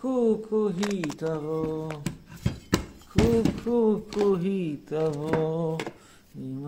קוקו 0.00 0.68
היא 0.68 1.04
תבוא, 1.16 1.88
קוקו 3.64 4.36
היא 4.36 4.76
תבוא, 4.84 5.78
עם 6.34 6.66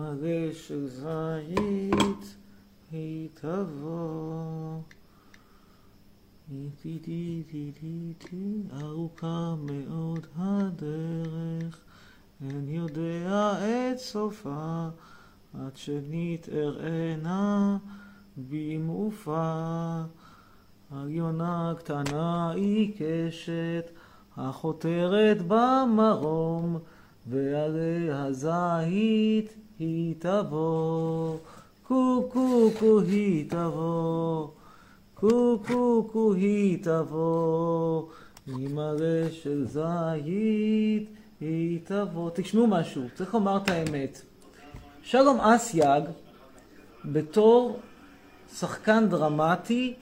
של 0.53 0.87
זית 0.87 2.35
היא 2.91 3.29
תבוא. 3.33 4.81
טי 6.81 6.99
טי 6.99 7.43
טי 7.51 7.71
טי 7.79 8.13
טי 8.17 8.61
ארוכה 8.81 9.55
מאוד 9.63 10.27
הדרך, 10.35 11.79
אין 12.41 12.69
יודע 12.69 13.53
את 13.91 13.99
סופה, 13.99 14.87
עד 15.53 15.77
שנתערענה 15.77 17.27
במעופה. 18.37 20.01
היונה 20.91 21.73
קטנה 21.77 22.51
עיקשת, 22.51 23.89
החותרת 24.37 25.37
במרום, 25.47 26.79
ועלי 27.27 28.09
הזית 28.11 29.53
היא 29.79 30.15
תבוא. 30.19 31.37
קו 31.83 33.01
היא 33.07 33.49
תבוא. 33.49 34.47
קו 35.13 36.33
היא 36.35 36.83
תבוא. 36.83 38.03
עם 38.47 38.79
הרי 38.79 39.31
של 39.31 39.65
זית 39.65 41.09
היא 41.39 41.79
תבוא. 41.83 42.29
תשמעו 42.33 42.67
משהו, 42.67 43.01
צריך 43.15 43.33
לומר 43.33 43.57
את 43.57 43.69
האמת. 43.69 44.21
שלום 45.01 45.39
אסייג, 45.39 46.03
בתור 47.05 47.79
שחקן 48.53 49.07
דרמטי, 49.09 49.93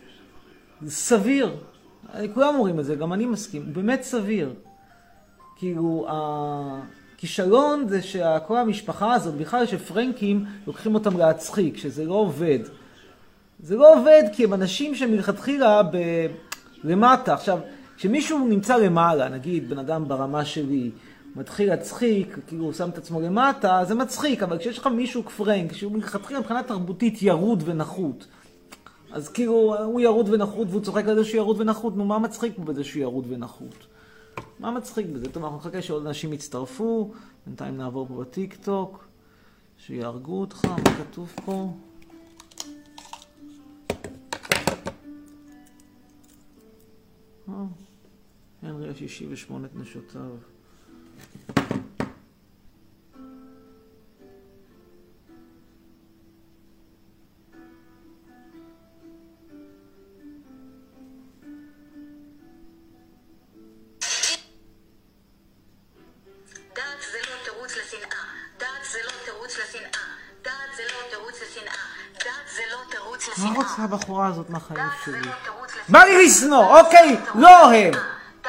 סביר. 0.87 1.55
כולם 2.33 2.55
אומרים 2.55 2.79
את 2.79 2.85
זה, 2.85 2.95
גם 2.95 3.13
אני 3.13 3.25
מסכים. 3.25 3.61
הוא 3.65 3.73
באמת 3.73 4.03
סביר. 4.03 4.53
כאילו, 5.55 6.07
הכישלון 6.09 7.87
זה 7.87 8.01
שכל 8.01 8.57
המשפחה 8.57 9.13
הזאת, 9.13 9.35
בכלל 9.35 9.65
שפרנקים 9.65 10.45
לוקחים 10.67 10.95
אותם 10.95 11.17
להצחיק, 11.17 11.77
שזה 11.77 12.05
לא 12.05 12.13
עובד. 12.13 12.59
זה 13.59 13.75
לא 13.75 13.99
עובד 13.99 14.23
כי 14.33 14.43
הם 14.43 14.53
אנשים 14.53 14.95
שמלכתחילה 14.95 15.83
ב... 15.83 15.97
למטה. 16.83 17.33
עכשיו, 17.33 17.59
כשמישהו 17.97 18.47
נמצא 18.47 18.77
למעלה, 18.77 19.29
נגיד 19.29 19.69
בן 19.69 19.79
אדם 19.79 20.07
ברמה 20.07 20.45
שלי, 20.45 20.91
מתחיל 21.35 21.69
להצחיק, 21.69 22.37
כאילו 22.47 22.65
הוא 22.65 22.73
שם 22.73 22.89
את 22.89 22.97
עצמו 22.97 23.21
למטה, 23.21 23.81
זה 23.87 23.95
מצחיק, 23.95 24.43
אבל 24.43 24.57
כשיש 24.57 24.77
לך 24.77 24.87
מישהו 24.87 25.25
כפרנק, 25.25 25.73
שהוא 25.73 25.91
מלכתחילה 25.91 26.39
מבחינה 26.39 26.63
תרבותית 26.63 27.21
ירוד 27.21 27.63
ונחות, 27.65 28.27
אז 29.15 29.29
כאילו, 29.29 29.75
הוא 29.83 30.01
ירוד 30.01 30.29
ונחות 30.29 30.67
והוא 30.69 30.81
צוחק 30.81 31.05
על 31.05 31.15
זה 31.15 31.23
שהוא 31.23 31.37
ירוד 31.37 31.61
ונחות, 31.61 31.97
נו 31.97 32.05
מה 32.05 32.19
מצחיק 32.19 32.57
בזה 32.57 32.83
שהוא 32.83 33.01
ירוד 33.01 33.25
ונחות? 33.29 33.87
מה 34.59 34.71
מצחיק 34.71 35.07
בזה? 35.07 35.31
טוב, 35.31 35.43
אנחנו 35.43 35.57
נחכה 35.57 35.81
שעוד 35.81 36.07
אנשים 36.07 36.33
יצטרפו, 36.33 37.11
בינתיים 37.45 37.77
נעבור 37.77 38.07
פה 38.07 38.13
בטיק 38.13 38.55
טוק, 38.55 39.07
שיהרגו 39.77 40.41
אותך, 40.41 40.65
מה 40.65 40.75
כתוב 40.97 41.33
פה? 41.45 41.71
הנרי 48.61 48.89
השישי 48.89 49.27
ושמונת 49.29 49.75
נשותיו. 49.75 50.54
הבחורה 74.25 74.29
הזאת 74.29 74.49
מהחיים 74.49 74.89
שלי. 75.05 75.31
בא 75.89 76.03
לי 76.03 76.25
לשנוא, 76.25 76.79
אוקיי, 76.79 77.17
לא 77.35 77.65
אוהב. 77.65 77.95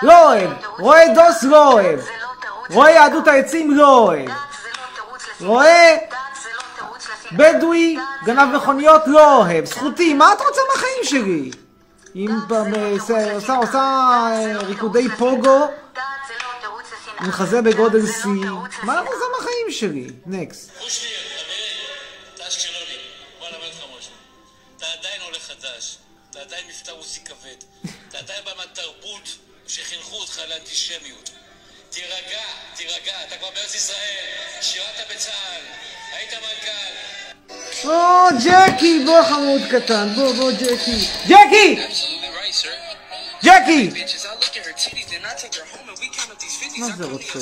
לא 0.03 0.33
אוהב. 0.33 0.51
רואה 0.79 1.05
דוס, 1.15 1.43
לא 1.43 1.73
אוהב. 1.73 2.01
רואה 2.71 2.91
יהדות 2.91 3.29
העצים, 3.29 3.77
לא 3.77 3.99
אוהב. 3.99 4.31
רואה 5.41 5.97
בדואי, 7.33 7.97
גנב 8.25 8.57
מכוניות, 8.57 9.03
לא 9.07 9.37
אוהב. 9.37 9.65
זכותי, 9.65 10.15
מה 10.15 10.33
את 10.33 10.41
רוצה 10.41 10.61
מהחיים 10.75 11.05
שלי? 11.05 11.51
אם 12.15 12.31
עושה 13.57 13.79
אה, 13.79 14.59
ריקודי 14.59 15.09
פוגו, 15.19 15.69
עם 17.21 17.31
חזה 17.31 17.63
בגודל 17.63 18.03
C, 18.03 18.27
מה 18.83 19.01
את 19.01 19.07
רוצה 19.07 19.25
מהחיים 19.39 19.71
שלי? 19.71 20.11
נקסט. 20.27 20.71
מנכ"ל. 38.26 38.26
או, 38.26 38.30
ג'קי, 38.46 39.04
בוא 39.06 39.24
חמוד 39.24 39.62
קטן, 39.72 40.14
בוא, 40.16 40.34
בוא, 40.34 40.52
ג'קי. 40.52 41.08
ג'קי! 41.28 41.68
ג'קי! 43.44 43.90
מה 46.78 46.88
זה 46.98 47.06
רוצה? 47.06 47.40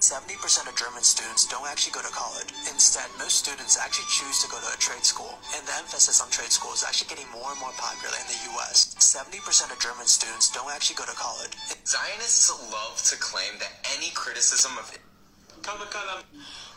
70% 0.00 0.68
of 0.68 0.76
German 0.76 1.02
students 1.02 1.42
don't 1.52 1.66
actually 1.72 1.94
go 1.98 2.02
to 2.08 2.12
college. 2.22 2.50
Instead, 2.74 3.08
most 3.24 3.36
students 3.44 3.74
actually 3.84 4.08
choose 4.16 4.36
to 4.42 4.48
go 4.52 4.58
to 4.64 4.68
a 4.76 4.78
trade 4.86 5.06
school. 5.12 5.32
And 5.54 5.62
the 5.68 5.74
emphasis 5.82 6.16
on 6.22 6.28
trade 6.28 6.52
school 6.58 6.72
is 6.78 6.84
actually 6.88 7.08
getting 7.12 7.28
more 7.38 7.48
and 7.52 7.60
more 7.64 7.74
popular 7.86 8.16
in 8.22 8.26
the 8.32 8.40
US. 8.52 8.76
70% 9.00 9.72
of 9.72 9.78
German 9.86 10.06
students 10.18 10.46
don't 10.56 10.70
actually 10.76 10.98
go 11.02 11.06
to 11.12 11.16
college. 11.26 11.54
Zionists 11.94 12.52
love 12.76 12.96
to 13.10 13.14
claim 13.28 13.52
that 13.62 13.72
any 13.94 14.10
criticism 14.22 14.72
of... 14.80 14.86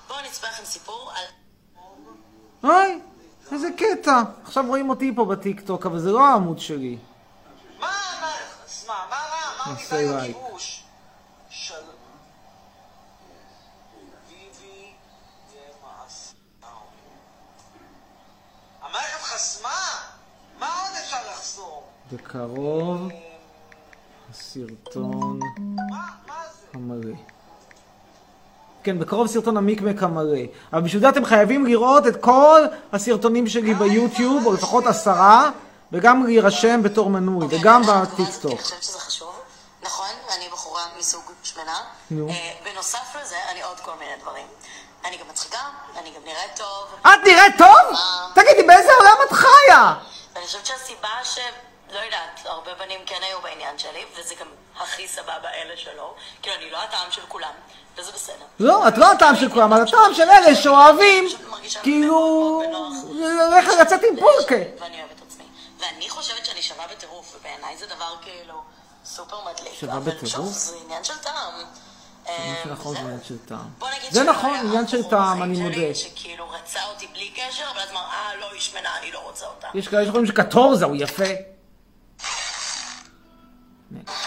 בואו 0.07 0.21
נצפה 0.21 0.47
לכם 0.47 0.65
סיפור 0.65 1.11
על... 1.15 1.25
אוי, 2.64 3.00
איזה 3.52 3.68
קטע. 3.76 4.22
עכשיו 4.44 4.64
רואים 4.66 4.90
אותי 4.90 5.12
פה 5.16 5.24
בטיקטוק, 5.24 5.86
אבל 5.86 5.98
זה 5.98 6.12
לא 6.12 6.26
העמוד 6.26 6.58
שלי. 6.58 6.98
מה, 7.80 7.86
מה, 8.20 8.32
מה, 8.86 8.94
מה? 9.08 9.16
מה 9.66 10.18
הכיבוש? 10.18 10.82
בקרוב 22.12 23.08
הסרטון 24.30 25.40
המלא. 26.74 27.14
כן, 28.82 28.98
בקרוב 28.98 29.26
סרטון 29.26 29.56
המיקמק 29.56 30.02
המלא. 30.02 30.38
אבל 30.72 30.80
בשביל 30.82 31.02
זה 31.02 31.08
אתם 31.08 31.24
חייבים 31.24 31.66
לראות 31.66 32.06
את 32.06 32.16
כל 32.16 32.60
הסרטונים 32.92 33.46
שלי 33.46 33.74
ביוטיוב, 33.74 34.46
או 34.46 34.52
לפחות 34.52 34.86
עשרה, 34.86 35.50
וגם 35.92 36.26
להירשם 36.26 36.82
בתור 36.82 37.10
מנוי, 37.10 37.46
וגם 37.50 37.82
בטיקטוק. 37.82 38.52
אני 38.52 38.62
חושבת 38.62 38.82
שזה 38.82 38.98
חשוב, 38.98 39.32
נכון, 39.82 40.06
ואני 40.30 40.48
בחורה 40.52 40.82
מסוג 40.98 41.22
שמנה. 41.42 41.80
נו. 42.10 42.28
אה, 42.28 42.34
בנוסף 42.64 43.16
לזה, 43.22 43.36
אני 43.52 43.62
עוד 43.62 43.80
כל 43.80 43.92
מיני 43.98 44.12
דברים. 44.22 44.46
אני 45.04 45.16
גם 45.16 45.24
מצחיקה, 45.30 45.58
אני 45.98 46.10
גם 46.10 46.22
נראית 46.24 46.56
טוב. 46.56 46.86
את 47.00 47.26
נראית 47.26 47.54
טוב? 47.58 47.98
תגידי, 48.34 48.62
באיזה 48.66 48.90
עולם 48.98 49.16
את 49.26 49.32
חיה? 49.32 49.94
ואני 50.34 50.46
חושבת 50.46 50.66
שהסיבה 50.66 51.08
ש... 51.24 51.38
לא 51.92 51.98
יודעת, 51.98 52.40
הרבה 52.44 52.70
בנים 52.74 53.00
כן 53.06 53.16
היו 53.22 53.40
בעניין 53.40 53.78
שלי, 53.78 54.04
וזה 54.16 54.34
גם 54.34 54.46
הכי 54.80 55.08
סבבה 55.08 55.50
אלה 55.54 55.76
שלא. 55.76 56.14
כאילו, 56.42 56.56
אני 56.56 56.70
לא 56.70 56.82
הטעם 56.82 57.10
של 57.10 57.22
כולם, 57.28 57.52
וזה 57.96 58.12
בסדר. 58.12 58.44
לא, 58.58 58.88
את 58.88 58.98
לא 58.98 59.12
הטעם 59.12 59.36
של 59.36 59.50
כולם, 59.50 59.72
את 59.72 59.88
הטעם 59.88 60.14
של 60.14 60.30
אלה 60.30 60.54
שאוהבים, 60.54 61.24
כאילו, 61.82 62.62
איך 63.56 63.68
לצאת 63.80 64.00
עם 64.10 64.16
פולקה. 64.20 64.54
ואני 64.80 65.00
אוהבת 65.02 65.22
עצמי. 65.26 65.44
ואני 65.80 66.08
חושבת 66.08 66.46
שאני 66.46 66.62
שווה 66.62 66.84
בטירוף, 66.92 67.36
ובעיניי 67.36 67.76
זה 67.76 67.86
דבר 67.86 68.14
כאילו 68.22 68.62
סופר 69.04 69.36
מדליק. 69.50 69.72
שווה 69.80 70.00
בטירוף? 70.00 70.48
זה 70.48 70.76
עניין 70.84 71.04
של 71.04 71.18
טעם. 71.18 71.52
מה 72.28 72.34
שנכון 72.62 72.94
זה 72.94 73.00
עניין 73.00 73.20
של 73.28 73.38
טעם. 73.38 73.68
זה 74.10 74.22
נכון, 74.22 74.54
עניין 74.54 74.88
של 74.88 75.02
טעם, 75.02 75.42
אני 75.42 75.60
מודה. 75.60 75.94
שכאילו 75.94 76.50
רצה 76.50 76.80
אותי 76.84 77.06
בלי 77.06 77.30
קשר, 77.30 77.64
אבל 77.72 77.80
אז 77.80 77.90
אמר, 77.90 78.00
אה, 78.00 78.36
לא, 78.40 78.46
היא 78.52 78.60
שמנה, 78.60 78.98
אני 78.98 79.12
לא 79.12 79.18
רוצה 79.18 79.46
אותה. 79.46 79.68
יש 79.74 79.88
כאלה 79.88 80.04
שחושבים 80.04 80.26
שקטורזה 80.26 80.84
הוא 80.84 80.96
יפה. 80.96 81.24
בכתבה 83.92 84.22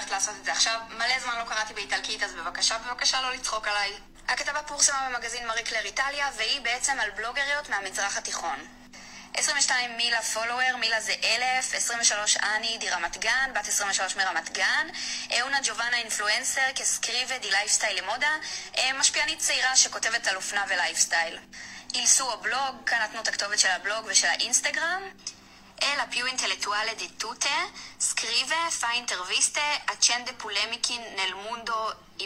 הולכת 0.00 0.12
לעשות 0.12 0.34
את 0.40 0.44
זה 0.44 0.52
עכשיו. 0.52 0.80
מלא 0.90 1.20
זמן 1.20 1.38
לא 1.38 1.44
קראתי 1.44 1.74
באיטלקית, 1.74 2.22
אז 2.22 2.34
בבקשה, 2.34 2.78
בבקשה 2.78 3.20
לא 3.20 3.32
לצחוק 3.32 3.68
עליי. 3.68 3.92
הכתבה 4.28 4.62
פורסמה 4.62 5.08
במגזין 5.08 5.46
מארי 5.46 5.62
קלר 5.62 5.84
איטליה, 5.84 6.28
והיא 6.36 6.60
בעצם 6.60 7.00
על 7.00 7.10
בלוגריות 7.10 7.68
מהמזרח 7.68 8.16
התיכון. 8.16 8.58
22 9.34 9.96
mila 9.96 10.22
follower, 10.22 10.76
mila 10.80 11.00
זה 11.00 11.14
אלף, 11.24 11.74
23 11.74 12.36
anni 12.36 12.78
di 12.78 12.90
רמת 12.90 13.16
גן, 13.16 13.50
בת 13.54 13.68
23 13.68 14.16
מרמת 14.16 14.52
גן, 14.52 14.88
una 15.42 15.58
giovane 15.62 15.96
influencer 15.96 16.72
che 16.74 16.95
scrive 16.95 17.38
di 17.38 17.50
lifestyle 17.50 17.98
e 18.02 18.08
moda, 18.08 18.36
אה, 18.78 18.92
משפיענית 18.92 19.38
צעירה 19.38 19.76
שכותבת 19.76 20.26
על 20.26 20.36
אופנה 20.36 20.64
ו 20.68 20.74
lifestyle. 20.74 21.38
il 21.94 22.09
suo 22.09 22.32
blog, 22.32 22.74
כאן 22.86 22.98
נתנו 23.02 23.20
את 23.20 23.28
הכתובת 23.28 23.58
של 23.58 23.68
הבלוג 23.68 24.06
ושל 24.06 24.26
האינסטגרם. 24.26 25.02
E 25.88 25.90
la 25.96 26.06
più 26.14 26.24
intellettuale 26.34 26.94
di 27.02 27.08
tutte, 27.16 27.52
scrive, 28.10 28.56
fa 28.80 28.90
interviste, 29.02 29.60
accende 29.94 30.30
polemiche 30.44 30.94
nel 31.18 31.34
mondo 31.46 31.74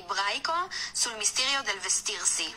ebraico 0.01 0.55
sul 1.01 1.15
mistero 1.23 1.63
del 1.69 1.79
vestirsi. 1.87 2.49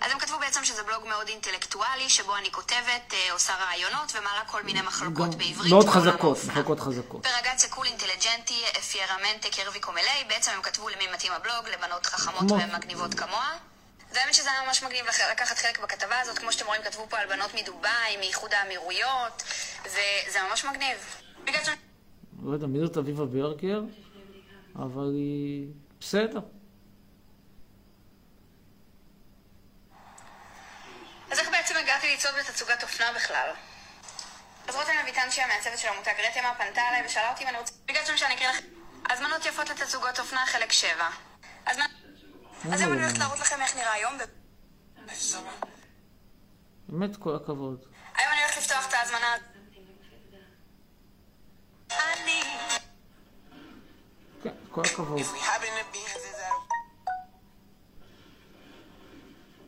אז 0.00 0.12
הם 0.12 0.18
כתבו 0.18 0.38
בעצם 0.38 0.64
שזה 0.64 0.82
בלוג 0.82 1.06
מאוד 1.06 1.28
אינטלקטואלי, 1.28 2.08
שבו 2.10 2.36
אני 2.36 2.52
כותבת, 2.52 3.14
עושה 3.30 3.54
רעיונות 3.54 4.12
ומעלה 4.14 4.44
כל 4.46 4.62
מיני 4.62 4.80
מחלוקות 4.82 5.34
בעברית. 5.34 5.72
מאוד 5.72 5.88
חזקות. 5.88 6.38
מחלקות 6.46 6.80
חזקות. 6.80 7.26
פרגציה 7.26 7.68
קול 7.70 7.86
אינטליג'נטי, 7.86 8.62
פיירמנטה 8.90 9.48
קרבי 9.50 9.80
קומלי, 9.80 10.24
בעצם 10.28 10.50
הם 10.54 10.62
כתבו 10.62 10.88
למי 10.88 11.06
מתאים 11.14 11.32
הבלוג, 11.32 11.68
לבנות 11.68 12.06
חכמות 12.06 12.40
כמו- 12.50 12.58
ומגניבות 12.62 13.14
כמוה. 13.14 13.52
והאמת 14.12 14.34
שזה 14.34 14.50
היה 14.50 14.62
ממש 14.66 14.82
מגניב 14.82 15.06
לקחת 15.32 15.58
חלק 15.58 15.78
בכתבה 15.80 16.20
הזאת, 16.20 16.38
כמו 16.38 16.52
שאתם 16.52 16.66
רואים 16.66 16.82
כתבו 16.82 17.06
פה 17.10 17.18
על 17.18 17.28
בנות 17.28 17.54
מדובאי, 17.54 18.16
מאיחוד 18.18 18.54
האמירויות, 18.54 19.42
וזה 19.82 20.38
ממש 20.50 20.64
מגניב. 20.64 20.98
בגלל 21.44 21.64
ש... 21.64 21.68
לא 22.42 22.52
יודע 22.52 22.66
מי 22.66 22.80
זאת 22.80 22.96
אביבה 22.96 23.24
ברגר, 23.24 23.80
אבל 24.76 25.10
היא 25.14 25.66
בסדר. 26.00 26.40
אז 31.30 31.38
איך 31.38 31.48
בעצם 31.50 31.74
הגעתי 31.76 32.14
לצעוד 32.14 32.34
בתצוגת 32.34 32.82
אופנה 32.82 33.12
בכלל? 33.12 33.50
אז 34.68 34.74
רותם 34.74 34.92
אביטן 35.02 35.30
שהיא 35.30 35.44
המעצבת 35.44 35.78
של 35.78 35.88
עמותת 35.88 36.12
גרטמה 36.18 36.54
פנתה 36.58 36.80
אליי 36.88 37.06
ושאלה 37.06 37.30
אותי 37.30 37.44
אם 37.44 37.48
אני 37.48 37.58
רוצה... 37.58 37.72
ביקשתם 37.86 38.16
שאני 38.16 38.34
אקריא 38.34 38.48
לכם... 38.48 38.64
הזמנות 39.10 39.46
יפות 39.46 39.70
לתצוגות 39.70 40.18
אופנה 40.18 40.46
חלק 40.46 40.72
7. 40.72 41.08
אז 41.66 41.78
מה... 41.78 41.84
אז 42.72 42.80
היום 42.80 42.92
אני 42.92 43.02
הולכת 43.02 43.18
להראות 43.18 43.38
לכם 43.38 43.56
איך 43.62 43.76
נראה 43.76 43.92
היום. 43.92 44.14
באמת 46.88 47.16
כל 47.16 47.36
הכבוד. 47.36 47.84
היום 48.14 48.32
אני 48.32 48.40
הולכת 48.42 48.56
לפתוח 48.58 48.88
את 48.88 48.94
ההזמנה... 48.94 49.34
אני... 51.90 52.42
כן, 54.42 54.54
כל 54.70 54.82
הכבוד. 54.84 55.20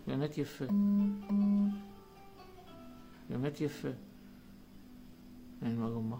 באמת 0.06 0.38
יפה. 0.38 0.64
באמת 3.28 3.60
יפה. 3.60 3.88
אין 5.62 5.80
מה 5.80 5.88
לומר. 5.88 6.16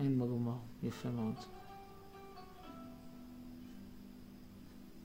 אין 0.00 0.18
מה 0.18 0.24
לומר. 0.24 0.73
יפה 0.84 1.08
מאוד. 1.08 1.34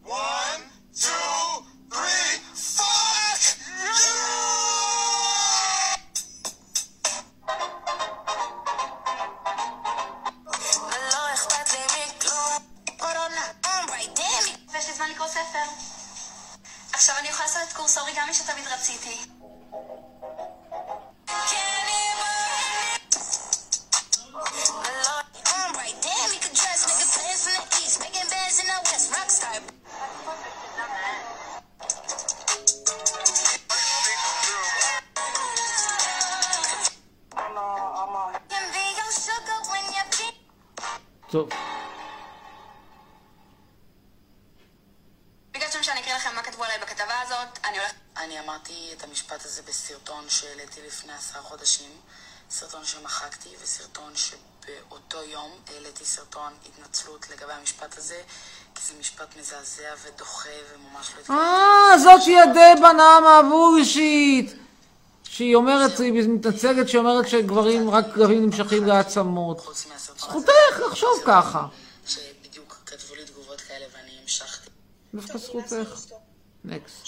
One, 0.05 0.61
two, 0.93 1.28
טוב, 41.31 41.49
ביקשתם 45.51 45.83
שאני 45.83 45.99
אקריא 45.99 46.15
לכם 46.15 46.35
מה 46.35 46.43
כתבו 46.43 46.63
עליי 46.63 46.77
בכתבה 46.81 47.21
הזאת, 47.21 47.59
אני 47.65 47.77
הולכת... 47.77 47.95
אני 48.17 48.39
אמרתי 48.39 48.89
את 48.97 49.03
המשפט 49.03 49.45
הזה 49.45 49.61
בסרטון 49.61 50.25
שהעליתי 50.29 50.79
לפני 50.87 51.13
עשרה 51.13 51.41
חודשים, 51.41 51.91
סרטון 52.49 52.85
שמחקתי 52.85 53.49
וסרטון 53.63 54.13
שבאותו 54.15 55.23
יום 55.23 55.51
העליתי 55.73 56.05
סרטון 56.05 56.53
התנצלות 56.65 57.29
לגבי 57.29 57.53
המשפט 57.53 57.97
הזה, 57.97 58.21
כי 58.75 58.81
זה 58.81 58.93
משפט 58.99 59.35
מזעזע 59.39 59.93
ודוחה 60.03 60.49
וממש 60.73 61.11
לא 61.15 61.19
התכוונתי. 61.19 61.43
אה, 61.43 61.97
זאת 61.97 62.21
שהיא 62.21 62.39
הדי 62.39 62.81
בנאמה 62.81 63.41
בולשיט! 63.49 64.69
שהיא 65.39 65.56
אומרת, 65.56 66.00
היא 66.00 66.13
מתנצגת, 66.13 66.89
שהיא 66.89 67.00
אומרת 67.00 67.28
שגברים, 67.28 67.90
רק 67.90 68.06
גברים 68.13 68.45
נמשכים 68.45 68.85
לעצמות. 68.85 69.57
זכותך 70.18 70.80
לחשוב 70.87 71.23
ככה. 71.25 71.66
שבדיוק 72.07 72.78
כתבו 72.85 73.16
לי 73.16 73.25
תגובות 73.25 73.61
כאלה 73.61 73.85
ואני 73.94 74.11
המשכתי. 74.21 74.69
דווקא 75.13 75.37
זכותך. 75.37 75.75
נקסט. 76.63 77.06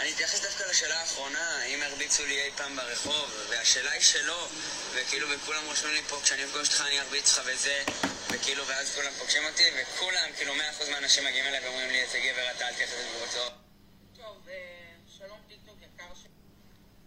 אני 0.00 0.12
אתייחס 0.12 0.42
דווקא 0.42 0.64
לשאלה 0.70 1.00
האחרונה, 1.00 1.58
האם 1.62 1.82
הרביצו 1.82 2.26
לי 2.26 2.42
אי 2.42 2.50
פעם 2.56 2.76
ברחוב, 2.76 3.30
והשאלה 3.48 3.90
היא 3.90 4.02
שלא, 4.02 4.48
וכאילו, 4.94 5.26
וכולם 5.30 5.62
רושמים 5.66 5.94
לי 5.94 6.02
פה, 6.02 6.16
כשאני 6.22 6.44
אפגוש 6.44 6.68
אותך 6.68 6.80
אני 6.80 7.00
ארביץ 7.00 7.38
לך 7.38 7.44
וזה, 7.46 7.82
וכאילו, 8.30 8.66
ואז 8.66 8.94
כולם 8.94 9.12
פוגשים 9.18 9.42
אותי, 9.50 9.62
וכולם, 9.82 10.28
כאילו, 10.36 10.52
100% 10.54 10.90
מהאנשים 10.90 11.24
מגיעים 11.24 11.46
אליי 11.46 11.60
ואומרים 11.64 11.88
לי, 11.90 12.02
איזה 12.02 12.18
גבר 12.18 12.50
אתה, 12.56 12.68
אל 12.68 12.74
תייחס 12.74 12.92
את 12.92 12.98
זה 12.98 13.04
לתגובות 13.08 13.69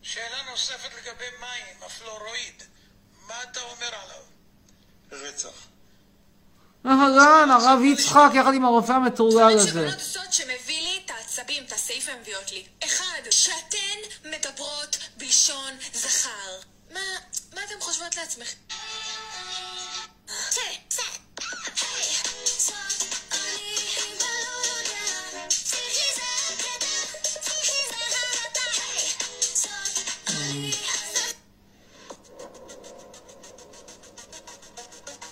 שאלה 0.04 0.38
נוספת 0.52 0.90
לגבי 0.98 1.26
מים, 1.40 1.84
הפלורואיד. 1.86 2.64
מה 3.28 3.44
אתה 3.44 3.60
אומר 3.62 3.88
עליו? 3.88 4.24
רצח. 5.12 5.68
אהלן, 6.86 7.50
הרב 7.52 7.80
יצחק 7.84 8.30
יחד 8.34 8.54
עם 8.54 8.66
הרופא 8.66 8.92
המטורלל 8.92 9.58
הזה. 9.58 9.70
שבנות 9.70 9.94
עושות 9.94 10.34
שמביא 10.34 10.82
לי 10.82 11.02
את 11.06 11.12
העצבים, 11.12 11.64
את 11.64 11.72
הסעיף 11.72 12.10
הן 12.10 12.20
מביאות 12.20 12.52
לי. 12.52 12.66
אחד, 12.86 13.22
שאתן 13.30 14.28
מדברות 14.30 14.98
בלשון 15.18 15.72
זכר. 15.94 16.60
מה, 16.94 17.00
מה 17.54 17.62
אתן 17.64 17.80
חושבות 17.80 18.16
לעצמכם? 18.16 18.58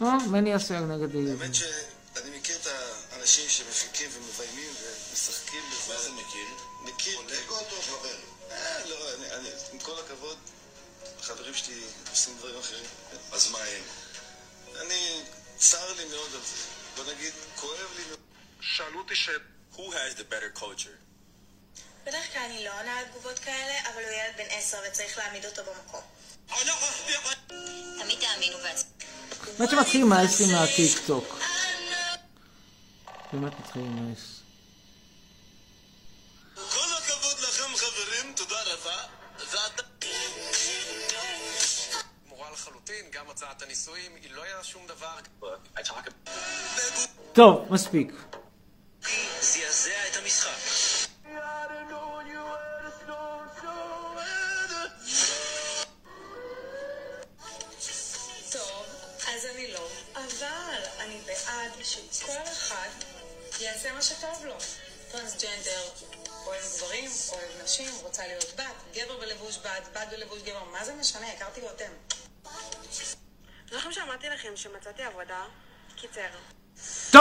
אה, 0.01 0.17
מני 0.27 0.53
הסייג 0.53 0.81
נגד 0.81 1.15
הילדים. 1.15 1.41
האמת 1.41 1.55
שאני 1.55 2.37
מכיר 2.37 2.57
את 2.61 2.67
האנשים 3.11 3.49
שמפיקים 3.49 4.09
ומביימים 4.13 4.73
ומשחקים 4.81 5.63
בזה. 5.71 5.93
מה 5.93 6.01
זה 6.01 6.11
מכיר? 6.11 6.47
מכיר. 6.81 7.15
קולגות 7.15 7.71
או 7.71 7.81
חבר? 7.81 8.15
אה, 8.51 8.85
לא, 8.85 9.13
אני, 9.15 9.31
אני, 9.31 9.49
עם 9.73 9.79
כל 9.79 9.99
הכבוד, 10.05 10.37
החברים 11.19 11.53
שלי 11.53 11.81
עושים 12.09 12.37
דברים 12.37 12.59
אחרים. 12.59 12.85
אז 13.31 13.51
מה 13.51 13.59
הם? 13.59 13.83
אני, 14.81 15.21
צר 15.57 15.93
לי 15.93 16.05
מאוד 16.05 16.29
על 16.33 16.41
זה. 16.41 16.55
בוא 16.95 17.13
נגיד, 17.13 17.33
כואב 17.55 17.89
לי 17.95 18.03
מאוד. 18.07 18.19
שאלו 18.61 18.99
אותי 18.99 19.15
ש... 19.15 19.29
Who 19.75 19.91
has 19.91 20.15
the 20.19 20.23
better 20.23 20.59
culture? 20.59 20.97
בדרך 22.03 22.33
כלל 22.33 22.41
אני 22.41 22.65
לא 22.65 22.79
עונה 22.79 22.99
על 22.99 23.05
תגובות 23.05 23.39
כאלה, 23.39 23.89
אבל 23.93 24.03
הוא 24.03 24.11
ילד 24.11 24.37
בן 24.37 24.57
עשר 24.57 24.77
וצריך 24.87 25.17
להעמיד 25.17 25.45
אותו 25.45 25.61
במקום. 25.63 26.00
באמת 29.71 29.83
שמתחיל 29.83 30.01
עם 30.01 30.13
האסים 30.13 30.55
מהטיק 30.55 30.99
טוק. 31.07 31.39
באמת 33.33 33.59
מתחיל 33.59 33.81
עם 33.81 34.09
האס. 34.09 34.39
כל 36.55 36.87
הכבוד 36.97 37.39
לכם 37.39 37.75
חברים, 37.75 38.33
תודה 38.35 38.55
רבה. 38.63 39.03
ואתה... 39.51 39.83
מורה 42.27 42.51
לחלוטין, 42.51 43.05
גם 43.11 43.29
הצעת 43.29 43.61
הנישואים, 43.61 44.11
היא 44.21 44.31
לא 44.31 44.43
היה 44.43 44.63
שום 44.63 44.87
דבר. 44.87 45.15
טוב, 47.33 47.67
מספיק. 47.69 48.11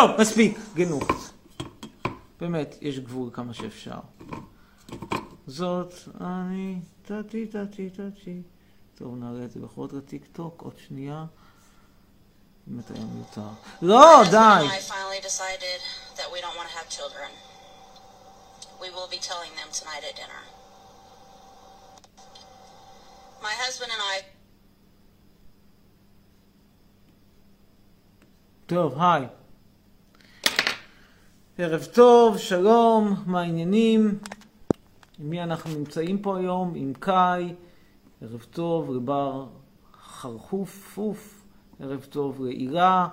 טוב, 0.00 0.20
מספיק, 0.20 0.58
גנו. 0.74 1.00
באמת, 2.40 2.74
יש 2.80 2.98
גבול 2.98 3.30
כמה 3.32 3.54
שאפשר. 3.54 3.98
זאת 5.46 5.94
אני, 6.20 6.80
טאטי 7.02 7.46
טאטי 7.46 7.90
טאטי. 7.90 8.42
טוב, 8.94 9.16
נעלה 9.16 9.44
את 9.44 9.50
זה 9.50 9.60
בכל 9.60 9.88
זאת 9.88 9.92
לטיק 9.92 10.26
טוק, 10.32 10.62
עוד 10.62 10.74
שנייה. 10.86 11.24
באמת 12.66 12.90
היה 12.90 13.04
מיותר. 13.04 13.48
לא, 13.82 14.22
די! 14.30 14.36
I 14.36 14.80
finally 14.80 15.20
decided 15.22 15.80
that 16.16 16.28
we 16.32 16.40
don't 16.40 16.56
want 16.56 16.68
to 16.68 16.76
have 16.78 16.88
children. 16.88 17.30
We 18.80 18.88
will 18.96 19.10
be 19.16 19.20
telling 19.30 19.52
them 19.60 19.70
tonight 19.80 20.02
at 20.10 20.16
dinner. 20.16 20.42
My 23.42 23.54
husband 23.64 23.90
and 23.92 24.02
I 24.14 24.24
טוב, 28.66 29.02
היי. 29.02 29.39
ערב 31.62 31.84
טוב, 31.84 32.38
שלום, 32.38 33.14
מה 33.26 33.40
העניינים? 33.40 34.18
עם 35.18 35.30
מי 35.30 35.42
אנחנו 35.42 35.70
נמצאים 35.78 36.18
פה 36.18 36.38
היום? 36.38 36.72
עם 36.74 36.92
קאי. 36.98 37.54
ערב 38.22 38.46
טוב 38.50 38.94
לבר 38.94 39.46
חרחוף, 40.02 40.92
פוף. 40.94 41.44
ערב 41.80 42.06
טוב 42.10 42.44
להילה, 42.44 43.08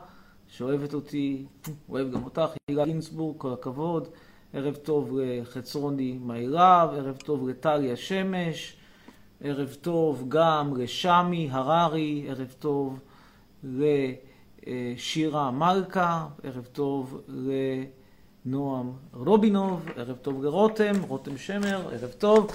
שאוהבת 0.47 0.93
אותי, 0.93 1.45
אוהב 1.89 2.11
גם 2.11 2.23
אותך, 2.23 2.49
הילה 2.67 2.85
גינזבורג, 2.85 3.37
כל 3.37 3.53
הכבוד. 3.53 4.07
ערב 4.53 4.75
טוב 4.75 5.19
לחצרוני 5.19 6.19
מירב, 6.21 6.89
ערב 6.93 7.17
טוב 7.17 7.49
לטליה 7.49 7.95
שמש. 7.95 8.77
ערב 9.41 9.75
טוב 9.81 10.25
גם 10.27 10.77
לשמי 10.77 11.49
הררי, 11.51 12.25
ערב 12.29 12.55
טוב 12.59 12.99
לשירה 13.63 15.51
מלכה, 15.51 16.27
ערב 16.43 16.65
טוב 16.71 17.21
לנועם 18.47 18.91
רובינוב, 19.13 19.85
ערב 19.95 20.15
טוב 20.21 20.43
לרותם, 20.43 20.93
רותם 21.07 21.37
שמר, 21.37 21.81
ערב 21.91 22.09
טוב. 22.17 22.51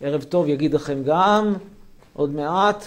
ערב 0.00 0.22
טוב 0.22 0.48
יגיד 0.48 0.74
לכם 0.74 1.02
גם, 1.04 1.54
עוד 2.12 2.30
מעט, 2.30 2.84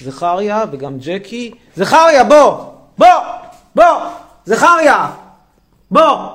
זכריה 0.00 0.64
וגם 0.72 0.98
ג'קי. 0.98 1.54
זכריה, 1.76 2.24
בוא! 2.24 2.64
בוא! 2.98 3.06
בוא! 3.74 3.84
זכריה! 4.46 5.14
בוא! 5.90 6.28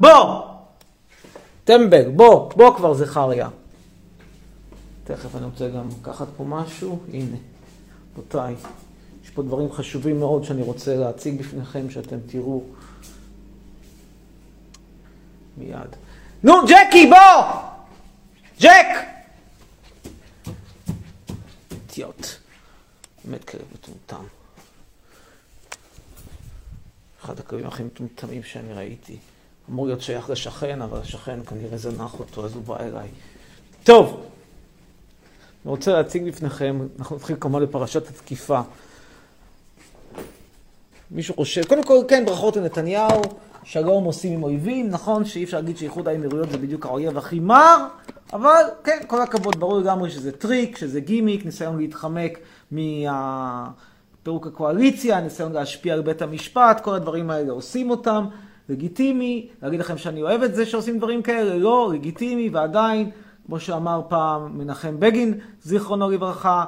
בוא! 0.00 0.42
טמבל, 1.64 2.10
בוא, 2.10 2.50
בוא 2.56 2.76
כבר 2.76 2.94
זכריה. 2.94 3.48
תכף 5.04 5.36
אני 5.36 5.44
רוצה 5.44 5.68
גם 5.68 5.88
לקחת 6.00 6.26
פה 6.36 6.44
משהו, 6.44 6.98
הנה, 7.12 7.36
רבותיי, 8.12 8.54
יש 9.24 9.30
פה 9.30 9.42
דברים 9.42 9.72
חשובים 9.72 10.20
מאוד 10.20 10.44
שאני 10.44 10.62
רוצה 10.62 10.96
להציג 10.96 11.40
בפניכם, 11.40 11.90
שאתם 11.90 12.16
תראו 12.26 12.62
מיד. 15.56 15.96
נו, 16.42 16.52
ג'קי, 16.66 17.06
בוא! 17.06 17.62
ג'ק! 18.60 18.86
אידיוט. 21.72 22.26
באמת 23.24 23.44
כלב 23.44 23.62
מטומטם. 23.74 24.24
אחד 27.24 27.38
הכלבים 27.38 27.66
הכי 27.66 27.82
מטומטמים 27.82 28.42
שאני 28.42 28.72
ראיתי. 28.72 29.16
אמור 29.70 29.86
להיות 29.86 30.00
שייך 30.00 30.30
לשכן, 30.30 30.82
אבל 30.82 30.98
השכן 30.98 31.44
כנראה 31.44 31.78
זנח 31.78 32.20
אותו, 32.20 32.44
אז 32.44 32.54
הוא 32.54 32.62
בא 32.62 32.80
אליי. 32.80 33.08
טוב, 33.84 34.26
אני 35.64 35.70
רוצה 35.70 35.92
להציג 35.92 36.28
בפניכם, 36.28 36.86
אנחנו 36.98 37.16
נתחיל 37.16 37.36
כמובן 37.40 37.62
לפרשת 37.62 38.08
התקיפה. 38.08 38.60
מישהו 41.10 41.34
חושב, 41.34 41.64
קודם 41.64 41.84
כל, 41.84 41.98
כן, 42.08 42.24
ברכות 42.26 42.56
לנתניהו, 42.56 43.22
שלום 43.64 44.04
עושים 44.04 44.32
עם 44.32 44.42
אויבים, 44.42 44.88
נכון 44.88 45.24
שאי 45.24 45.44
אפשר 45.44 45.56
להגיד 45.56 45.76
שאיחוד 45.76 46.08
האמירויות 46.08 46.50
זה 46.50 46.58
בדיוק 46.58 46.86
האויב 46.86 47.18
הכי 47.18 47.40
מר, 47.40 47.86
אבל 48.32 48.62
כן, 48.84 48.98
כל 49.06 49.20
הכבוד, 49.20 49.60
ברור 49.60 49.78
לגמרי 49.78 50.10
שזה 50.10 50.32
טריק, 50.32 50.76
שזה 50.76 51.00
גימיק, 51.00 51.44
ניסיון 51.44 51.78
להתחמק 51.78 52.38
מפירוק 52.72 54.46
הקואליציה, 54.46 55.20
ניסיון 55.20 55.52
להשפיע 55.52 55.94
על 55.94 56.00
בית 56.02 56.22
המשפט, 56.22 56.80
כל 56.80 56.94
הדברים 56.94 57.30
האלה 57.30 57.52
עושים 57.52 57.90
אותם, 57.90 58.24
לגיטימי, 58.68 59.48
להגיד 59.62 59.80
לכם 59.80 59.98
שאני 59.98 60.22
אוהב 60.22 60.42
את 60.42 60.54
זה 60.54 60.66
שעושים 60.66 60.98
דברים 60.98 61.22
כאלה, 61.22 61.58
לא, 61.58 61.90
לגיטימי, 61.94 62.48
ועדיין, 62.48 63.10
כמו 63.46 63.60
שאמר 63.60 64.02
פעם 64.08 64.58
מנחם 64.58 65.00
בגין, 65.00 65.34
זיכרונו 65.62 66.10
לברכה, 66.10 66.64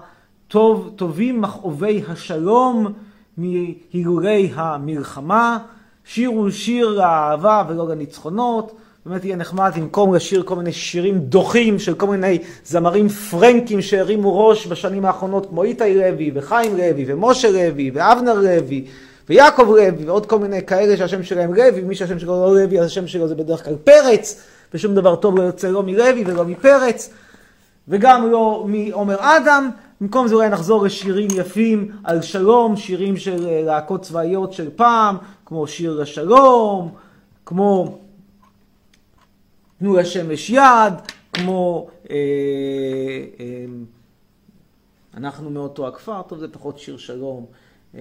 טוב, 0.48 0.92
טובים 0.96 1.40
מכאובי 1.40 2.02
השלום 2.08 2.92
מהילולי 3.36 4.50
המלחמה, 4.54 5.58
שירו 6.04 6.50
שיר 6.50 6.88
לאהבה 6.88 7.62
ולא 7.68 7.88
לניצחונות. 7.88 8.72
באמת 9.06 9.24
יהיה 9.24 9.36
נחמד 9.36 9.72
במקום 9.76 10.14
לשיר 10.14 10.42
כל 10.42 10.56
מיני 10.56 10.72
שירים 10.72 11.18
דוחים 11.18 11.78
של 11.78 11.94
כל 11.94 12.06
מיני 12.06 12.38
זמרים 12.64 13.08
פרנקים 13.08 13.82
שהרימו 13.82 14.48
ראש 14.48 14.66
בשנים 14.66 15.04
האחרונות, 15.04 15.46
כמו 15.46 15.62
איתי 15.62 15.94
לוי 15.94 16.30
וחיים 16.34 16.76
לוי 16.76 17.04
ומשה 17.06 17.50
לוי 17.50 17.90
ואבנר 17.94 18.34
לוי 18.34 18.84
ויעקב 19.28 19.62
לוי 19.62 20.04
ועוד 20.06 20.26
כל 20.26 20.38
מיני 20.38 20.66
כאלה 20.66 20.96
שהשם 20.96 21.22
שלהם 21.22 21.54
לוי, 21.54 21.82
מי 21.82 21.94
שהשם 21.94 22.18
שלו 22.18 22.32
לא 22.32 22.54
לוי, 22.54 22.80
אז 22.80 22.86
השם 22.86 23.06
שלו 23.06 23.28
זה 23.28 23.34
בדרך 23.34 23.64
כלל 23.64 23.76
פרץ, 23.84 24.42
ושום 24.74 24.94
דבר 24.94 25.16
טוב 25.16 25.38
לא 25.38 25.42
יוצא 25.42 25.70
לא 25.70 25.82
מלוי 25.82 26.24
ולא 26.26 26.44
מפרץ, 26.44 27.10
וגם 27.88 28.30
לא 28.30 28.64
מעומר 28.68 29.16
אדם. 29.20 29.70
במקום 30.00 30.28
זה 30.28 30.34
אולי 30.34 30.48
נחזור 30.48 30.84
לשירים 30.84 31.28
יפים 31.34 31.90
על 32.04 32.22
שלום, 32.22 32.76
שירים 32.76 33.16
של 33.16 33.46
להקות 33.66 34.02
צבאיות 34.02 34.52
של 34.52 34.68
פעם, 34.76 35.16
כמו 35.46 35.66
שיר 35.66 36.00
לשלום, 36.00 36.94
כמו 37.46 37.98
תנו 39.78 39.96
לשמש 39.96 40.50
יד, 40.50 40.94
כמו 41.32 41.88
אה, 42.10 42.16
אה, 43.40 43.64
אנחנו 45.16 45.50
מאותו 45.50 45.88
הכפר, 45.88 46.22
טוב 46.22 46.38
זה 46.38 46.48
פחות 46.48 46.78
שיר 46.78 46.96
שלום, 46.96 47.46
אה, 47.94 48.00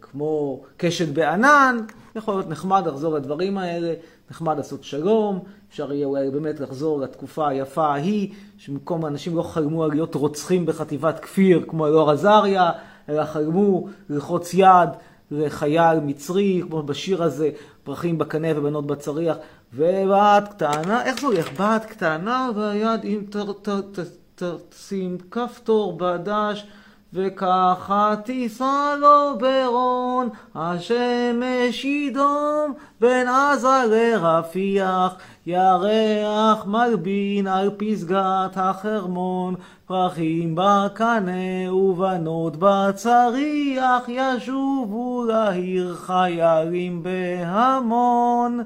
כמו 0.00 0.62
קשת 0.76 1.08
בענן, 1.08 1.76
יכול 2.16 2.34
להיות 2.34 2.48
נחמד 2.48 2.86
לחזור 2.86 3.14
לדברים 3.14 3.58
האלה, 3.58 3.94
נחמד 4.30 4.56
לעשות 4.56 4.84
שלום, 4.84 5.44
אפשר 5.70 5.92
יהיה 5.92 6.06
אולי 6.06 6.30
באמת 6.30 6.60
לחזור 6.60 7.00
לתקופה 7.00 7.48
היפה 7.48 7.86
ההיא, 7.86 8.32
שבמקום 8.58 9.06
אנשים 9.06 9.36
לא 9.36 9.42
חלמו 9.42 9.84
על 9.84 9.90
להיות 9.90 10.14
רוצחים 10.14 10.66
בחטיבת 10.66 11.20
כפיר 11.20 11.64
כמו 11.68 11.86
אלאור 11.86 12.10
עזריה, 12.10 12.70
אלא 13.08 13.24
חלמו 13.24 13.88
ללחוץ 14.10 14.54
יד 14.54 14.88
לחייל 15.30 16.00
מצרי, 16.00 16.62
כמו 16.68 16.82
בשיר 16.82 17.22
הזה, 17.22 17.50
פרחים 17.84 18.18
בקנה 18.18 18.48
ובנות 18.56 18.86
בצריח, 18.86 19.36
ובת 19.74 20.48
קטנה, 20.48 21.04
איך 21.04 21.20
זה 21.20 21.26
הולך? 21.26 21.60
בת 21.60 21.84
קטנה 21.84 22.50
והיד 22.56 23.04
אם 23.04 23.20
תשים 24.34 25.18
כפתור 25.30 25.98
בדש 25.98 26.66
וככה 27.12 28.14
תישא 28.24 28.94
לו 29.00 29.38
ברון, 29.38 30.28
השמש 30.54 31.84
ידום 31.84 32.72
בין 33.00 33.28
עזה 33.28 33.84
לרפיח, 33.90 35.14
ירח 35.46 36.66
מלבין 36.66 37.46
על 37.46 37.70
פסגת 37.76 38.56
החרמון, 38.56 39.54
פרחים 39.86 40.54
בקנה 40.54 41.72
ובנות 41.72 42.56
בצריח, 42.58 44.08
ישובו 44.08 45.24
לעיר 45.28 45.94
חיילים 45.96 47.02
בהמון. 47.02 48.60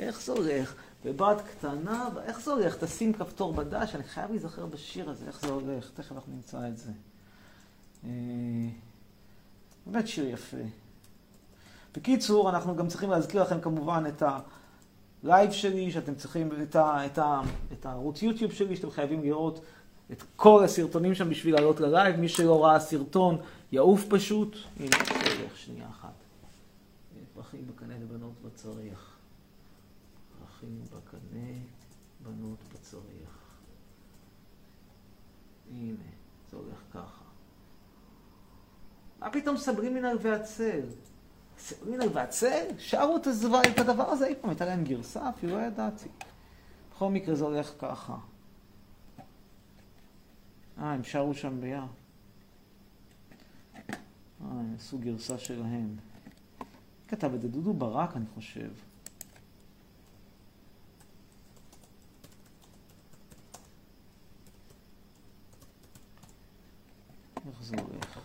איך 0.00 0.20
זה 0.20 0.32
הולך? 0.32 0.74
בבת 1.04 1.40
קטנה, 1.40 2.08
איך 2.24 2.40
זה 2.40 2.50
הולך? 2.50 2.84
תשים 2.84 3.12
כפתור 3.12 3.52
בדש, 3.52 3.94
אני 3.94 4.04
חייב 4.04 4.30
להיזכר 4.30 4.66
בשיר 4.66 5.10
הזה, 5.10 5.26
איך 5.26 5.40
זה 5.40 5.48
הולך, 5.48 5.90
תכף 5.94 6.12
אנחנו 6.12 6.32
נמצא 6.32 6.68
את 6.68 6.78
זה. 6.78 6.92
באמת 9.86 10.08
שיר 10.08 10.28
יפה. 10.28 10.56
בקיצור, 11.96 12.50
אנחנו 12.50 12.76
גם 12.76 12.88
צריכים 12.88 13.10
להזכיר 13.10 13.42
לכם 13.42 13.60
כמובן 13.60 14.04
את 14.08 14.22
הלייב 15.22 15.52
שלי, 15.52 15.90
שאתם 15.90 16.14
צריכים, 16.14 16.50
את, 16.62 16.76
ה, 16.76 17.06
את, 17.06 17.18
ה, 17.18 17.40
את 17.72 17.86
הערוץ 17.86 18.22
יוטיוב 18.22 18.52
שלי, 18.52 18.76
שאתם 18.76 18.90
חייבים 18.90 19.22
לראות 19.22 19.60
את 20.12 20.22
כל 20.36 20.64
הסרטונים 20.64 21.14
שם 21.14 21.30
בשביל 21.30 21.54
לעלות 21.54 21.80
ללייב. 21.80 22.16
מי 22.16 22.28
שלא 22.28 22.64
ראה 22.64 22.80
סרטון, 22.80 23.38
יעוף 23.72 24.04
פשוט. 24.08 24.56
הנה, 24.80 24.96
שנייה 25.54 25.88
אחת. 25.90 26.12
פרחים 27.34 27.66
בקנה 27.66 27.94
לבנות 27.94 28.32
בצריח. 28.44 29.11
פרחים 30.62 30.84
בקנה, 30.84 31.58
בנות 32.20 32.58
בצריח. 32.72 33.60
הנה, 35.70 36.04
זה 36.50 36.56
הולך 36.56 36.82
ככה. 36.92 37.24
מה 39.20 39.30
פתאום 39.30 39.56
סברים 39.56 39.94
מן 39.94 40.04
ערבי 40.04 40.30
הצל? 40.30 40.80
סלומינר 41.58 42.06
והצל? 42.12 42.66
שרו 42.78 43.16
את 43.16 43.26
הזו- 43.26 43.60
את 43.74 43.78
הדבר 43.78 44.10
הזה 44.10 44.26
אי 44.26 44.34
פעם, 44.40 44.50
הייתה 44.50 44.64
להם 44.64 44.84
גרסה? 44.84 45.28
אפילו 45.28 45.56
לא 45.56 45.62
ידעתי. 45.62 46.08
בכל 46.90 47.10
מקרה 47.10 47.34
זה 47.34 47.44
הולך 47.44 47.72
ככה. 47.78 48.16
אה, 50.78 50.92
הם 50.92 51.04
שרו 51.04 51.34
שם 51.34 51.60
ביחד. 51.60 51.86
אה, 53.74 53.96
הם 54.40 54.74
עשו 54.76 54.98
גרסה 54.98 55.38
שלהם. 55.38 55.96
כתב 57.08 57.34
את 57.34 57.40
זה 57.42 57.48
דודו 57.48 57.72
ברק, 57.74 58.16
אני 58.16 58.26
חושב. 58.34 58.70
איך 67.46 67.62
זה 67.62 67.76
הולך? 67.76 68.18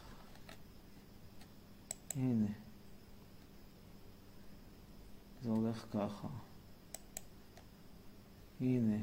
הנה. 2.16 2.48
זה 5.42 5.50
הולך 5.50 5.86
ככה. 5.94 6.28
הנה. 8.62 8.98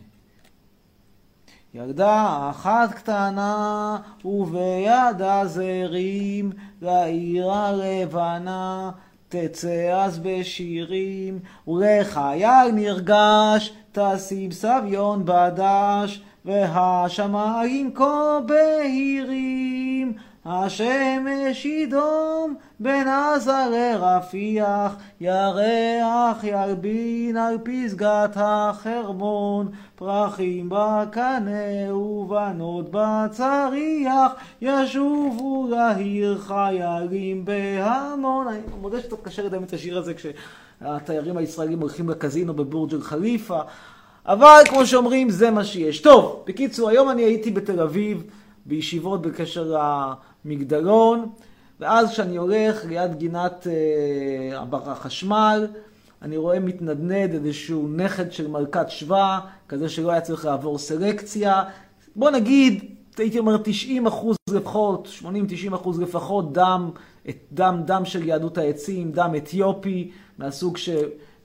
ילדה 1.74 2.50
אחת 2.50 2.94
קטנה 2.94 3.98
ובידה 4.24 5.46
זרים 5.46 6.52
לעיר 6.82 7.50
הלבנה 7.50 8.90
תצא 9.28 10.04
אז 10.04 10.18
בשירים 10.18 11.38
ולחייל 11.68 12.70
נרגש 12.74 13.72
תשים 13.92 14.50
סביון 14.50 15.24
בדש 15.24 16.22
והשמיים 16.44 17.94
כה 17.94 18.40
בהירים 18.46 20.12
השמש 20.44 21.64
ידום 21.64 22.54
בין 22.80 23.08
עזרי 23.08 23.92
רפיח 23.94 24.96
ירח 25.20 26.44
ילבין 26.44 27.36
על 27.36 27.58
פסגת 27.64 28.36
החרמון 28.36 29.68
פרחים 29.96 30.68
בקנה 30.68 31.94
ובנות 31.94 32.86
בצריח 32.90 34.32
ישובו 34.60 35.68
לעיר 35.70 36.38
חיילים 36.38 37.44
בהמון. 37.44 38.48
אני 38.48 38.58
מודה 38.80 39.00
שקצת 39.00 39.22
קשה 39.22 39.42
לדמיין 39.42 39.64
את 39.64 39.72
השיר 39.72 39.98
הזה 39.98 40.12
כשהתיירים 40.14 41.36
הישראלים 41.36 41.80
הולכים 41.80 42.08
לקזינו 42.08 42.54
בבורג' 42.54 43.00
חליפה 43.00 43.60
אבל 44.26 44.62
כמו 44.68 44.86
שאומרים 44.86 45.30
זה 45.30 45.50
מה 45.50 45.64
שיש. 45.64 46.00
טוב, 46.00 46.44
בקיצור 46.46 46.88
היום 46.88 47.10
אני 47.10 47.22
הייתי 47.22 47.50
בתל 47.50 47.80
אביב 47.80 48.24
בישיבות 48.66 49.22
בקשר 49.22 49.76
למגדלון, 50.44 51.28
ואז 51.80 52.10
כשאני 52.10 52.36
הולך 52.36 52.84
ליד 52.84 53.14
גינת 53.14 53.66
אה, 53.66 54.92
החשמל, 54.92 55.66
אני 56.22 56.36
רואה 56.36 56.60
מתנדנד 56.60 57.34
איזשהו 57.34 57.88
נכד 57.88 58.32
של 58.32 58.48
מלכת 58.48 58.90
שבא, 58.90 59.38
כזה 59.68 59.88
שלא 59.88 60.10
היה 60.10 60.20
צריך 60.20 60.44
לעבור 60.44 60.78
סלקציה. 60.78 61.62
בוא 62.16 62.30
נגיד, 62.30 62.84
הייתי 63.18 63.38
אומר 63.38 63.56
90 63.64 64.06
אחוז 64.06 64.36
לפחות, 64.50 65.08
80-90 65.22 65.74
אחוז 65.74 66.00
לפחות, 66.00 66.52
דם, 66.52 66.90
דם, 67.52 67.82
דם 67.84 68.04
של 68.04 68.28
יהדות 68.28 68.58
העצים, 68.58 69.12
דם 69.12 69.32
אתיופי, 69.36 70.10
מהסוג 70.38 70.76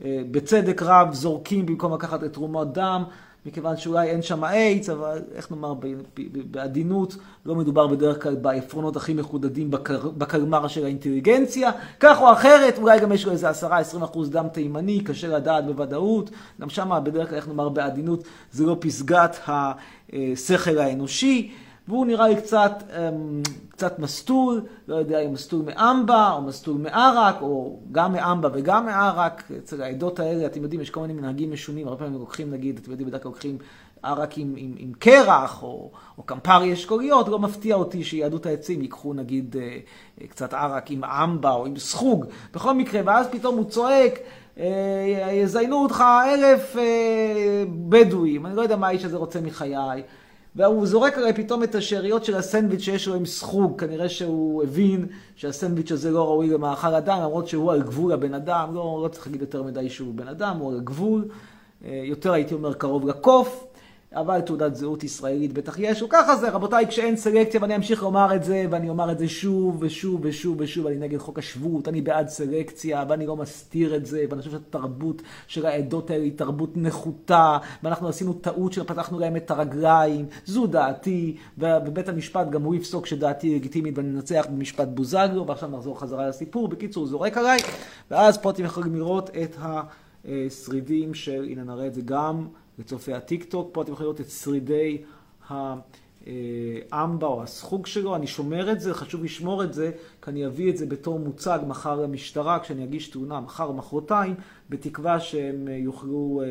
שבצדק 0.03 0.81
רב 0.81 1.13
זורקים 1.13 1.65
במקום 1.65 1.93
לקחת 1.93 2.23
את 2.23 2.33
תרומות 2.33 2.73
דם. 2.73 3.03
מכיוון 3.45 3.77
שאולי 3.77 4.09
אין 4.09 4.21
שם 4.21 4.43
איידס, 4.43 4.89
אבל 4.89 5.21
איך 5.35 5.51
נאמר 5.51 5.73
בעדינות, 6.51 7.15
לא 7.45 7.55
מדובר 7.55 7.88
בדרך 7.88 8.23
כלל 8.23 8.35
בעפרונות 8.35 8.95
הכי 8.95 9.13
מחודדים 9.13 9.71
בקר, 9.71 10.09
בקלמר 10.09 10.67
של 10.67 10.85
האינטליגנציה. 10.85 11.71
כך 11.99 12.21
או 12.21 12.31
אחרת, 12.33 12.77
אולי 12.77 12.99
גם 12.99 13.12
יש 13.12 13.25
לו 13.25 13.31
איזה 13.31 13.49
10-20 13.49 13.53
אחוז 14.03 14.29
דם 14.29 14.47
תימני, 14.53 15.03
קשה 15.03 15.27
לדעת 15.27 15.65
בוודאות. 15.65 16.29
גם 16.62 16.69
שם 16.69 16.99
בדרך 17.03 17.29
כלל, 17.29 17.38
איך 17.38 17.47
נאמר 17.47 17.69
בעדינות, 17.69 18.23
זה 18.51 18.65
לא 18.65 18.77
פסגת 18.79 19.39
השכל 19.47 20.77
האנושי. 20.77 21.51
והוא 21.89 22.06
נראה 22.06 22.28
לי 22.28 22.36
קצת, 22.36 22.84
קצת 23.69 23.99
מסטול, 23.99 24.62
לא 24.88 24.95
יודע 24.95 25.19
אם 25.19 25.34
מסטול 25.34 25.62
מאמבה 25.65 26.32
או 26.32 26.41
מסטול 26.41 26.78
מערק, 26.78 27.41
או 27.41 27.80
גם 27.91 28.13
מאמבה 28.13 28.49
וגם 28.54 28.86
מערק. 28.86 29.52
אצל 29.58 29.82
העדות 29.82 30.19
האלה, 30.19 30.45
אתם 30.45 30.63
יודעים, 30.63 30.82
יש 30.82 30.89
כל 30.89 31.02
מיני 31.02 31.13
מנהגים 31.13 31.52
משונים, 31.52 31.88
הרבה 31.88 31.99
פעמים 31.99 32.19
לוקחים, 32.19 32.52
נגיד, 32.52 32.80
אתם 32.82 32.91
יודעים, 32.91 33.10
בדרך 33.10 33.23
כלל 33.23 33.32
לוקחים 33.32 33.58
ערק 34.04 34.38
עם, 34.38 34.54
עם, 34.58 34.73
עם 34.78 34.91
קרח, 34.99 35.63
או, 35.63 35.91
או 36.17 36.23
קמפרי 36.23 36.73
אשכוליות, 36.73 37.28
לא 37.28 37.39
מפתיע 37.39 37.75
אותי 37.75 38.04
שיהדות 38.04 38.45
העצים 38.45 38.82
ייקחו, 38.82 39.13
נגיד, 39.13 39.56
קצת 40.30 40.54
ערק 40.54 40.91
עם 40.91 41.04
אמבה 41.04 41.52
או 41.52 41.65
עם 41.65 41.78
סחוג. 41.78 42.25
בכל 42.54 42.73
מקרה, 42.73 43.02
ואז 43.06 43.28
פתאום 43.32 43.58
הוא 43.58 43.65
צועק, 43.65 44.19
יזיינו 45.32 45.84
אותך 45.84 46.04
אלף 46.25 46.75
בדואים, 47.89 48.45
אני 48.45 48.56
לא 48.56 48.62
יודע 48.62 48.75
מה 48.75 48.88
האיש 48.88 49.06
הזה 49.06 49.17
רוצה 49.17 49.41
מחיי. 49.41 50.04
והוא 50.55 50.85
זורק 50.85 51.17
עליי 51.17 51.33
פתאום 51.33 51.63
את 51.63 51.75
השאריות 51.75 52.25
של 52.25 52.35
הסנדוויץ' 52.35 52.81
שיש 52.81 53.07
לו 53.07 53.15
עם 53.15 53.25
סחוג. 53.25 53.79
כנראה 53.79 54.09
שהוא 54.09 54.63
הבין 54.63 55.05
שהסנדוויץ' 55.35 55.91
הזה 55.91 56.12
לא 56.12 56.27
ראוי 56.27 56.49
למאכל 56.49 56.95
אדם, 56.95 57.19
למרות 57.19 57.47
שהוא 57.47 57.71
על 57.71 57.81
גבול 57.81 58.12
הבן 58.12 58.33
אדם. 58.33 58.75
לא, 58.75 58.99
לא 59.03 59.07
צריך 59.07 59.27
להגיד 59.27 59.41
יותר 59.41 59.63
מדי 59.63 59.89
שהוא 59.89 60.13
בן 60.13 60.27
אדם, 60.27 60.57
הוא 60.57 60.73
על 60.73 60.79
גבול. 60.79 61.25
יותר 61.85 62.33
הייתי 62.33 62.53
אומר 62.53 62.73
קרוב 62.73 63.07
לקוף. 63.07 63.68
אבל 64.15 64.41
תעודת 64.41 64.76
זהות 64.76 65.04
ישראלית 65.04 65.54
בטח 65.54 65.80
יש, 65.80 66.02
וככה 66.02 66.36
זה, 66.36 66.50
רבותיי, 66.50 66.88
כשאין 66.88 67.17
סלקציה, 67.17 67.62
ואני 67.62 67.76
אמשיך 67.76 68.04
לומר 68.04 68.36
את 68.36 68.43
זה, 68.43 68.65
ואני 68.69 68.89
אומר 68.89 69.12
את 69.12 69.19
זה 69.19 69.28
שוב 69.28 69.78
ושוב 69.80 70.19
ושוב 70.24 70.56
ושוב, 70.60 70.88
אני 70.88 70.95
נגד 70.95 71.17
חוק 71.17 71.39
השבות, 71.39 71.88
אני 71.88 72.02
בעד 72.02 72.28
סלקציה, 72.28 73.06
ואני 73.10 73.26
לא 73.26 73.36
מסתיר 73.36 73.95
את 73.95 74.06
זה, 74.06 74.26
ואני 74.30 74.41
חושב 74.41 74.52
שהתרבות 74.52 75.22
של 75.48 75.65
העדות 75.65 76.10
האלה 76.10 76.24
היא 76.24 76.32
תרבות 76.36 76.69
נחותה, 76.76 77.58
ואנחנו 77.84 78.08
עשינו 78.08 78.34
טעות 78.34 78.74
שפתחנו 78.74 79.19
להם 79.19 79.36
את 79.36 79.52
הרגליים, 79.52 80.26
זו 80.45 80.67
דעתי, 80.67 81.36
ובית 81.58 82.10
המשפט 82.10 82.50
גם 82.50 82.63
הוא 82.63 82.76
יפסוק 82.76 83.06
שדעתי 83.06 83.56
לגיטימית 83.56 83.98
ואני 83.98 84.10
ננצח 84.10 84.45
במשפט 84.50 84.88
בוזגלו, 84.88 85.48
ועכשיו 85.48 85.69
נחזור 85.69 86.00
חזרה 86.00 86.30
לסיפור, 86.30 86.67
בקיצור, 86.67 87.06
זורק 87.06 87.38
עליי, 87.38 87.60
ואז 88.12 88.38
פה 88.38 88.50
אתם 88.50 88.63
יכולים 88.63 88.95
לראות 88.95 89.30
את 89.30 89.56
השרידים 90.26 91.13
של, 91.13 91.48
הנה 91.50 91.63
נראה 91.63 91.88
את 91.88 91.93
זה 91.93 92.02
גם, 92.06 92.48
לצופי 92.80 93.13
הטיק-טוק. 93.13 93.70
פה 93.72 93.82
אתם 93.82 93.92
יכולים 93.92 94.06
לראות 94.06 94.22
את 94.22 94.30
שרידי 94.30 94.98
האמבה 96.92 97.28
או 97.28 97.44
הסחוג 97.44 97.86
שלו. 97.86 98.15
אני 98.15 98.28
שומר 98.28 98.72
את 98.72 98.82
זה, 98.82 98.94
חשוב 98.94 99.24
לשמור 99.24 99.63
את 99.63 99.74
זה, 99.74 99.92
כי 100.22 100.32
אני 100.32 100.46
אביא 100.46 100.70
את 100.72 100.78
זה 100.78 100.86
בתור 100.86 101.20
מוצג 101.20 101.60
מחר 101.68 102.02
למשטרה, 102.02 102.60
כשאני 102.60 102.84
אגיש 102.84 103.08
תלונה 103.08 103.39
מחר 103.39 103.63
או 103.63 103.74
מחרתיים, 103.74 104.36
בתקווה 104.70 105.20
שהם 105.20 105.68
יוכלו 105.68 106.42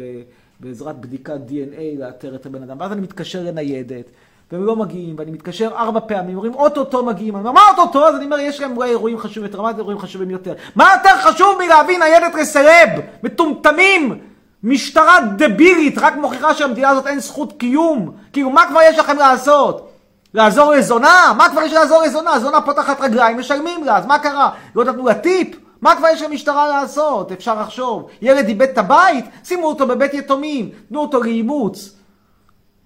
בעזרת 0.61 1.01
בדיקת 1.01 1.41
DNA 1.49 1.99
לאתר 1.99 2.35
את 2.35 2.47
הבן 2.47 2.62
אדם. 2.62 2.77
ואז 2.81 2.93
אני 2.93 3.01
מתקשר 3.01 3.43
לניידת. 3.43 4.11
והם 4.53 4.64
לא 4.64 4.77
מגיעים, 4.77 5.14
ואני 5.19 5.31
מתקשר 5.31 5.71
ארבע 5.75 6.01
פעמים, 6.01 6.37
אומרים 6.37 6.55
אוטוטו 6.55 7.05
מגיעים, 7.05 7.37
אני 7.37 7.41
אומר 7.41 7.53
מה 7.53 7.61
אוטוטו? 7.71 8.07
אז 8.07 8.17
אני 8.17 8.25
אומר 8.25 8.38
יש 8.38 8.61
להם 8.61 8.77
אולי 8.77 8.91
אירועים 8.91 9.19
חשובים 9.19 9.45
יותר, 9.45 9.62
מה 9.62 9.71
אירועים 9.79 9.99
חשובים 9.99 10.31
יותר? 10.31 10.55
מה 10.77 10.88
יותר 10.97 11.23
חשוב 11.23 11.59
מלהביא 11.64 11.99
ניידת 11.99 12.35
לסלב? 12.35 12.88
מטומטמים! 13.23 14.28
משטרה 14.62 15.21
דבילית, 15.37 15.99
רק 15.99 16.16
מוכיחה 16.16 16.55
שלמדינה 16.55 16.88
הזאת 16.88 17.07
אין 17.07 17.21
זכות 17.21 17.53
קיום. 17.59 18.12
כאילו, 18.33 18.51
מה 18.51 18.66
כבר 18.68 18.81
יש 18.83 18.99
לכם 18.99 19.16
לעשות? 19.16 19.88
לעזור 20.35 20.73
לזונה? 20.73 21.33
מה 21.37 21.49
כבר 21.49 21.62
יש 21.62 21.73
לעזור 21.73 22.03
לזונה? 22.03 22.38
זונה 22.38 22.61
פותחת 22.61 23.01
רגליים, 23.01 23.38
משלמים 23.38 23.85
לה, 23.85 23.97
אז 23.97 24.07
מה 24.07 24.18
קרה? 24.18 24.51
לא 24.75 24.85
נתנו 24.85 25.07
לה 25.07 25.14
טיפ? 25.14 25.57
מה 25.81 25.97
כבר 25.97 26.09
יש 26.09 26.23
למשטרה 26.23 26.68
לעשות? 26.68 27.33
אפשר 27.33 27.61
לחשוב. 27.61 28.07
ילד 28.23 28.49
איבד 28.49 28.68
את 28.68 28.79
הבית? 28.79 29.25
שימו 29.44 29.66
אותו 29.66 29.87
בבית 29.87 30.14
יתומים, 30.14 30.71
תנו 30.88 31.01
אותו 31.01 31.23
לאימוץ. 31.23 31.90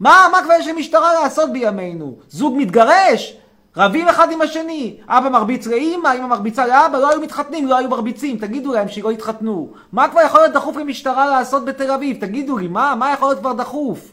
מה, 0.00 0.28
מה 0.32 0.42
כבר 0.42 0.54
יש 0.54 0.66
למשטרה 0.66 1.14
לעשות 1.22 1.52
בימינו? 1.52 2.16
זוג 2.28 2.54
מתגרש? 2.56 3.36
רבים 3.76 4.08
אחד 4.08 4.32
עם 4.32 4.42
השני. 4.42 4.96
אבא 5.08 5.28
מרביץ 5.28 5.66
לאמא, 5.66 6.08
אמא 6.18 6.26
מרביצה 6.26 6.66
לאבא, 6.66 6.98
לא 6.98 7.10
היו 7.10 7.20
מתחתנים, 7.20 7.66
לא 7.66 7.76
היו 7.76 7.88
מרביצים. 7.88 8.38
תגידו 8.38 8.72
להם 8.72 8.88
שלא 8.88 9.12
יתחתנו. 9.12 9.72
מה 9.92 10.08
כבר 10.08 10.20
יכול 10.20 10.40
להיות 10.40 10.52
דחוף 10.52 10.76
למשטרה 10.76 11.26
לעשות 11.26 11.64
בתל 11.64 11.90
אביב? 11.90 12.16
תגידו 12.20 12.58
לי, 12.58 12.68
מה, 12.68 12.94
מה 12.94 13.12
יכול 13.12 13.28
להיות 13.28 13.38
כבר 13.38 13.52
דחוף? 13.52 14.12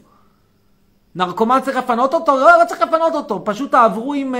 נרקומן 1.14 1.58
צריך 1.64 1.76
לפנות 1.76 2.14
אותו? 2.14 2.36
לא, 2.36 2.58
לא 2.60 2.64
צריך 2.64 2.80
לפנות 2.80 3.14
אותו. 3.14 3.42
פשוט 3.44 3.70
תעברו 3.70 4.14
עם, 4.14 4.34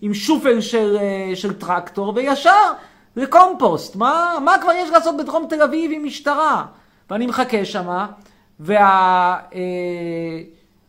עם 0.00 0.14
שופל 0.14 0.60
של, 0.60 0.96
של 1.34 1.58
טרקטור 1.58 2.12
וישר 2.16 2.72
לקומפוסט. 3.16 3.96
מה, 3.96 4.38
מה 4.44 4.58
כבר 4.58 4.72
יש 4.72 4.90
לעשות 4.90 5.16
בדרום 5.16 5.46
תל 5.48 5.62
אביב 5.62 5.90
עם 5.94 6.04
משטרה? 6.04 6.64
ואני 7.10 7.26
מחכה 7.26 7.64
שמה, 7.64 8.06
וה... 8.60 9.38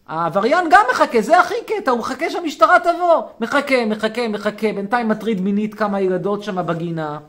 העבריין 0.10 0.66
גם 0.72 0.82
מחכה, 0.92 1.22
זה 1.22 1.40
הכי 1.40 1.56
קטע, 1.66 1.92
הוא 1.92 2.00
מחכה 2.00 2.30
שהמשטרה 2.30 2.78
תבוא. 2.80 3.22
מחכה, 3.40 3.86
מחכה, 3.86 4.28
מחכה, 4.28 4.74
בינתיים 4.74 5.08
מטריד 5.08 5.42
מינית 5.42 5.76
כמה 5.76 6.02
ילדות 6.02 6.44
שם 6.44 6.66
בגינה. 6.66 7.20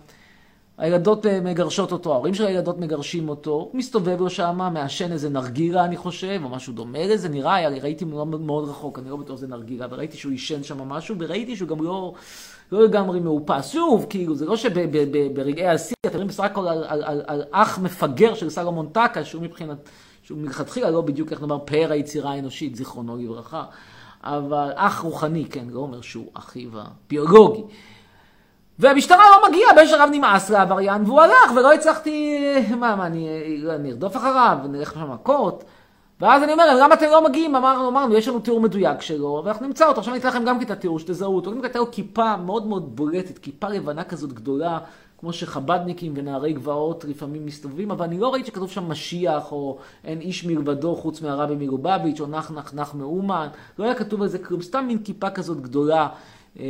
הילדות 0.79 1.27
אה, 1.27 1.40
מגרשות 1.40 1.93
אותו, 1.93 2.12
ההורים 2.12 2.35
של 2.35 2.47
הילדות 2.47 2.79
מגרשים 2.79 3.29
אותו, 3.29 3.51
הוא 3.51 3.71
מסתובב 3.75 4.21
לו 4.21 4.31
שם, 4.31 4.59
מעשן 4.73 5.12
איזה 5.12 5.29
נרגילה 5.29 5.85
אני 5.85 5.97
חושב, 5.97 6.40
או 6.45 6.49
משהו 6.49 6.73
דומה 6.73 7.07
לזה, 7.07 7.29
נראה, 7.29 7.55
היה, 7.55 7.69
ראיתי 7.69 8.05
מאוד, 8.05 8.40
מאוד 8.40 8.69
רחוק, 8.69 8.99
אני 8.99 9.11
לא 9.11 9.16
בטוח 9.16 9.37
שזה 9.37 9.47
נרגילה, 9.47 9.87
וראיתי 9.90 10.16
שהוא 10.16 10.33
עישן 10.33 10.62
שם 10.62 10.79
משהו, 10.79 11.16
וראיתי 11.19 11.57
שהוא 11.57 11.69
גם 11.69 11.85
לא, 11.85 12.14
לא 12.73 12.85
לגמרי 12.85 13.21
מאופס. 13.21 13.71
שוב, 13.73 14.07
כאילו, 14.11 14.35
זה 14.35 14.47
לא 14.47 14.57
שברגעי 14.57 15.69
השיא, 15.69 15.97
אתם 16.07 16.14
רואים 16.14 16.29
בסך 16.29 16.45
הכל 16.45 16.69
על, 16.69 16.85
על, 16.88 17.03
על, 17.03 17.23
על 17.27 17.43
אח 17.51 17.79
מפגר 17.79 18.35
של 18.35 18.51
סלומון 18.51 18.88
טקה, 18.93 19.25
שהוא 19.25 19.43
מבחינת, 19.43 19.90
שהוא 20.31 20.38
מלכתחילה 20.38 20.90
לא 20.90 21.01
בדיוק, 21.01 21.33
איך 21.33 21.40
נאמר, 21.40 21.59
פאר 21.64 21.93
היצירה 21.93 22.33
האנושית, 22.33 22.77
זיכרונו 22.77 23.16
לברכה, 23.16 23.64
אבל 24.25 24.71
אח 24.75 25.01
רוחני, 25.01 25.45
כן, 25.45 25.64
לא 25.71 25.81
אומר 25.81 26.01
שהוא 26.01 26.27
אחיו 26.35 26.71
הביולוגי. 26.75 27.62
והמשטרה 28.79 29.25
לא 29.31 29.49
מגיעה, 29.49 29.75
באיזשהו 29.75 29.99
שלב 29.99 30.09
נמאס 30.12 30.51
לעבריין, 30.51 31.03
והוא 31.05 31.21
הלך, 31.21 31.53
ולא 31.57 31.73
הצלחתי, 31.73 32.38
מה, 32.77 32.97
מה, 32.97 33.07
אני, 33.07 33.29
אני 33.71 33.90
ארדוף 33.90 34.16
אחריו, 34.16 34.59
נלך 34.69 34.95
שם 34.95 35.11
מכות. 35.12 35.64
ואז 36.21 36.43
אני 36.43 36.53
אומר, 36.53 36.64
למה 36.83 36.95
אתם 36.95 37.07
לא 37.07 37.25
מגיעים? 37.25 37.57
אמרנו, 37.57 37.88
אמרנו, 37.88 38.14
יש 38.14 38.29
לנו 38.29 38.40
תיאור 38.40 38.61
מדויק 38.61 39.01
שלו, 39.01 39.43
ואנחנו 39.45 39.66
נמצא 39.66 39.88
אותו. 39.88 39.99
עכשיו 39.99 40.14
אני 40.14 40.21
אתן 40.21 40.29
לכם 40.29 40.45
גם 40.45 40.62
את 40.62 40.71
התיאור, 40.71 40.99
שתזהו 40.99 41.37
אותו. 41.37 41.53
אני 41.53 41.61
לו 41.75 41.90
כיפה 41.90 42.37
מאוד 42.37 42.66
מאוד 42.66 42.97
בולטת, 42.97 43.38
כיפה 43.38 43.69
לבנה 43.69 44.05
כזאת 44.05 44.33
גדולה, 44.33 44.79
כמו 45.20 45.33
שחבדניקים 45.33 46.12
ונערי 46.16 46.52
גבעות 46.52 47.04
לפעמים 47.04 47.46
מסתובבים, 47.46 47.90
אבל 47.90 48.04
אני 48.04 48.18
לא 48.18 48.33
ראיתי 48.33 48.46
שכתוב 48.50 48.70
שם 48.70 48.88
משיח, 48.88 49.52
או 49.52 49.78
אין 50.04 50.20
איש 50.20 50.44
מלבדו 50.44 50.96
חוץ 50.96 51.22
מהרבי 51.22 51.54
מלובביץ', 51.54 52.20
או 52.20 52.26
נח 52.26 52.50
נח 52.50 52.74
נח 52.74 52.94
מאומן. 52.94 53.48
לא 53.78 53.85
היה 53.85 53.94
כתוב 53.94 54.22
על 54.22 54.28
זה 54.28 54.38
כלום, 54.38 54.62
סתם 54.62 54.85
מין 54.88 54.98
כיפה 55.04 55.30
כזאת 55.30 55.61
גדולה 55.61 56.09
אה, 56.59 56.64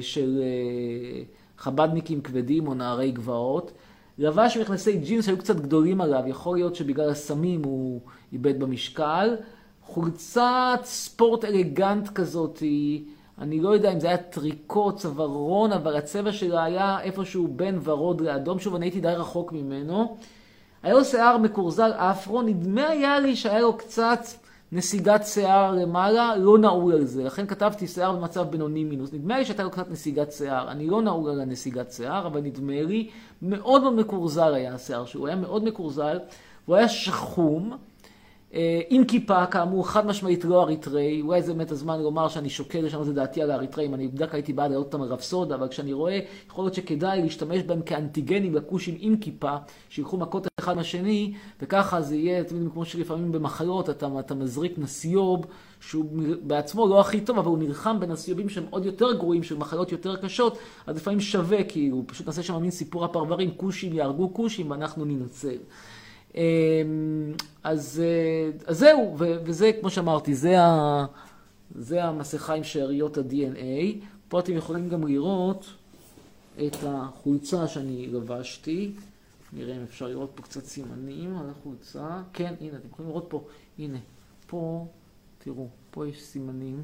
של... 0.00 0.42
אה, 0.42 1.22
חבדניקים 1.58 2.20
כבדים 2.20 2.68
או 2.68 2.74
נערי 2.74 3.10
גבעות. 3.10 3.72
לבש 4.18 4.56
מכנסי 4.56 4.98
ג'ינס 4.98 5.26
שהיו 5.26 5.38
קצת 5.38 5.56
גדולים 5.56 6.00
עליו, 6.00 6.22
יכול 6.26 6.56
להיות 6.56 6.74
שבגלל 6.74 7.10
הסמים 7.10 7.64
הוא 7.64 8.00
איבד 8.32 8.60
במשקל. 8.60 9.36
חולצת 9.82 10.80
ספורט 10.82 11.44
אלגנט 11.44 12.08
כזאת, 12.08 12.62
אני 13.38 13.60
לא 13.60 13.68
יודע 13.68 13.92
אם 13.92 14.00
זה 14.00 14.06
היה 14.06 14.16
טריקו, 14.16 14.92
צווארון, 14.92 15.72
אבל 15.72 15.96
הצבע 15.96 16.32
שלה 16.32 16.64
היה 16.64 17.00
איפשהו 17.00 17.48
בין 17.48 17.78
ורוד 17.84 18.20
לאדום. 18.20 18.58
שוב, 18.58 18.74
אני 18.74 18.86
הייתי 18.86 19.00
די 19.00 19.08
רחוק 19.08 19.52
ממנו. 19.52 20.16
היה 20.82 20.94
לו 20.94 21.04
שיער 21.04 21.38
מקורזל 21.38 21.92
אפרו, 21.92 22.42
נדמה 22.42 22.88
היה 22.88 23.20
לי 23.20 23.36
שהיה 23.36 23.60
לו 23.60 23.76
קצת 23.76 24.20
נסיגת 24.72 25.26
שיער 25.26 25.72
למעלה, 25.72 26.36
לא 26.36 26.58
נעול 26.58 26.92
על 26.92 27.04
זה. 27.04 27.24
לכן 27.24 27.46
כתבתי 27.46 27.86
שיער 27.86 28.12
במצב 28.12 28.46
בינוני 28.50 28.84
מינוס. 28.84 29.12
נדמה 29.12 29.38
לי 29.38 29.44
שהייתה 29.44 29.62
לו 29.62 29.70
קצת 29.70 29.90
נסיגת 29.90 30.32
שיער. 30.32 30.70
אני 30.70 30.86
לא 30.86 31.02
נעול 31.02 31.30
על 31.30 31.40
הנסיגת 31.40 31.92
שיער, 31.92 32.26
אבל 32.26 32.40
נדמה 32.40 32.82
לי, 32.82 33.10
מאוד 33.42 33.82
מאוד 33.82 33.94
מקורזל 33.94 34.54
היה 34.54 34.74
השיער 34.74 35.04
שלו. 35.04 35.20
הוא 35.20 35.28
היה 35.28 35.36
מאוד 35.36 35.64
מקורזל, 35.64 36.18
הוא 36.66 36.76
היה 36.76 36.88
שחום. 36.88 37.76
אה, 38.56 38.80
עם 38.90 39.04
כיפה, 39.04 39.46
כאמור, 39.46 39.88
חד 39.88 40.06
משמעית 40.06 40.44
לא 40.44 40.62
אריתראי, 40.62 41.20
אולי 41.20 41.42
זה 41.42 41.52
באמת 41.52 41.70
הזמן 41.70 42.00
לומר 42.00 42.28
שאני 42.28 42.50
שוקל 42.50 42.80
לשנות 42.80 43.08
את 43.08 43.14
דעתי 43.14 43.42
על 43.42 43.50
האריתראים, 43.50 43.94
אני 43.94 44.08
בדרך 44.08 44.30
כלל 44.30 44.38
הייתי 44.38 44.52
בעד 44.52 44.70
להעלות 44.70 44.94
אותם 44.94 45.04
לרפסודה, 45.04 45.54
אבל 45.54 45.68
כשאני 45.68 45.92
רואה, 45.92 46.20
יכול 46.50 46.64
להיות 46.64 46.74
שכדאי 46.74 47.22
להשתמש 47.22 47.62
בהם 47.62 47.82
כאנטיגנים 47.82 48.54
לכושים 48.54 48.96
עם 48.98 49.16
כיפה, 49.16 49.56
שילכו 49.88 50.16
מכות 50.16 50.46
אחד 50.60 50.76
מהשני, 50.76 51.34
וככה 51.62 52.02
זה 52.02 52.16
יהיה, 52.16 52.38
יודעים, 52.38 52.70
כמו 52.70 52.84
שלפעמים 52.84 53.32
במחלות 53.32 53.90
אתה, 53.90 54.08
אתה 54.20 54.34
מזריק 54.34 54.78
נסיוב, 54.78 55.46
שהוא 55.80 56.04
בעצמו 56.42 56.88
לא 56.88 57.00
הכי 57.00 57.20
טוב, 57.20 57.38
אבל 57.38 57.48
הוא 57.48 57.58
נלחם 57.58 58.00
בנסיובים 58.00 58.48
שהם 58.48 58.64
עוד 58.70 58.86
יותר 58.86 59.12
גרועים, 59.12 59.42
של 59.42 59.56
מחלות 59.56 59.92
יותר 59.92 60.16
קשות, 60.16 60.58
אז 60.86 60.96
לפעמים 60.96 61.20
שווה, 61.20 61.64
כי 61.64 61.88
הוא 61.88 62.04
פשוט 62.06 62.26
נעשה 62.26 62.42
שם 62.42 62.62
מין 62.62 62.70
סיפור 62.70 63.04
הפרברים, 63.04 63.50
כושים 63.56 63.92
יהרגו 63.92 64.34
כושים 64.34 64.70
ואנחנו 64.70 65.04
ננצל. 65.04 65.56
אמ, 66.36 66.42
אז, 67.64 68.02
אה, 68.04 68.50
אז 68.66 68.78
זהו, 68.78 69.14
וזה, 69.18 69.70
כמו 69.80 69.90
שאמרתי, 69.90 70.34
זה, 70.34 70.60
ה, 70.60 71.06
זה 71.74 72.04
המסכה 72.04 72.54
עם 72.54 72.64
שאריות 72.64 73.18
ה-DNA. 73.18 74.04
פה 74.28 74.40
אתם 74.40 74.52
יכולים 74.52 74.88
גם 74.88 75.06
לראות 75.06 75.66
את 76.66 76.76
החולצה 76.86 77.66
שאני 77.68 78.06
לבשתי. 78.06 78.92
נראה 79.52 79.76
אם 79.76 79.82
אפשר 79.82 80.08
לראות 80.08 80.30
פה 80.34 80.42
קצת 80.42 80.64
סימנים 80.64 81.38
על 81.38 81.50
החולצה. 81.50 82.22
כן, 82.32 82.54
הנה, 82.60 82.76
אתם 82.76 82.88
יכולים 82.92 83.10
לראות 83.10 83.26
פה, 83.28 83.44
הנה, 83.78 83.98
פה, 84.46 84.86
תראו, 85.38 85.68
פה 85.90 86.08
יש 86.08 86.22
סימנים. 86.22 86.82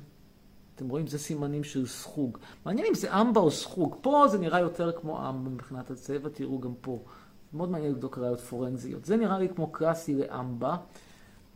אתם 0.77 0.89
רואים? 0.89 1.07
זה 1.07 1.19
סימנים 1.19 1.65
של 1.65 1.87
סחוג. 1.87 2.39
מעניין 2.67 2.87
אם 2.89 2.95
זה 2.95 3.21
אמבה 3.21 3.41
או 3.41 3.51
סחוג. 3.51 3.97
פה 4.01 4.25
זה 4.31 4.39
נראה 4.39 4.61
יותר 4.61 4.93
כמו 4.93 5.29
אמבה 5.29 5.51
מבחינת 5.51 5.91
הצבע, 5.91 6.29
תראו 6.29 6.61
גם 6.61 6.73
פה. 6.81 6.99
מאוד 7.55 7.71
מעניין 7.71 7.93
לבדוק 7.93 8.19
ראיות 8.19 8.41
פורנזיות. 8.41 9.05
זה 9.05 9.17
נראה 9.17 9.39
לי 9.39 9.49
כמו 9.49 9.73
קלאסי 9.73 10.15
לאמבה, 10.15 10.77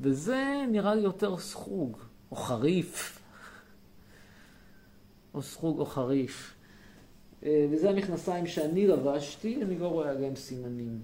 וזה 0.00 0.64
נראה 0.70 0.94
לי 0.94 1.02
יותר 1.02 1.37
סחוג, 1.37 1.96
או 2.30 2.37
חריף. 2.37 3.22
או 5.35 5.42
סחוג 5.42 5.78
או 5.78 5.87
חריף. 5.87 6.54
אה, 7.42 7.68
וזה 7.70 7.90
המכנסיים 7.90 8.46
שאני 8.46 8.87
לבשתי, 8.87 9.62
אני 9.62 9.78
לא 9.78 9.88
רואה 9.88 10.11
עליהם 10.11 10.37
סימנים. 10.37 11.02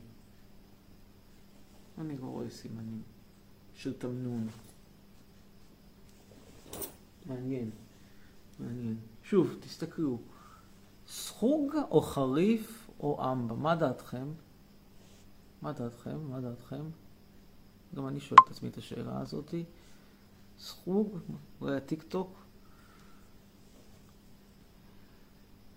אני 1.98 2.18
לא 2.18 2.26
רואה 2.26 2.50
סימנים 2.50 3.02
של 3.74 3.92
תמנון. 3.92 4.48
מעניין, 7.26 7.70
מעניין. 8.58 8.96
שוב, 9.22 9.56
תסתכלו. 9.60 10.18
סחוג 11.06 11.76
או 11.90 12.00
חריף 12.00 12.90
או 13.00 13.32
אמבה, 13.32 13.54
מה 13.54 13.76
דעתכם? 13.76 14.26
מה 15.62 15.72
דעתכם? 15.72 16.18
מה 16.30 16.40
דעתכם? 16.40 16.82
גם 17.94 18.08
אני 18.08 18.20
שואל 18.20 18.38
את 18.46 18.50
עצמי 18.50 18.68
את 18.68 18.76
השאלה 18.76 19.20
הזאתי. 19.20 19.64
סחוג, 20.58 21.18
אולי 21.60 21.76
הטיק 21.76 22.02
טוק. 22.02 22.44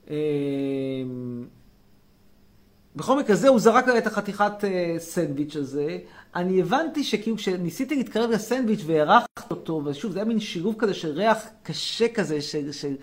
אמ, 0.09 0.15
בכל 2.95 3.19
מקרה 3.19 3.35
זה, 3.35 3.47
הוא 3.47 3.59
זרק 3.59 3.85
את 3.97 4.07
החתיכת 4.07 4.63
אה, 4.63 4.95
סנדוויץ' 4.99 5.55
הזה. 5.55 5.99
אני 6.35 6.61
הבנתי 6.61 7.03
שכאילו 7.03 7.37
כשניסיתי 7.37 7.95
להתקרב 7.95 8.29
לסנדוויץ' 8.29 8.81
והערכת 8.85 9.51
אותו, 9.51 9.81
ושוב, 9.85 10.11
זה 10.11 10.19
היה 10.19 10.25
מין 10.25 10.39
שילוב 10.39 10.75
כזה 10.77 10.93
של 10.93 11.11
ריח 11.11 11.47
קשה 11.63 12.07
כזה, 12.13 12.41
של, 12.41 12.71
של, 12.71 12.95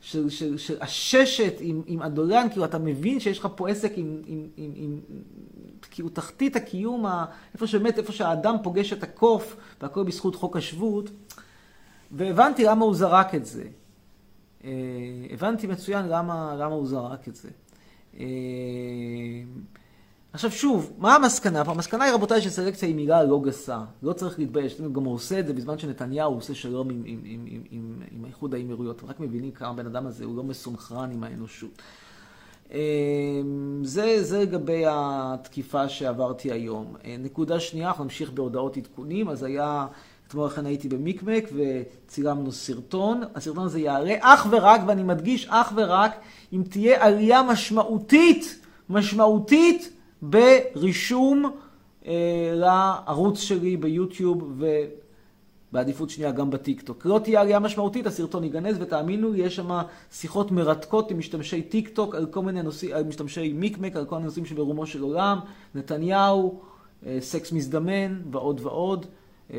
של, 0.00 0.30
של, 0.30 0.58
של 0.58 0.76
עששת 0.80 1.54
עם, 1.60 1.82
עם 1.86 2.02
אדולן, 2.02 2.48
כאילו 2.50 2.64
אתה 2.64 2.78
מבין 2.78 3.20
שיש 3.20 3.38
לך 3.38 3.48
פה 3.56 3.68
עסק 3.68 3.92
עם, 3.96 4.22
עם, 4.26 4.48
עם, 4.56 4.72
עם 4.76 5.00
כאילו 5.94 6.08
תחתית 6.08 6.56
הקיום, 6.56 7.06
איפה 7.54 7.66
שבאמת, 7.66 7.98
איפה 7.98 8.12
שהאדם 8.12 8.56
פוגש 8.62 8.92
את 8.92 9.02
הקוף, 9.02 9.56
והכל 9.80 10.04
בזכות 10.04 10.34
חוק 10.34 10.56
השבות, 10.56 11.10
והבנתי 12.10 12.64
למה 12.64 12.84
הוא 12.84 12.94
זרק 12.94 13.34
את 13.34 13.46
זה. 13.46 13.64
אה, 14.64 14.70
הבנתי 15.30 15.66
מצוין 15.66 16.06
למה, 16.08 16.54
למה 16.58 16.74
הוא 16.74 16.86
זרק 16.86 17.28
את 17.28 17.36
זה. 17.36 17.48
אה, 18.18 18.24
עכשיו 20.32 20.50
שוב, 20.50 20.92
מה 20.98 21.14
המסקנה? 21.14 21.60
המסקנה 21.60 22.04
היא 22.04 22.14
רבותיי 22.14 22.42
שסלקציה 22.42 22.88
היא 22.88 22.96
מילה 22.96 23.24
לא 23.24 23.40
גסה, 23.44 23.80
לא 24.02 24.12
צריך 24.12 24.38
להתבייש, 24.38 24.80
גם 24.80 25.04
הוא 25.04 25.14
עושה 25.14 25.40
את 25.40 25.46
זה 25.46 25.52
בזמן 25.52 25.78
שנתניהו 25.78 26.34
עושה 26.34 26.54
שלום 26.54 26.90
עם, 26.90 27.02
עם, 27.06 27.20
עם, 27.24 27.46
עם, 27.46 27.62
עם, 27.70 28.02
עם 28.10 28.24
איחוד 28.24 28.54
האמירויות, 28.54 29.02
רק 29.04 29.20
מבינים 29.20 29.50
כמה 29.50 29.70
הבן 29.70 29.86
אדם 29.86 30.06
הזה 30.06 30.24
הוא 30.24 30.36
לא 30.36 30.42
מסונכרן 30.42 31.10
עם 31.10 31.24
האנושות. 31.24 31.82
אמ, 32.72 32.78
זה, 33.84 34.24
זה 34.24 34.42
לגבי 34.42 34.82
התקיפה 34.86 35.88
שעברתי 35.88 36.52
היום. 36.52 36.94
אה, 37.04 37.16
נקודה 37.18 37.60
שנייה, 37.60 37.88
אנחנו 37.88 38.04
נמשיך 38.04 38.30
בהודעות 38.30 38.76
עדכונים, 38.76 39.28
אז 39.28 39.42
היה, 39.42 39.86
אתמול 40.28 40.46
לכן 40.46 40.66
הייתי 40.66 40.88
במיקמק 40.88 41.48
וצילמנו 41.54 42.52
סרטון. 42.52 43.22
הסרטון 43.34 43.64
הזה 43.64 43.80
יעלה 43.80 44.14
אך 44.20 44.46
ורק, 44.50 44.80
ואני 44.86 45.02
מדגיש 45.02 45.46
אך 45.50 45.72
ורק, 45.76 46.12
אם 46.52 46.62
תהיה 46.68 47.06
עלייה 47.06 47.42
משמעותית, 47.42 48.60
משמעותית 48.90 49.92
ברישום 50.22 51.50
אה, 52.06 52.52
לערוץ 52.54 53.40
שלי 53.40 53.76
ביוטיוב 53.76 54.52
ו... 54.58 54.66
בעדיפות 55.74 56.10
שנייה 56.10 56.32
גם 56.32 56.50
בטיקטוק. 56.50 57.06
לא 57.06 57.20
תהיה 57.24 57.40
עלייה 57.40 57.58
משמעותית, 57.58 58.06
הסרטון 58.06 58.44
ייגנז, 58.44 58.76
ותאמינו, 58.80 59.34
יש 59.34 59.56
שם 59.56 59.80
שיחות 60.12 60.50
מרתקות 60.50 61.10
עם 61.10 61.18
משתמשי 61.18 61.62
טיקטוק 61.62 62.14
על 62.14 62.26
כל 62.26 62.42
מיני 62.42 62.62
נושאים, 62.62 62.94
על 62.94 63.04
משתמשי 63.04 63.52
מיקמק, 63.52 63.96
על 63.96 64.04
כל 64.06 64.14
מיני 64.14 64.26
נושאים 64.26 64.46
שברומו 64.46 64.86
של 64.86 65.02
עולם, 65.02 65.38
נתניהו, 65.74 66.60
אה, 67.06 67.16
סקס 67.20 67.52
מזדמן 67.52 68.22
ועוד 68.30 68.60
ועוד. 68.60 69.06
אה, 69.52 69.58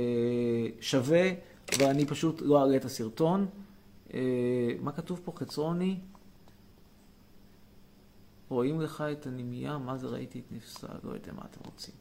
שווה, 0.80 1.30
ואני 1.80 2.06
פשוט 2.06 2.41
לא 2.41 2.62
אעלה 2.62 2.75
את 2.75 2.86
הסרטון. 2.86 3.45
אה, 4.13 4.19
מה 4.82 4.91
כתוב 4.91 5.21
פה? 5.23 5.32
חצרוני? 5.36 5.97
רואים 8.49 8.82
לך 8.82 9.04
את 9.12 9.28
הנמייה? 9.28 9.78
מה 9.78 9.97
זה 9.97 10.08
ראיתי 10.08 10.39
את 10.39 10.51
נפסל? 10.51 10.88
לא 11.04 11.12
יודע 11.12 11.32
מה 11.34 11.41
אתם 11.51 11.60
רוצים. 11.65 11.93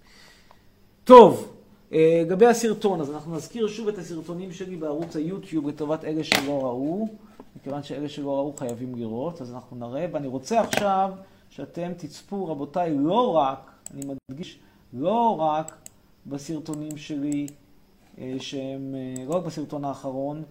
טוב. 1.05 1.64
אה, 1.95 2.23
לגבי 2.25 2.47
הסרטון, 2.47 3.01
אז 3.01 3.11
אנחנו 3.11 3.37
נזכיר 3.37 3.69
שוב 3.69 3.89
את 3.89 3.99
הסרטונים 3.99 4.53
שלי 4.53 4.77
בערוץ 4.77 5.17
היוטיוב 5.17 5.69
לטובת 5.69 6.05
אלה 6.05 6.25
שלא 6.25 6.65
ראו, 6.65 7.09
מכיוון 7.57 7.83
שאלה 7.83 8.09
שלא 8.09 8.37
ראו 8.37 8.53
חייבים 8.53 8.95
לראות, 8.95 9.43
אז 9.43 9.53
אנחנו 9.53 9.77
נראה, 9.77 10.07
ואני 10.13 10.27
רוצה 10.27 10.61
עכשיו 10.61 11.13
שאתם 11.51 11.93
תצפו, 11.97 12.47
רבותיי, 12.47 12.99
לא 12.99 13.37
רק, 13.37 13.71
אני 13.95 14.03
מדגיש, 14.31 14.59
לא 14.93 15.41
רק 15.41 15.77
בסרטונים 16.27 16.97
שלי, 16.97 17.47
אה, 18.19 18.35
שהם, 18.39 18.95
אה, 18.95 19.25
לא 19.25 19.35
רק 19.35 19.45
בסרטון 19.45 19.85
האחרון, 19.85 20.43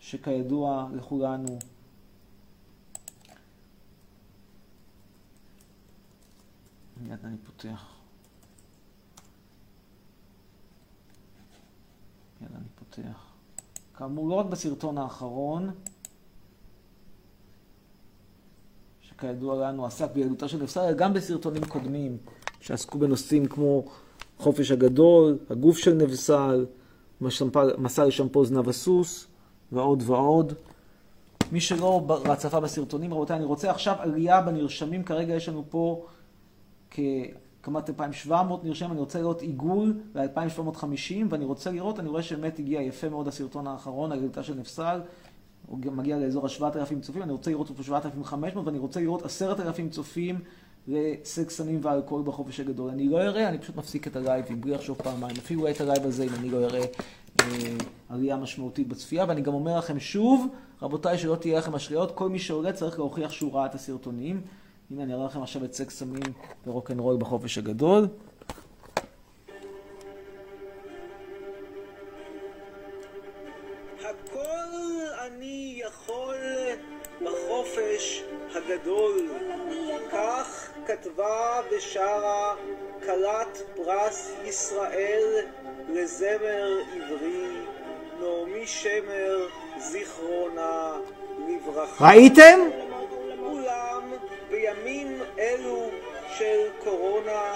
שכידוע 0.00 0.88
לכולנו 0.94 1.58
אני 7.24 7.36
פותח. 7.46 7.91
מיד 12.42 12.50
אני 12.54 12.64
פותח. 12.74 13.26
כאמור, 13.96 14.28
לא 14.28 14.34
רק 14.34 14.46
בסרטון 14.46 14.98
האחרון, 14.98 15.70
שכידוע 19.00 19.68
לנו 19.68 19.86
עסק 19.86 20.12
בילדותה 20.12 20.48
של 20.48 20.62
נפסל, 20.62 20.80
אלא 20.80 20.92
גם 20.92 21.14
בסרטונים 21.14 21.64
קודמים 21.64 22.16
שעסקו 22.60 22.98
בנושאים 22.98 23.46
כמו 23.46 23.84
חופש 24.38 24.70
הגדול, 24.70 25.38
הגוף 25.50 25.78
של 25.78 25.94
נבסל, 25.94 26.66
מסע 27.78 28.04
לשמפו 28.04 28.44
זנב 28.44 28.68
הסוס 28.68 29.26
ועוד 29.72 30.02
ועוד. 30.06 30.52
מי 31.52 31.60
שלא 31.60 32.06
צפה 32.36 32.60
בסרטונים, 32.60 33.14
רבותיי, 33.14 33.36
אני 33.36 33.44
רוצה 33.44 33.70
עכשיו 33.70 33.96
עלייה 33.98 34.40
בנרשמים. 34.40 35.04
כרגע 35.04 35.34
יש 35.34 35.48
לנו 35.48 35.64
פה 35.70 36.06
כמעט 37.62 37.90
2,700 37.90 38.64
נרשמים, 38.64 38.92
אני 38.92 39.00
רוצה 39.00 39.18
לראות 39.18 39.42
עיגול 39.42 40.00
ל-2,750, 40.14 41.14
ואני 41.30 41.44
רוצה 41.44 41.70
לראות, 41.70 42.00
אני 42.00 42.08
רואה 42.08 42.22
שבאמת 42.22 42.58
הגיע 42.58 42.82
יפה 42.82 43.08
מאוד 43.08 43.28
הסרטון 43.28 43.66
האחרון, 43.66 44.12
הגדלתה 44.12 44.42
של 44.42 44.54
נפסל, 44.54 45.00
הוא 45.66 45.78
מגיע 45.92 46.18
לאזור 46.18 46.46
ה-7,000 46.46 47.00
צופים, 47.00 47.22
אני 47.22 47.32
רוצה 47.32 47.50
לראות 47.50 47.70
אותו 47.70 47.84
7,500, 47.84 48.66
ואני 48.66 48.78
רוצה 48.78 49.00
לראות 49.00 49.24
10,000 49.24 49.90
צופים 49.90 50.38
לסקס 50.88 51.56
סמים 51.56 51.80
ואלכוהול 51.82 52.24
בחופש 52.24 52.60
הגדול. 52.60 52.90
אני 52.90 53.08
לא 53.08 53.22
אראה, 53.22 53.48
אני 53.48 53.58
פשוט 53.58 53.76
מפסיק 53.76 54.06
את 54.06 54.16
הלייבים, 54.16 54.60
בלי 54.60 54.72
לחשוב 54.72 54.96
פעמיים. 54.96 55.36
אפילו 55.36 55.70
את 55.70 55.80
הלייב 55.80 56.06
הזה, 56.06 56.24
אם 56.24 56.34
אני 56.38 56.50
לא 56.50 56.64
אראה 56.64 56.84
אה, 57.40 57.46
עלייה 58.08 58.36
משמעותית 58.36 58.88
בצפייה. 58.88 59.24
ואני 59.28 59.40
גם 59.40 59.54
אומר 59.54 59.78
לכם 59.78 60.00
שוב, 60.00 60.46
רבותיי, 60.82 61.18
שלא 61.18 61.36
תהיה 61.36 61.58
לכם 61.58 61.74
אשליות, 61.74 62.10
כל 62.10 62.28
מי 62.28 62.38
שעולה 62.38 62.72
צריך 62.72 62.98
להוכיח 62.98 63.30
שהוא 63.30 63.52
ראה 63.52 63.66
את 63.66 63.74
הסרטונים. 63.74 64.40
הנה, 64.92 65.02
אני 65.02 65.14
אראה 65.14 65.26
לכם 65.26 65.42
עכשיו 65.42 65.64
את 65.64 65.74
סקס 65.74 65.98
סמים 65.98 66.32
ורוקנרול 66.66 67.16
בחופש 67.16 67.58
הגדול. 67.58 68.06
הגדול. 78.54 79.30
כך 80.12 80.68
כתבה 80.86 81.60
ושרה 81.70 82.54
כלת 83.06 83.62
פרס 83.76 84.32
ישראל 84.44 85.22
לזמר 85.88 86.78
עברי, 86.94 87.48
נעמי 88.20 88.66
שמר, 88.66 89.48
זיכרונה 89.78 90.92
לברכה. 91.48 92.06
ראיתם? 92.06 92.60
בימים 94.52 95.08
אלו 95.38 95.88
של 96.38 96.58
קורונה 96.84 97.52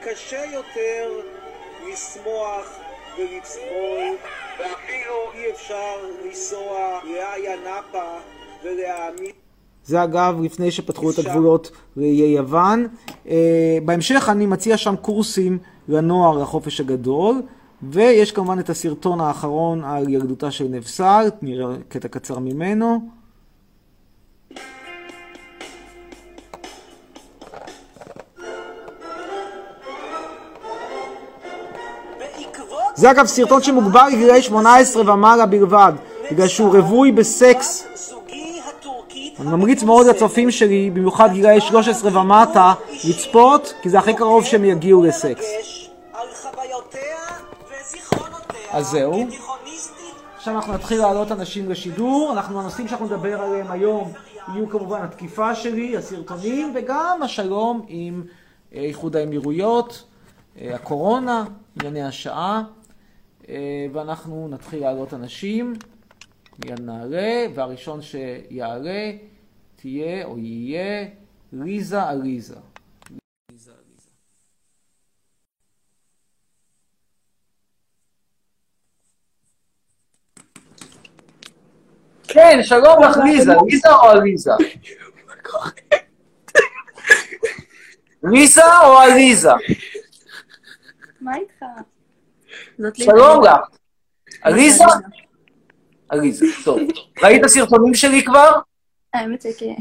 קשה 0.00 0.44
יותר 0.52 1.10
לשמוח 1.88 2.78
ולצחול, 3.18 4.16
ואפילו 4.58 5.14
אי 5.34 5.50
אפשר 5.50 5.94
לנסוע 6.24 7.00
לאיה 7.04 7.56
נאפה 7.56 8.18
ולהעמיד... 8.64 9.32
זה 9.84 10.04
אגב 10.04 10.40
לפני 10.42 10.70
שפתחו 10.70 11.10
את 11.10 11.18
הגבולות 11.18 11.70
לאיי 11.96 12.36
יוון. 12.36 12.86
Uh, 13.26 13.28
בהמשך 13.84 14.28
אני 14.28 14.46
מציע 14.46 14.76
שם 14.76 14.96
קורסים 14.96 15.58
לנוער 15.88 16.38
לחופש 16.38 16.80
הגדול, 16.80 17.42
ויש 17.82 18.32
כמובן 18.32 18.58
את 18.58 18.70
הסרטון 18.70 19.20
האחרון 19.20 19.84
על 19.84 20.08
ילדותה 20.08 20.50
של 20.50 20.64
נבסל, 20.64 21.28
נראה 21.42 21.74
קטע 21.88 22.08
קצר 22.08 22.38
ממנו. 22.38 23.21
זה 32.94 33.10
אגב 33.10 33.26
סרטון 33.26 33.62
שמוגבר 33.62 34.06
לגילאי 34.08 34.42
18 34.42 35.12
ומעלה 35.14 35.46
בלבד, 35.46 35.92
בגלל 36.30 36.48
שהוא 36.48 36.76
רווי 36.76 37.12
בסקס. 37.12 37.86
אני 39.40 39.50
ממריץ 39.50 39.82
מאוד 39.82 40.06
לצופים 40.06 40.50
שלי, 40.50 40.90
במיוחד 40.90 41.32
גילאי 41.32 41.60
13 41.60 42.20
ומטה, 42.20 42.72
לצפות, 43.04 43.74
כי 43.82 43.88
זה 43.88 43.98
הכי 43.98 44.14
קרוב 44.14 44.44
שהם 44.44 44.64
יגיעו 44.64 45.02
לסקס. 45.02 45.44
אז 48.70 48.86
זהו. 48.86 49.26
עכשיו 50.36 50.54
אנחנו 50.56 50.72
נתחיל 50.72 50.98
להעלות 50.98 51.32
אנשים 51.32 51.70
לשידור. 51.70 52.32
אנחנו, 52.32 52.60
הנושאים 52.60 52.88
שאנחנו 52.88 53.06
נדבר 53.06 53.40
עליהם 53.42 53.70
היום 53.70 54.12
יהיו 54.54 54.68
כמובן 54.68 55.02
התקיפה 55.02 55.54
שלי, 55.54 55.96
הסרטונים, 55.96 56.72
וגם 56.74 57.20
השלום 57.22 57.84
עם 57.88 58.22
אה, 58.74 58.80
איחוד 58.80 59.16
האמירויות, 59.16 60.04
אה, 60.60 60.74
הקורונה, 60.74 61.44
ענייני 61.76 62.02
השעה. 62.02 62.62
אה, 63.48 63.86
ואנחנו 63.92 64.48
נתחיל 64.50 64.80
להעלות 64.80 65.14
אנשים, 65.14 65.72
מיד 66.64 66.80
נעלה, 66.80 67.46
והראשון 67.54 68.02
שיעלה 68.02 69.12
תהיה 69.76 70.24
או 70.24 70.38
יהיה 70.38 71.08
ליזה 71.52 72.02
עליזה. 72.02 72.56
כן, 82.28 82.58
שלום 82.62 83.02
לך 83.02 83.16
ליזה, 83.16 83.52
ליזה 83.66 83.94
או 83.94 84.08
עליזה? 84.10 84.50
ליזה 88.22 88.62
או 88.84 88.98
עליזה? 88.98 89.50
מה 91.20 91.36
איתך? 91.36 91.64
שלום 92.94 93.44
לך. 93.44 93.56
עליזה? 94.42 94.84
עליזה, 96.08 96.46
טוב. 96.64 96.78
ראית 97.22 97.46
סרטונים 97.46 97.94
שלי 97.94 98.24
כבר? 98.24 98.52
האמת 99.14 99.42
שכן. 99.42 99.74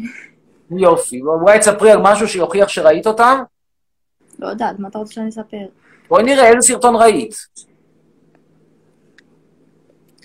יופי. 0.78 1.22
אולי 1.22 1.60
תספרי 1.60 1.92
על 1.92 2.00
משהו 2.02 2.28
שיוכיח 2.28 2.68
שראית 2.68 3.08
אותם? 3.08 3.44
לא 4.40 4.48
יודעת, 4.48 4.80
מה 4.80 4.88
אתה 4.88 4.98
רוצה 4.98 5.14
שאני 5.14 5.30
אספר? 5.30 5.58
בואי 6.10 6.24
נראה 6.24 6.48
איזה 6.48 6.62
סרטון 6.62 6.96
ראית. 6.96 7.36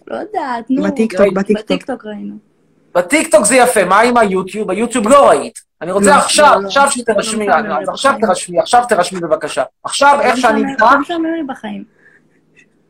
לא 0.06 0.16
יודעת, 0.16 0.70
נו. 0.70 0.82
בטיקטוק, 0.82 1.26
בטיקטוק. 1.34 1.64
בטיקטוק 1.64 2.06
ראינו. 2.06 2.34
בטיקטוק 2.94 3.44
זה 3.44 3.56
יפה, 3.56 3.84
מה 3.84 4.00
עם 4.00 4.16
היוטיוב? 4.16 4.68
ביוטיוב 4.68 5.08
לא 5.08 5.28
ראית. 5.28 5.58
אני 5.82 5.92
רוצה 5.92 6.16
עכשיו, 6.16 6.60
עכשיו 6.64 6.90
שתרשמי, 6.90 7.46
עכשיו 7.88 8.14
תרשמי, 8.20 8.60
עכשיו 8.60 8.84
תרשמי 8.88 9.20
בבקשה. 9.20 9.62
עכשיו, 9.82 10.18
איך 10.20 10.36
שאני 10.36 10.70
איתך... 10.70 10.82
לא 10.82 11.00
משעמם 11.00 11.24
לי 11.24 11.42
בחיים. 11.42 11.95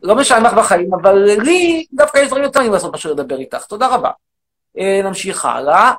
לא 0.07 0.15
משעמם 0.15 0.45
לך 0.45 0.53
בחיים, 0.57 0.93
אבל 0.93 1.15
לי 1.43 1.85
דווקא 1.93 2.17
יש 2.17 2.27
דברים 2.27 2.43
יותר 2.43 2.59
טובים 2.59 2.71
לעשות 2.73 2.91
מאשר 2.91 3.11
לדבר 3.11 3.39
איתך. 3.39 3.65
תודה 3.65 3.95
רבה. 3.95 4.11
נמשיך 5.03 5.45
הלאה. 5.45 5.93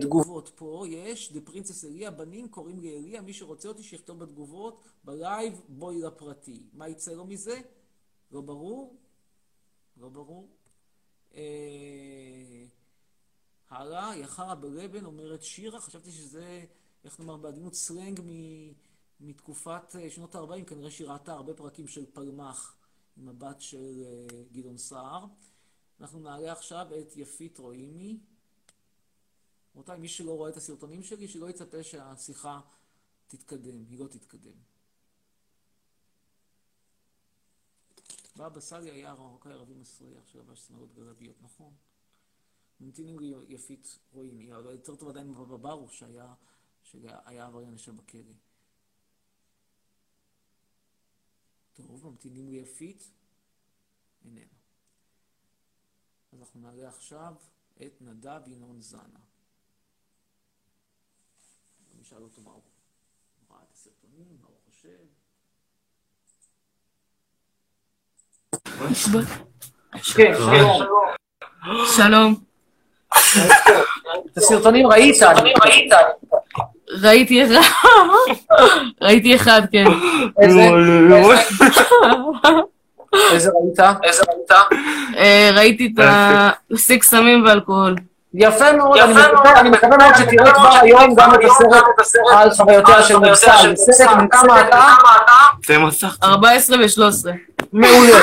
תגובות 0.00 0.50
פה 0.54 0.84
יש, 0.88 1.32
the 1.32 1.40
princess 1.40 1.84
אליה, 1.84 2.10
בנים 2.10 2.48
קוראים 2.48 2.80
לי 2.80 2.98
אליה, 2.98 3.20
מי 3.22 3.32
שרוצה 3.32 3.68
אותי 3.68 3.82
שיכתוב 3.82 4.18
בתגובות, 4.18 4.80
בלייב, 5.04 5.60
בואי 5.68 6.02
לפרטי. 6.02 6.62
מה 6.72 6.88
יצא 6.88 7.12
לו 7.12 7.24
מזה? 7.24 7.60
לא 8.32 8.40
ברור? 8.40 8.96
לא 9.96 10.08
ברור? 10.08 10.48
הלאה, 13.70 14.16
יחרה 14.16 14.54
בלבן, 14.54 15.04
אומרת 15.04 15.42
שירה, 15.42 15.80
חשבתי 15.80 16.10
שזה, 16.10 16.64
איך 17.04 17.20
נאמר 17.20 17.36
בעדינות, 17.36 17.74
סלנג 17.74 18.20
מתקופת 19.20 19.94
שנות 20.08 20.34
ה-40, 20.34 20.64
כנראה 20.66 20.90
שהיא 20.90 21.08
ראתה 21.08 21.32
הרבה 21.32 21.54
פרקים 21.54 21.86
של 21.88 22.04
פלמח 22.12 22.76
עם 23.16 23.28
הבת 23.28 23.60
של 23.60 24.02
גדעון 24.52 24.78
סער. 24.78 25.26
אנחנו 26.00 26.18
נעלה 26.18 26.52
עכשיו 26.52 26.86
את 27.00 27.16
יפית 27.16 27.58
רואימי. 27.58 28.18
רבותיי, 29.74 29.98
מי 29.98 30.08
שלא 30.08 30.36
רואה 30.36 30.50
את 30.50 30.56
הסרטונים 30.56 31.02
שלי, 31.02 31.28
שלא 31.28 31.50
יצפה 31.50 31.82
שהשיחה 31.82 32.60
תתקדם, 33.26 33.84
היא 33.88 33.98
לא 33.98 34.06
תתקדם. 34.08 34.56
בבא 38.36 38.60
סאלי 38.60 38.90
היה 38.90 39.10
הרחוקה 39.10 39.50
ערבי 39.50 39.74
מסריח 39.74 40.26
שלבש 40.26 40.66
צמרות 40.66 40.94
גלביות, 40.94 41.42
נכון? 41.42 41.74
ממתינים 42.80 43.18
לי 43.18 43.34
יפית 43.48 43.98
רואים, 44.12 44.38
היא 44.38 44.48
יותר 44.48 44.96
טוב 44.96 45.08
עדיין 45.08 45.30
מבבא 45.30 45.56
ברוך 45.56 45.92
שהיה, 45.92 46.34
עבריין 47.24 47.74
ישב 47.74 47.96
בכלא. 47.96 48.32
טוב, 51.74 52.06
ממתינים 52.06 52.48
לי 52.48 52.56
יפית, 52.56 53.10
איננו. 54.24 54.40
אז 56.32 56.40
אנחנו 56.40 56.60
נעלה 56.60 56.88
עכשיו 56.88 57.34
את 57.82 57.96
נדב 58.00 58.40
ינון 58.46 58.80
זנה. 58.80 59.20
נשאל 62.00 62.22
אותו 62.22 62.42
מה 62.42 62.50
הוא 62.50 62.62
ראה 63.50 63.62
את 63.62 63.72
הסרטונים, 63.72 64.38
מה 64.40 64.48
הוא 64.48 64.56
חושב. 64.66 65.04
כן, 70.16 70.32
שלום. 70.36 70.82
שלום. 71.96 72.44
את 74.32 74.36
הסרטונים 74.36 74.86
ראית? 74.86 75.16
ראיתי 77.02 77.44
אחד. 77.44 77.54
ראיתי 79.02 79.36
אחד, 79.36 79.62
כן. 79.72 79.84
איזה? 80.40 80.60
איזה 83.32 83.50
ראית? 83.50 83.80
איזה 84.04 84.22
ראית? 84.28 84.50
אה, 85.16 85.50
ראיתי 85.54 85.92
את 85.94 86.04
הסיק 86.74 87.02
סמים 87.02 87.44
ואלכוהול. 87.46 87.94
יפה 88.36 88.72
מאוד, 88.72 88.98
אני 88.98 89.70
מקווה- 89.70 89.96
מאוד 89.98 90.14
שתראה 90.16 90.52
כבר 90.52 90.68
היום 90.82 91.14
גם 91.14 91.34
את 91.34 91.40
הסרט 91.44 91.84
על 92.32 92.50
חוויותיה 92.50 93.02
של 93.02 93.16
מבצע. 93.18 93.52
זה 93.74 93.92
סרט 93.92 94.10
עם 94.10 94.28
כמה 94.28 94.60
אתה? 94.60 94.84
זה 95.66 95.78
מסך. 95.78 96.16
14 96.22 96.76
ו-13. 96.76 97.30
מעולה. 97.72 98.18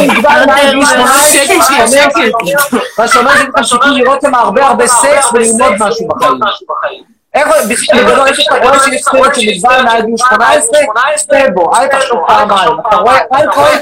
מגוון 0.00 0.46
מעל 0.46 0.70
גיל 0.74 0.84
18, 0.86 1.18
שקט, 1.18 1.46
שאומר- 1.68 1.86
שקט. 1.86 2.78
מה 2.98 3.08
שאומר 3.08 3.30
לך 3.34 3.66
סיכוי 3.66 3.90
לראות 3.90 4.20
שם 4.22 4.34
הרבה 4.34 4.66
הרבה 4.66 4.86
סקס 4.86 5.32
וללמוד 5.32 5.72
משהו 5.78 6.08
בחיים. 6.08 7.02
איך, 7.34 7.48
בכלל, 7.70 8.04
בגדול, 8.04 8.26
איפה 8.28 8.42
שאתה 8.42 8.56
רואה 8.56 8.78
שיש 8.80 9.02
סרט 9.02 9.32
מגוון 9.48 9.84
מעל 9.84 10.02
גיל 10.06 10.16
18, 10.16 10.78
צא 11.16 11.50
בו, 11.54 11.74
אל 11.76 11.86
תחשוב 11.86 12.18
פעמיים. 12.28 12.70
אתה 12.88 12.96
רואה 12.96 13.18
אלכוהול, 13.34 13.72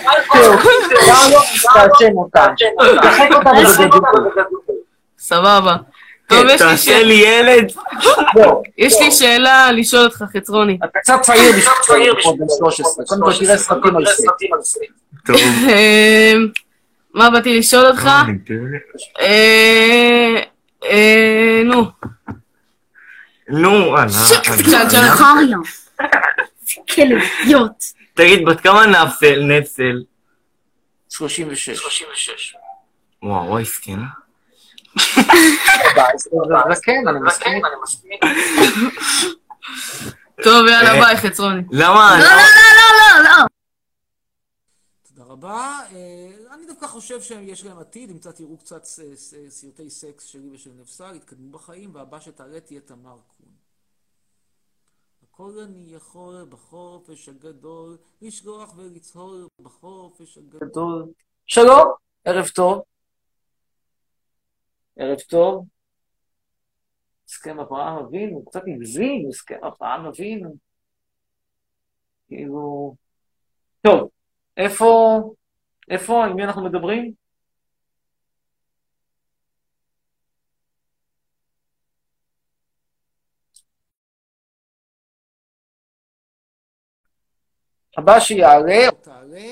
גם 1.08 1.30
לא 1.32 1.40
תעשן 1.74 2.12
אותם. 2.16 2.46
תחק 3.02 3.28
אותם 3.32 3.50
בגדול. 3.62 4.00
סבבה. 5.18 5.76
טוב, 6.28 6.44
יש 6.46 6.50
לי 6.50 6.58
תעשה 6.58 6.76
שאלה. 6.76 7.02
לי 7.02 7.14
ילד. 7.14 7.72
יש 8.78 9.00
לי 9.00 9.10
שאלה 9.10 9.72
לשאול 9.72 10.04
אותך, 10.04 10.24
חצרוני. 10.36 10.78
אתה 10.84 10.98
קצת 10.98 11.20
צעיר 11.22 12.14
בשביל 12.14 12.36
בן 12.38 12.46
13. 12.58 13.04
קודם 13.06 13.22
כל 13.22 13.32
תראה 13.44 13.56
סרטים 13.56 13.96
על 13.96 14.04
זה. 14.06 14.78
טוב. 15.26 15.36
אה, 15.68 16.32
מה 17.14 17.30
באתי 17.30 17.58
לשאול 17.58 17.86
אותך? 17.86 18.08
אה, 19.20 20.42
אה, 20.84 21.62
נו. 21.64 21.84
נו, 23.50 23.98
אנא. 23.98 24.08
שאל, 24.08 24.90
שאל. 24.90 25.08
חריה. 25.10 25.56
כלביות. 26.94 27.84
תגיד, 28.14 28.44
בת 28.48 28.60
כמה 28.60 28.86
נפסל, 28.86 29.42
נפסל? 29.42 30.02
36. 31.08 32.56
וואו, 33.22 33.46
וואי. 33.46 33.64
זה 33.64 33.70
כן, 36.82 37.08
אני 37.08 37.20
מסכים. 37.26 37.62
טוב, 40.44 40.66
יאללה, 40.66 40.94
אה, 40.94 41.00
ביי, 41.00 41.16
חצרוני. 41.16 41.62
למה? 41.70 42.18
לא, 42.18 42.24
לא, 42.24 42.32
לא, 42.76 42.88
לא, 42.98 43.24
לא. 43.24 43.46
תודה 45.08 45.24
רבה. 45.32 45.80
אה, 45.92 46.54
אני 46.54 46.66
דווקא 46.66 46.86
חושב 46.86 47.20
שיש 47.22 47.64
להם 47.64 47.78
עתיד, 47.78 48.10
אם 48.10 48.18
קצת 48.18 48.36
תראו 48.36 48.56
קצת 48.56 48.84
סרטי 49.48 49.90
סקס 49.90 50.24
שלי 50.24 50.50
ושל 50.54 50.70
נפסל, 50.80 51.14
יתקדמו 51.14 51.50
בחיים, 51.50 51.94
והבא 51.94 52.20
שתעלה 52.20 52.60
תהיה 52.60 52.80
תמר 52.80 53.16
הכל 55.40 55.61
אני 55.61 55.94
יכול 55.94 56.46
בחופש 56.50 57.29
הגדול, 57.29 57.98
לשלוח 58.22 58.74
ולצהול 58.76 59.48
בחופש 59.61 60.38
הגדול. 60.38 61.12
שלום, 61.46 61.92
ערב 62.24 62.46
טוב. 62.48 62.83
ערב 64.96 65.18
טוב. 65.18 65.66
הסכם 67.29 67.61
אברהם 67.61 68.05
אבינו, 68.05 68.44
קצת 68.44 68.62
הגזים, 68.66 69.29
הסכם 69.29 69.64
אברהם 69.64 70.07
אבינו. 70.07 70.57
כאילו... 72.29 72.94
טוב, 73.81 74.11
איפה, 74.57 75.20
איפה, 75.90 76.24
עם 76.24 76.37
מי 76.37 76.44
אנחנו 76.44 76.64
מדברים? 76.64 77.12
הבא 88.00 88.20
שיעלה, 88.20 88.90
תעלה, 89.02 89.50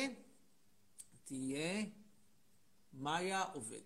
תהיה 1.25 1.85
מאיה 2.93 3.43
עובד. 3.53 3.77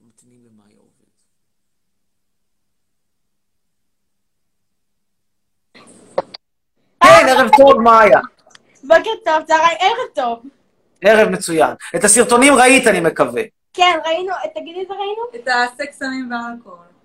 ממתינים 0.00 0.44
למאיה 0.46 0.78
עובד. 0.78 1.12
כן, 7.00 7.28
ערב 7.28 7.50
טוב, 7.56 7.80
מאיה. 7.80 8.20
בוקר 8.82 9.10
טוב, 9.24 9.42
צהריים, 9.46 9.76
ערב 9.80 10.14
טוב. 10.14 10.42
ערב 11.00 11.28
מצוין. 11.28 11.74
את 11.96 12.04
הסרטונים 12.04 12.54
ראית, 12.54 12.86
אני 12.86 13.00
מקווה. 13.00 13.42
כן, 13.72 13.98
ראינו, 14.06 14.32
תגידי 14.54 14.80
איזה 14.80 14.94
ראינו? 14.94 15.22
את 15.34 15.48
הסקס 15.48 15.98
סמים 15.98 16.30
ואלכוהול. 16.32 16.95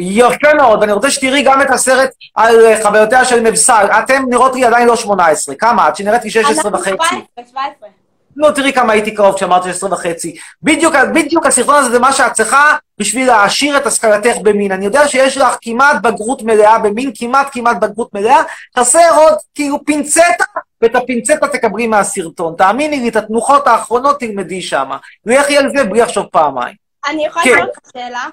יפה 0.00 0.54
מאוד, 0.56 0.80
ואני 0.80 0.92
רוצה 0.92 1.10
שתראי 1.10 1.42
גם 1.42 1.62
את 1.62 1.70
הסרט 1.70 2.10
על 2.34 2.64
אה, 2.64 2.82
חוויותיה 2.82 3.24
של 3.24 3.40
מבסל. 3.40 3.86
אתם 3.98 4.22
נראות 4.28 4.54
לי 4.54 4.64
עדיין 4.64 4.88
לא 4.88 4.96
18. 4.96 5.54
כמה 5.54 5.88
את? 5.88 5.96
שנראית 5.96 6.24
לי 6.24 6.30
16 6.30 6.70
וחצי. 6.74 6.90
אנחנו 6.90 7.06
17, 7.06 7.44
17. 7.50 7.88
לא, 8.36 8.50
תראי 8.50 8.72
כמה 8.72 8.92
הייתי 8.92 9.14
קרוב 9.14 9.36
כשאמרת 9.36 9.62
16 9.62 9.92
וחצי. 9.92 10.36
בדיוק, 10.62 10.94
בדיוק 11.14 11.46
הסרטון 11.46 11.74
הזה 11.74 11.90
זה 11.90 11.98
מה 11.98 12.12
שאת 12.12 12.32
צריכה 12.32 12.76
בשביל 12.98 13.26
להעשיר 13.26 13.76
את 13.76 13.86
השכלתך 13.86 14.36
במין. 14.42 14.72
אני 14.72 14.84
יודע 14.84 15.08
שיש 15.08 15.36
לך 15.36 15.56
כמעט 15.62 16.02
בגרות 16.02 16.42
מלאה 16.42 16.78
במין, 16.78 17.12
כמעט 17.14 17.48
כמעט 17.52 17.76
בגרות 17.76 18.14
מלאה, 18.14 18.42
חסר 18.78 19.14
עוד 19.16 19.34
כאילו 19.54 19.84
פינצטה, 19.84 20.44
ואת 20.82 20.94
הפינצטה 20.94 21.48
תקבלי 21.48 21.86
מהסרטון. 21.86 22.54
תאמיני 22.58 23.00
לי, 23.00 23.08
את 23.08 23.16
התנוחות 23.16 23.66
האחרונות 23.66 24.20
תלמדי 24.20 24.62
שמה. 24.62 24.96
לכי 25.26 25.58
על 25.58 25.70
זה 25.76 25.84
בלי 25.84 26.00
לחשוב 26.00 26.26
פעמיים. 26.26 26.74
אני 27.08 27.26
יכולה 27.26 27.44
כן. 27.44 27.50
לשאול 27.50 27.68
אותך 27.68 27.78
שאלה? 27.92 28.24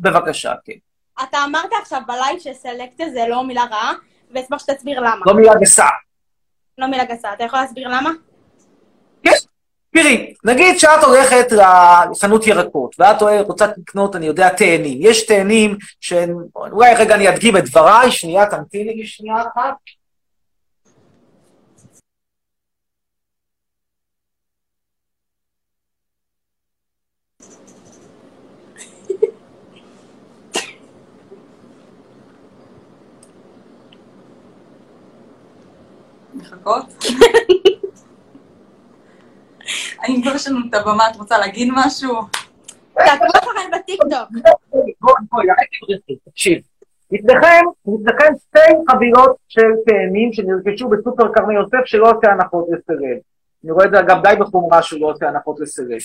בבקשה, 0.00 0.52
כן. 0.64 0.72
אתה 1.22 1.38
אמרת 1.44 1.70
עכשיו 1.80 2.00
בלייב 2.06 2.38
שסלקציה 2.38 3.10
זה 3.10 3.24
לא 3.28 3.44
מילה 3.44 3.64
רעה, 3.70 3.92
ואשמח 4.30 4.58
שתסביר 4.58 5.00
למה. 5.00 5.24
לא 5.26 5.34
מילה 5.34 5.52
גסה. 5.60 5.86
לא 6.78 6.86
מילה 6.86 7.04
גסה, 7.04 7.32
אתה 7.32 7.44
יכול 7.44 7.58
להסביר 7.58 7.88
למה? 7.88 8.10
כן. 9.22 9.30
תראי, 9.94 10.34
נגיד 10.44 10.78
שאת 10.78 11.02
הולכת 11.02 11.46
לחנות 11.52 12.46
ירקות, 12.46 12.96
ואת 12.98 13.22
רוצה 13.46 13.66
לקנות, 13.76 14.16
אני 14.16 14.26
יודע, 14.26 14.48
תאנים. 14.48 14.98
יש 15.00 15.26
תאנים 15.26 15.76
שהם... 16.00 16.36
אולי 16.56 16.94
רגע 16.94 17.14
אני 17.14 17.28
אדגים 17.28 17.56
את 17.56 17.64
דבריי, 17.64 18.10
שנייה, 18.10 18.46
תמתיני 18.46 18.94
לי 18.94 19.06
שנייה 19.06 19.36
אחת. 19.40 19.74
לחכות? 36.40 36.84
האם 40.00 40.22
כבר 40.22 40.34
יש 40.34 40.48
לנו 40.48 40.58
את 40.68 40.74
הבמה, 40.74 41.10
את 41.10 41.16
רוצה 41.16 41.38
להגיד 41.38 41.68
משהו? 41.72 42.14
תעקבו 42.94 43.26
אחריי 43.26 43.66
בטיקטוק. 43.72 44.28
תקשיב, 46.24 46.62
לפניכם, 47.12 47.64
לפניכם 47.86 48.32
שתי 48.38 48.90
חבילות 48.90 49.36
של 49.48 49.70
תאנים 49.86 50.32
שנרכשו 50.32 50.88
בסופר 50.88 51.32
כרמי 51.34 51.54
יוסף 51.54 51.84
שלא 51.84 52.10
עושה 52.10 52.32
הנחות 52.32 52.66
לסרב. 52.68 53.18
אני 53.64 53.72
רואה 53.72 53.84
את 53.84 53.90
זה 53.90 54.00
אגב 54.00 54.22
די 54.22 54.34
בחומרה 54.40 54.82
שהוא 54.82 55.00
לא 55.00 55.10
עושה 55.10 55.28
הנחות 55.28 55.60
לסרב. 55.60 55.98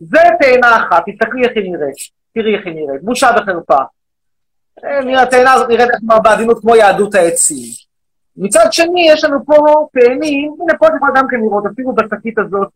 זה 0.00 0.20
תאנה 0.40 0.76
אחת, 0.76 1.04
תסתכלי 1.06 1.44
איך 1.44 1.52
היא 1.54 1.72
נראית, 1.72 1.96
תראי 2.34 2.56
איך 2.56 2.66
היא 2.66 2.74
נראית, 2.74 3.02
בושה 3.02 3.30
וחרפה. 3.36 3.78
אה, 4.84 5.00
נראה, 5.04 5.22
התאנה 5.22 5.52
הזאת 5.52 5.68
נראית 5.68 5.90
כמו 6.00 6.14
בעדינות 6.24 6.60
כמו 6.60 6.76
יהדות 6.76 7.14
העצים. 7.14 7.85
מצד 8.36 8.66
שני, 8.70 9.08
יש 9.10 9.24
לנו 9.24 9.38
פה 9.46 9.54
תאנים, 9.92 10.54
הנה 10.60 10.78
פה 10.78 10.86
את 10.86 10.92
יכולה 10.96 11.12
גם 11.14 11.28
כן 11.30 11.36
לראות, 11.36 11.64
אפילו 11.72 11.94
בשקית 11.94 12.38
הזאת, 12.38 12.68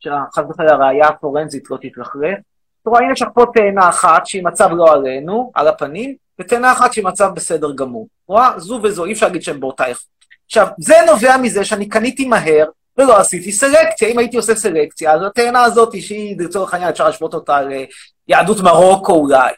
שחס 0.00 0.44
וחלילה 0.50 0.72
הראייה 0.72 1.08
הפורנזית 1.08 1.70
לא 1.70 1.78
תתרחרף. 1.80 2.38
אתה 2.82 2.90
רואה, 2.90 3.02
הנה 3.02 3.12
יש 3.12 3.22
לך 3.22 3.28
פה 3.34 3.44
תאנה 3.54 3.88
אחת 3.88 4.26
שהיא 4.26 4.44
מצב 4.44 4.68
לא 4.72 4.92
עלינו, 4.92 5.50
על 5.54 5.68
הפנים, 5.68 6.14
ותאנה 6.38 6.72
אחת 6.72 6.92
שהיא 6.92 7.04
מצב 7.04 7.30
בסדר 7.34 7.72
גמור. 7.74 8.08
רואה? 8.28 8.52
זו 8.56 8.80
וזו, 8.82 9.04
אי 9.04 9.12
אפשר 9.12 9.26
להגיד 9.26 9.42
שהן 9.42 9.60
באותה 9.60 9.86
איכות. 9.86 10.06
עכשיו, 10.46 10.66
זה 10.78 10.94
נובע 11.06 11.36
מזה 11.36 11.64
שאני 11.64 11.88
קניתי 11.88 12.28
מהר 12.28 12.66
ולא 12.98 13.20
עשיתי 13.20 13.52
סלקציה. 13.52 14.08
אם 14.08 14.18
הייתי 14.18 14.36
עושה 14.36 14.54
סלקציה, 14.54 15.12
אז 15.12 15.22
התאנה 15.22 15.62
הזאת, 15.62 16.00
שהיא 16.00 16.36
לצורך 16.38 16.74
העניין 16.74 16.90
אפשר 16.90 17.04
להשוות 17.04 17.34
אותה 17.34 17.58
ליהדות 18.28 18.60
מרוקו 18.60 19.12
אולי, 19.12 19.52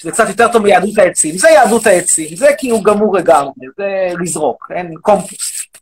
שזה 0.00 0.10
קצת 0.12 0.28
יותר 0.28 0.52
טוב 0.52 0.62
מיהדות 0.62 0.98
העצים. 0.98 1.38
זה 1.38 1.48
יהדות 1.48 1.86
העצים, 1.86 2.36
זה 2.36 2.48
כאילו 2.58 2.80
גמור 2.80 3.16
לגמרי, 3.16 3.52
זה 3.76 4.08
לזרוק, 4.20 4.66
אין 4.74 4.94
קומפוסט. 5.00 5.78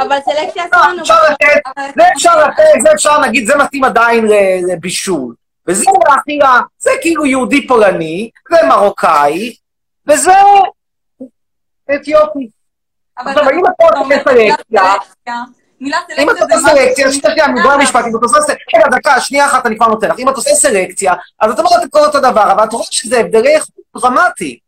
אבל 0.00 0.18
סלקציה 0.24 0.64
לנו... 0.72 1.02
אפשר 1.02 1.14
לתת, 1.30 1.60
זה 1.96 2.02
אפשר 2.16 2.44
לתת, 2.44 2.82
זה 2.82 2.92
אפשר, 2.94 3.20
נגיד, 3.20 3.46
זה 3.46 3.56
מתאים 3.56 3.84
עדיין 3.84 4.26
לבישול. 4.72 5.34
וזה 5.68 5.84
הכי 6.08 6.42
ה... 6.42 6.60
זה 6.78 6.90
כאילו 7.00 7.26
יהודי 7.26 7.66
פולני, 7.66 8.30
זה 8.50 8.56
מרוקאי, 8.68 9.54
וזה 10.06 10.32
אתיופי. 11.94 12.48
עכשיו, 13.16 13.50
אם 13.50 13.62
אתה 13.66 13.98
עושה 13.98 14.14
סלקציה, 14.24 14.94
מילה 15.80 15.98
אם 16.18 16.30
אתה 16.30 16.38
סלקציה 16.38 16.56
עושה 16.56 16.68
סלקציה, 16.68 17.12
שנייה, 17.12 17.48
מדבר 17.48 17.76
משפט, 17.76 18.04
אם 18.04 18.16
אתה 18.16 18.26
עושה 18.26 18.40
סלקציה, 18.40 18.80
רגע, 18.80 18.96
דקה, 18.96 19.20
שנייה 19.20 19.46
אחת, 19.46 19.66
אני 19.66 19.76
כבר 19.76 19.86
נותן 19.86 20.08
לך. 20.08 20.18
אם 20.18 20.28
אתה 20.28 20.36
עושה 20.36 20.54
סלקציה, 20.54 21.12
אז 21.40 21.52
אתה 21.52 21.62
אומר 21.62 21.70
את 21.84 21.90
כל 21.90 21.98
אותו 21.98 22.18
דבר, 22.18 22.52
אבל 22.52 22.64
אתה 22.64 22.76
רואה 22.76 22.86
שזה 22.90 23.20
הבדלי 23.20 23.54
איכות 23.54 23.74
דרמטי. 23.96 24.58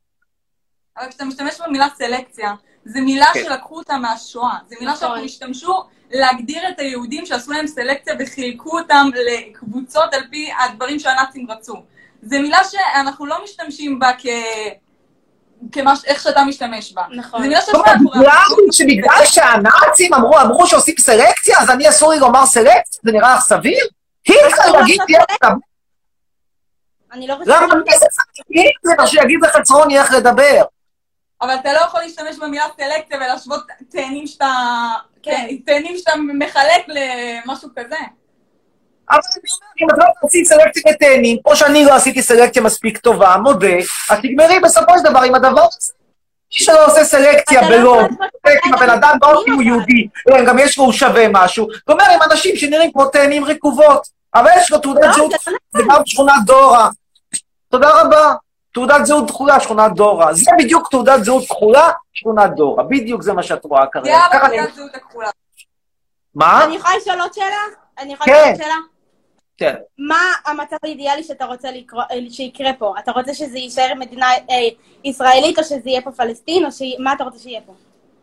אבל 0.98 1.08
כשאתה 1.08 1.24
משתמש 1.24 1.60
במילה 1.66 1.86
סלקציה, 1.98 2.52
זו 2.84 3.00
מילה 3.00 3.26
כן. 3.34 3.44
שלקחו 3.44 3.76
אותה 3.76 3.96
מהשואה. 3.96 4.56
זו 4.68 4.76
מילה 4.80 4.92
נכון. 4.92 5.08
שאנחנו 5.08 5.24
השתמשו 5.24 5.84
להגדיר 6.10 6.68
את 6.68 6.78
היהודים 6.78 7.26
שעשו 7.26 7.52
להם 7.52 7.66
סלקציה 7.66 8.14
וחילקו 8.18 8.78
אותם 8.78 9.06
לקבוצות 9.14 10.14
על 10.14 10.22
פי 10.30 10.50
הדברים 10.58 10.98
שהנאצים 10.98 11.50
רצו. 11.50 11.82
זו 12.22 12.40
מילה 12.40 12.58
שאנחנו 12.64 13.26
לא 13.26 13.44
משתמשים 13.44 13.98
בה 13.98 14.10
כ... 14.18 14.26
כמה 15.72 15.96
ש- 15.96 16.04
איך 16.04 16.22
שאתה 16.22 16.44
משתמש 16.44 16.92
בה. 16.92 17.02
נכון. 17.16 17.40
זו 17.42 17.48
מילה 17.48 17.60
אומרת, 17.74 17.96
בגלל 18.16 18.72
שבגלל 18.72 19.24
שהנאצים 19.24 20.14
אמרו, 20.14 20.40
אמרו 20.40 20.66
שעושים 20.66 20.94
סלקציה, 20.98 21.58
אז 21.60 21.70
אני 21.70 21.88
אסור 21.88 22.12
לי 22.12 22.18
לומר 22.18 22.46
סלקציה? 22.46 23.00
זה 23.04 23.12
נראה 23.12 23.34
לך 23.34 23.40
סביר? 23.40 23.86
היטלר 24.28 24.80
יגיד, 24.82 25.00
"תהיה 25.06 25.20
אני 27.12 27.26
לא 27.26 27.34
חושבת... 27.34 27.54
למה 27.56 27.74
מי 27.74 27.98
זה 27.98 28.06
היטלר 28.48 29.06
שיגיד 29.06 29.38
לחצרוני 29.42 29.98
איך 29.98 30.12
לדבר? 30.12 30.62
אבל 31.42 31.54
אתה 31.54 31.72
לא 31.72 31.78
יכול 31.78 32.00
להשתמש 32.00 32.36
במילה 32.36 32.64
סלקציה 32.76 33.16
ולהשוות 33.16 33.60
תאנים 33.90 34.26
שאתה... 34.26 34.52
כן, 35.22 35.46
תאנים 35.66 35.96
שאתה 35.96 36.12
מחלק 36.34 36.84
למשהו 36.88 37.68
כזה. 37.76 37.96
אבל 39.10 39.20
אם 39.82 39.90
את 39.90 39.98
לא 39.98 40.04
תעשי 40.22 40.44
סלקציה 40.44 40.82
בתאנים, 40.92 41.36
או 41.46 41.56
שאני 41.56 41.84
לא 41.84 41.94
עשיתי 41.94 42.22
סלקציה 42.22 42.62
מספיק 42.62 42.98
טובה, 42.98 43.36
מודה, 43.36 43.76
אז 44.10 44.18
תגמרי 44.22 44.60
בסופו 44.60 44.98
של 44.98 45.04
דבר 45.10 45.22
עם 45.22 45.34
הדבר 45.34 45.60
הזה. 45.76 45.92
מי 46.52 46.64
שלא 46.64 46.86
עושה 46.86 47.04
סלקציה 47.04 47.70
לא 47.70 48.00
סלקציה 48.46 48.60
עם 48.66 48.74
הבן 48.74 48.90
אדם 48.90 49.16
לא 49.22 49.42
כי 49.44 49.50
הוא 49.50 49.62
יהודי, 49.62 50.08
אלא 50.28 50.44
גם 50.44 50.58
יש 50.58 50.78
לו, 50.78 50.84
הוא 50.84 50.92
שווה 50.92 51.26
משהו, 51.32 51.66
ואומר 51.88 52.04
עם 52.14 52.22
אנשים 52.22 52.56
שנראים 52.56 52.92
כמו 52.92 53.04
תאנים 53.04 53.44
רקובות, 53.44 54.06
אבל 54.34 54.50
יש 54.56 54.70
לו 54.72 54.78
תעודת 54.78 55.14
זהות, 55.14 55.32
זה 55.76 55.82
גם 55.88 56.02
שכונת 56.06 56.34
דורה. 56.46 56.88
תודה 57.68 58.00
רבה. 58.00 58.34
תעודת 58.74 59.06
זהות 59.06 59.30
כחולה, 59.30 59.60
שכונת 59.60 59.92
דורה. 59.94 60.34
זה 60.34 60.50
בדיוק 60.58 60.88
תעודת 60.90 61.24
זהות 61.24 61.44
כחולה, 61.44 61.90
שכונת 62.12 62.50
דורה. 62.54 62.84
בדיוק 62.84 63.22
זה 63.22 63.32
מה 63.32 63.42
שאת 63.42 63.64
רואה 63.64 63.86
כרגע. 63.86 64.18
ככה 64.32 64.46
אני- 64.46 64.56
בתעודת 64.56 64.74
זהות 64.74 64.94
הכחולה. 64.94 65.28
מה? 66.34 66.64
אני 66.64 66.76
יכולה 66.76 66.96
לשאול 66.96 67.20
עוד 67.20 67.32
שאלה? 67.34 67.56
אני 67.98 68.12
יכולה 68.12 68.32
כן. 68.34 68.40
לשאול 68.40 68.48
עוד 68.50 68.62
שאלה? 68.62 68.74
כן. 69.60 69.74
מה 69.98 70.20
המצב 70.46 70.76
האידיאלי 70.82 71.22
שאתה 71.22 71.44
רוצה 71.44 71.70
לקרוא, 71.70 72.02
אה, 72.10 72.16
שיקרה 72.30 72.72
פה? 72.78 72.94
אתה 72.98 73.12
רוצה 73.12 73.34
שזה 73.34 73.58
יישאר 73.58 73.92
מדינה 73.98 74.26
אה, 74.50 74.68
ישראלית, 75.04 75.58
או 75.58 75.64
שזה 75.64 75.80
יהיה 75.84 76.00
פה 76.00 76.10
פלסטין, 76.10 76.64
או 76.64 76.72
ש... 76.72 76.82
מה 76.98 77.12
אתה 77.12 77.24
רוצה 77.24 77.38
שיהיה 77.38 77.60
פה? 77.66 77.72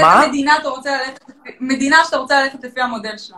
מה? 0.00 0.26
מדינה 1.60 2.04
שאתה 2.04 2.16
רוצה 2.16 2.42
ללכת 2.42 2.64
לפי 2.64 2.80
המודל 2.80 3.16
שלה? 3.16 3.36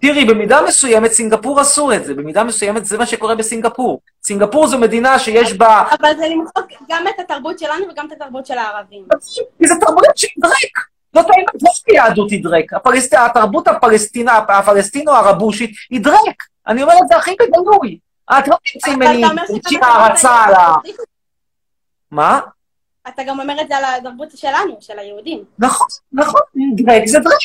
תראי, 0.00 0.24
במידה 0.24 0.62
מסוימת 0.68 1.12
סינגפור 1.12 1.60
עשו 1.60 1.92
את 1.92 2.04
זה, 2.04 2.14
במידה 2.14 2.44
מסוימת 2.44 2.84
זה 2.84 2.98
מה 2.98 3.06
שקורה 3.06 3.34
בסינגפור. 3.34 4.00
סינגפור 4.22 4.66
זו 4.66 4.78
מדינה 4.78 5.18
שיש 5.18 5.52
בה... 5.52 5.84
אבל 6.00 6.16
זה 6.16 6.28
למחוק 6.28 6.66
גם 6.88 7.04
את 7.08 7.20
התרבות 7.20 7.58
שלנו 7.58 7.86
וגם 7.92 8.06
את 8.06 8.12
התרבות 8.12 8.46
של 8.46 8.58
הערבים. 8.58 9.04
כי 9.58 9.68
זו 9.68 9.74
תרבות 9.80 10.04
של 10.16 10.28
דרק. 10.38 10.86
זאת 11.14 11.26
האמת, 11.30 11.62
לא 11.62 11.70
שהיהדות 11.72 12.30
היא 12.30 12.44
דרק. 12.44 12.72
הפלסט... 12.72 13.14
התרבות 13.14 13.68
הפלסטינה, 13.68 14.36
הפלסטינו-הרבושית 14.36 15.70
היא 15.90 16.00
דרק. 16.00 16.42
אני 16.66 16.82
אומר 16.82 16.94
את 17.02 17.08
זה 17.08 17.16
הכי 17.16 17.30
בגלוי. 17.40 17.98
את 18.38 18.48
לא 18.48 18.56
תמצאי 18.72 18.96
ממני 18.96 19.24
התרבות 19.24 19.82
הערצה 19.82 20.44
על 20.44 20.54
ה... 20.54 20.74
מה? 22.10 22.40
אתה 23.08 23.22
גם 23.22 23.40
אומר 23.40 23.60
את 23.60 23.68
זה 23.68 23.76
על 23.76 23.84
התרבות 23.84 24.28
שלנו, 24.36 24.76
של 24.80 24.98
היהודים. 24.98 25.44
נכון, 25.58 25.86
נכון, 26.12 26.40
דרק 26.76 27.06
זה 27.06 27.18
דרק. 27.18 27.38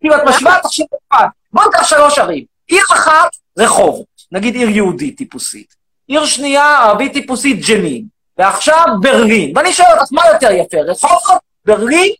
כאילו, 0.00 0.16
את 0.16 0.20
משווה, 0.28 0.58
תחשבי 0.62 0.84
לבד. 1.12 1.26
בואו 1.52 1.66
ניקח 1.66 1.84
שלוש 1.84 2.18
ערים. 2.18 2.44
עיר 2.66 2.84
אחת, 2.92 3.30
רחוב. 3.58 4.04
נגיד 4.32 4.54
עיר 4.54 4.68
יהודית 4.68 5.18
טיפוסית. 5.18 5.74
עיר 6.06 6.26
שנייה, 6.26 6.78
ערבית 6.78 7.12
טיפוסית, 7.12 7.66
ג'נין. 7.68 8.04
ועכשיו 8.38 8.86
ברלין. 9.00 9.52
ואני 9.56 9.72
שואל 9.72 9.98
אותך, 10.00 10.12
מה 10.12 10.22
יותר 10.32 10.50
יפה, 10.50 10.80
רחובות, 10.80 11.40
ברלין 11.64 12.12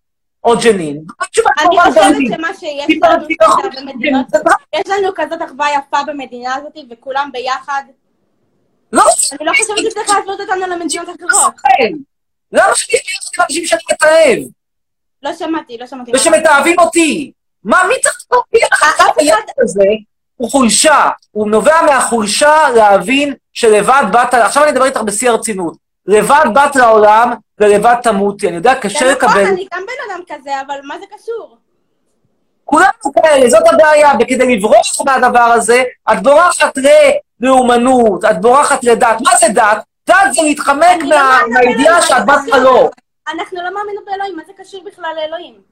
או 0.45 0.55
ג'נין? 0.65 1.05
אני 1.59 1.77
חושבת. 1.81 2.37
שמה 2.37 2.49
שיש 2.55 2.99
לנו 3.03 3.27
יש 4.75 4.87
לנו 4.89 5.13
כזאת 5.15 5.43
אחווה 5.43 5.67
יפה 5.79 5.99
במדינה 6.07 6.55
הזאת, 6.55 6.73
וכולם 6.91 7.31
ביחד. 7.33 7.83
לא, 8.93 9.03
אני 9.33 9.47
לא 9.47 9.53
חושבת 9.53 9.79
שצריך 9.79 10.09
להשוות 10.09 10.41
אותנו 10.41 10.67
למדינות 10.67 11.09
אחרות. 11.09 11.55
למה 12.53 12.75
שאני 12.75 12.99
לך 12.99 13.47
אנשים 13.47 13.67
שאני 13.67 13.83
מתעב? 13.93 14.49
לא 15.23 15.35
שמעתי, 15.35 15.79
לא 15.79 15.87
שמעתי. 15.87 16.11
ושמתעבים 16.15 16.77
אותי? 16.79 17.33
מה, 17.65 17.83
מי 17.89 17.95
צריך 18.03 18.17
להופיע 18.33 18.67
לך? 18.73 18.85
הילד 19.17 19.39
הזה 19.59 19.85
הוא 20.37 20.51
חולשה. 20.51 21.11
הוא 21.31 21.51
נובע 21.51 21.83
מהחולשה 21.83 22.71
להבין 22.75 23.35
שלבד 23.53 24.03
באת, 24.13 24.35
עכשיו 24.35 24.63
אני 24.63 24.73
אדבר 24.73 24.85
איתך 24.85 25.01
בשיא 25.01 25.31
הרצינות. 25.31 25.77
לבד 26.07 26.45
באת 26.55 26.77
לעולם 26.77 27.33
ולבד 27.61 27.95
תמותי. 28.03 28.49
אני 28.49 28.57
יודע, 28.57 28.75
קשה 28.75 28.99
זה 28.99 29.05
נכון, 29.05 29.29
לקבל. 29.29 29.47
אני 29.47 29.67
גם 29.75 29.83
בן 29.87 30.13
אדם 30.13 30.23
כזה, 30.29 30.51
אבל 30.67 30.75
מה 30.85 30.99
זה 30.99 31.05
קשור? 31.17 31.57
כולנו 32.65 33.13
כאלה, 33.23 33.51
זאת 33.51 33.63
הבעיה, 33.73 34.13
וכדי 34.21 34.57
לברוח 34.57 35.01
מהדבר 35.05 35.41
הזה, 35.41 35.83
את 36.13 36.23
בורחת 36.23 36.79
ללאומנות, 37.41 38.25
את 38.25 38.41
בורחת 38.41 38.85
לדת. 38.85 39.21
מה 39.21 39.37
זה 39.41 39.47
דת? 39.49 39.79
דת 40.09 40.17
זה 40.33 40.43
להתחמק 40.43 41.03
לא 41.03 41.17
מהידיעה 41.49 42.03
שאת 42.03 42.27
בת? 42.27 42.53
חלום. 42.53 42.89
אנחנו 43.35 43.59
לא 43.63 43.75
מאמינות 43.75 44.05
באלוהים, 44.05 44.37
מה 44.37 44.43
זה 44.47 44.53
קשור 44.59 44.85
בכלל 44.87 45.11
לאלוהים? 45.17 45.72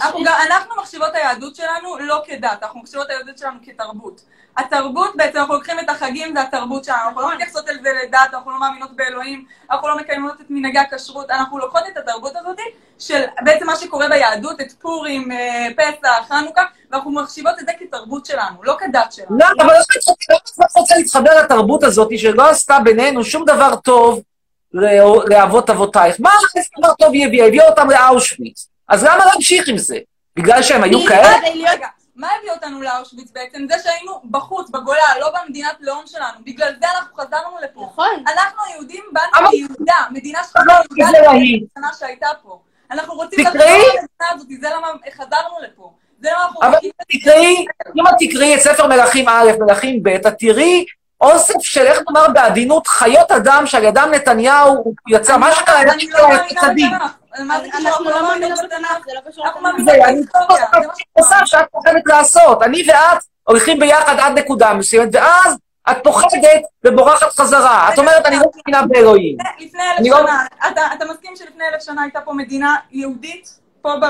אנחנו 0.00 0.24
גם- 0.24 0.34
אנחנו 0.46 0.76
מחשיבות 0.80 1.08
את 1.08 1.14
היהדות 1.14 1.56
שלנו 1.56 1.96
לא 1.98 2.22
כדת, 2.26 2.62
אנחנו 2.62 2.80
מחשיבות 2.80 3.06
את 3.06 3.10
היהדות 3.10 3.38
שלנו 3.38 3.58
כתרבות. 3.64 4.20
התרבות, 4.56 5.16
בעצם 5.16 5.38
אנחנו 5.38 5.54
לוקחים 5.54 5.80
את 5.80 5.88
החגים, 5.88 6.34
זה 6.34 6.42
התרבות 6.42 6.84
שלנו, 6.84 6.98
אנחנו 7.08 7.20
לא 7.20 7.34
מתייחסות 7.34 7.68
אל 7.68 7.78
זה 7.82 7.88
לדת, 8.02 8.18
אנחנו 8.34 8.50
לא 8.50 8.60
מאמינות 8.60 8.96
באלוהים, 8.96 9.44
אנחנו 9.70 9.88
לא 9.88 9.96
מקיימות 9.96 10.40
את 10.40 10.46
מנהגי 10.50 10.78
הכשרות, 10.78 11.30
אנחנו 11.30 11.58
לוקחות 11.58 11.82
את 11.92 11.96
התרבות 11.96 12.32
הזאת 12.36 12.56
של 12.98 13.22
בעצם 13.44 13.66
מה 13.66 13.76
שקורה 13.76 14.08
ביהדות, 14.08 14.60
את 14.60 14.72
פורים, 14.72 15.32
אה, 15.32 15.66
פסח, 15.76 16.28
חנוכה, 16.28 16.62
ואנחנו 16.90 17.10
מחשיבות 17.10 17.52
את 17.60 17.66
זה 17.66 17.72
כתרבות 17.78 18.26
שלנו, 18.26 18.62
לא 18.62 18.76
כדת 18.80 19.12
שלנו. 19.12 19.38
לא, 19.38 19.46
אבל 19.58 19.66
לא 19.74 19.80
את 20.66 20.76
רוצה 20.76 20.94
להתחבר 20.96 21.30
לתרבות 21.44 21.84
הזאת 21.84 22.08
שלא 22.18 22.50
עשתה 22.50 22.78
בינינו 22.84 23.24
שום 23.24 23.44
דבר 23.44 23.76
טוב 23.76 24.20
לא- 24.72 25.24
לאבות 25.30 25.70
אבותייך. 25.70 26.16
מה 26.18 26.30
איזה 26.56 26.68
דבר 26.78 26.94
טוב 26.94 27.12
היא 27.12 27.26
הביאה? 27.26 27.46
הביאה 27.46 27.68
אותם 27.68 27.88
לאושוויץ. 27.90 28.68
אז 28.88 29.04
למה 29.04 29.24
להמשיך 29.26 29.68
עם 29.68 29.78
זה? 29.78 29.98
בגלל 30.36 30.62
שהם 30.62 30.82
היו 30.82 31.06
כאלה? 31.08 31.28
רגע, 31.72 31.86
מה 32.16 32.28
הביא 32.38 32.50
אותנו 32.50 32.82
לאושוויץ 32.82 33.30
בעצם? 33.30 33.66
זה 33.68 33.74
שהיינו 33.82 34.20
בחוץ, 34.30 34.70
בגולה, 34.70 35.18
לא 35.20 35.32
במדינת 35.38 35.76
לאום 35.80 36.02
שלנו. 36.06 36.38
בגלל 36.44 36.72
זה 36.80 36.86
אנחנו 36.96 37.16
חזרנו 37.16 37.56
לפה. 37.62 37.88
נכון. 37.92 38.24
אנחנו 38.26 38.58
היהודים 38.68 39.04
באנו 39.12 39.50
מיהודה, 39.50 39.94
מדינה 40.10 40.38
לא, 40.38 40.44
שחזרה 40.44 40.82
כי 40.94 41.04
זה 41.04 41.10
ליהודה 41.10 41.32
להיט. 41.32 41.64
שנה 41.78 41.88
שהייתה 41.98 42.26
פה. 42.42 42.60
אנחנו 42.90 43.14
רוצים 43.14 43.44
תקראי. 43.44 43.58
לחזור 43.58 43.88
למדינה 43.88 44.30
הזאת, 44.30 44.46
זה 44.60 44.68
למה 44.76 44.88
חזרנו 45.16 45.60
לפה. 45.62 45.92
זה 46.20 46.28
למה 46.32 46.42
אנחנו... 46.42 46.60
אבל 46.62 46.78
תקראי, 47.12 47.66
אם 47.96 48.06
את 48.06 48.14
תקראי 48.18 48.54
את 48.54 48.60
ספר 48.60 48.86
מלכים 48.86 49.28
א', 49.28 49.50
מלכים 49.60 50.02
ב', 50.02 50.08
את 50.08 50.26
תראי 50.38 50.84
אוסף 51.20 51.54
של, 51.60 51.86
איך 51.86 51.98
נאמר 52.08 52.28
בעדינות, 52.28 52.86
חיות 52.86 53.30
אדם 53.32 53.66
שעל 53.66 53.84
ידם 53.84 54.08
נתניהו 54.14 54.94
יצא, 55.08 55.36
מה 55.36 55.52
שקרה, 55.52 55.82
יצא 55.82 56.18
לא 56.18 56.28
מאמינה 56.28 56.60
צדיק. 56.60 56.92
בתנ"ך. 56.92 57.12
זה 57.62 57.68
קשור? 57.72 57.88
אנחנו 57.88 58.04
לא 58.04 58.22
מאמינות 58.22 58.58
בתנ"ך. 58.64 58.90
בתנ"ך, 58.90 59.06
זה 59.06 59.12
לא 59.14 59.30
קשור 59.30 59.46
לתנ"ך. 59.46 59.84
זה, 59.84 59.92
עושה 61.12 61.46
שאת 61.46 61.64
פוחדת 61.70 62.02
לעשות. 62.06 62.62
אני 62.62 62.84
ואת 62.88 63.22
הולכים 63.44 63.78
ביחד 63.78 64.16
עד 64.18 64.38
נקודה 64.38 64.74
מסוימת, 64.74 65.08
ואז 65.12 65.56
את 65.90 65.96
פוחדת 66.04 66.62
ובורחת 66.84 67.32
חזרה. 67.40 67.92
את 67.94 67.98
אומרת, 67.98 68.26
אני 68.26 68.36
לא 68.36 68.44
מאמינה 68.56 68.86
באלוהים. 68.86 69.36
לפני 69.58 69.82
אלף 69.98 70.06
לא- 70.10 70.18
שנה, 70.18 70.46
אתה, 70.70 70.80
אתה 70.94 71.04
מסכים 71.04 71.36
שלפני 71.36 71.64
אלף 71.72 71.82
שנה 71.82 72.02
הייתה 72.02 72.20
פה 72.20 72.32
מדינה 72.32 72.76
יהודית? 72.90 73.58
פה 73.82 73.90
ב... 73.96 74.04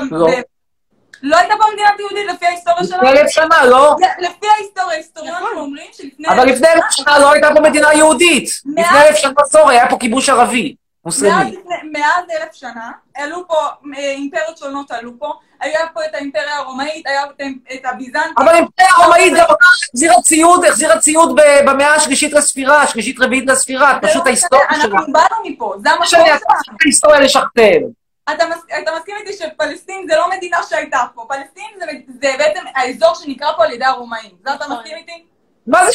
לא. 1.23 1.29
לא 1.29 1.37
הייתה 1.37 1.53
פה 1.57 1.63
מדינת 1.73 1.99
יהודית 1.99 2.27
לפי 2.35 2.45
ההיסטוריה 2.45 2.83
שלנו? 2.83 3.03
לפני 3.03 3.19
אלף 3.21 3.29
שנה, 3.29 3.65
לא? 3.65 3.95
לפי 4.19 4.47
ההיסטוריה, 4.57 4.97
היסטוריונים 4.97 5.57
אומרים 5.57 5.87
שלפני... 5.91 6.27
אבל 6.27 6.45
לפני 6.45 6.67
אלף 6.67 6.83
שנה 6.91 7.19
לא 7.19 7.31
הייתה 7.31 7.49
פה 7.55 7.61
מדינה 7.61 7.93
יהודית. 7.93 8.49
לפני 8.65 9.01
אלף 9.07 9.15
שנה 9.15 9.33
עשור 9.37 9.69
היה 9.69 9.89
פה 9.89 9.97
כיבוש 9.99 10.29
ערבי, 10.29 10.75
מאז 11.05 11.13
מוסלמי. 11.15 11.57
מאז 11.91 12.25
אלף 12.41 12.53
שנה, 12.53 12.91
עלו 13.15 13.47
פה, 13.47 13.55
אה, 13.97 14.11
אימפריות 14.11 14.57
שונות 14.57 14.91
עלו 14.91 15.11
פה, 15.19 15.33
היה 15.59 15.79
פה 15.93 16.05
את 16.05 16.15
האימפריה 16.15 16.57
הרומאית, 16.57 17.07
היה 17.07 17.23
את 17.73 17.85
הביזנטים. 17.85 18.33
אבל 18.37 18.47
האימפריה 18.47 18.89
הרומאית 18.97 19.33
גם 19.37 19.45
החזירה 19.61 20.21
ציוד, 20.21 20.65
החזירה 20.65 20.99
ציוד 20.99 21.35
ב- 21.35 21.69
במאה 21.69 21.93
השלישית 21.95 22.33
לספירה, 22.33 22.81
השלישית 22.81 23.19
רביעית 23.19 23.45
לספירה, 23.49 23.93
זה 24.01 24.07
פשוט 24.07 24.23
לא 24.23 24.27
ההיסטוריה 24.29 24.67
שלה. 24.73 24.83
אנחנו 24.83 25.13
באנו 25.13 25.35
מפה, 25.45 25.73
זה 25.83 25.89
המקום 25.89 26.05
שאני 26.05 26.23
שלנו. 26.23 26.33
אעשה 26.33 26.45
את 26.75 26.81
ההיסטוריה 26.85 27.19
לשכתב. 27.19 27.79
אתה, 28.33 28.45
מס, 28.49 28.57
אתה 28.83 28.91
מסכים 28.97 29.15
איתי 29.19 29.33
שפלסטין 29.33 30.07
זה 30.09 30.15
לא 30.15 30.29
מדינה 30.29 30.63
שהייתה 30.63 30.99
פה, 31.15 31.25
פלסטין 31.29 31.65
זה, 31.79 31.85
זה 32.21 32.35
בעצם 32.37 32.63
האזור 32.75 33.13
שנקרא 33.15 33.51
פה 33.57 33.63
על 33.65 33.71
ידי 33.71 33.85
הרומאים. 33.85 34.31
זה 34.45 34.53
אתה 34.53 34.65
מסכים 34.67 34.97
איתי? 34.97 35.25
מה 35.67 35.85
זה? 35.85 35.91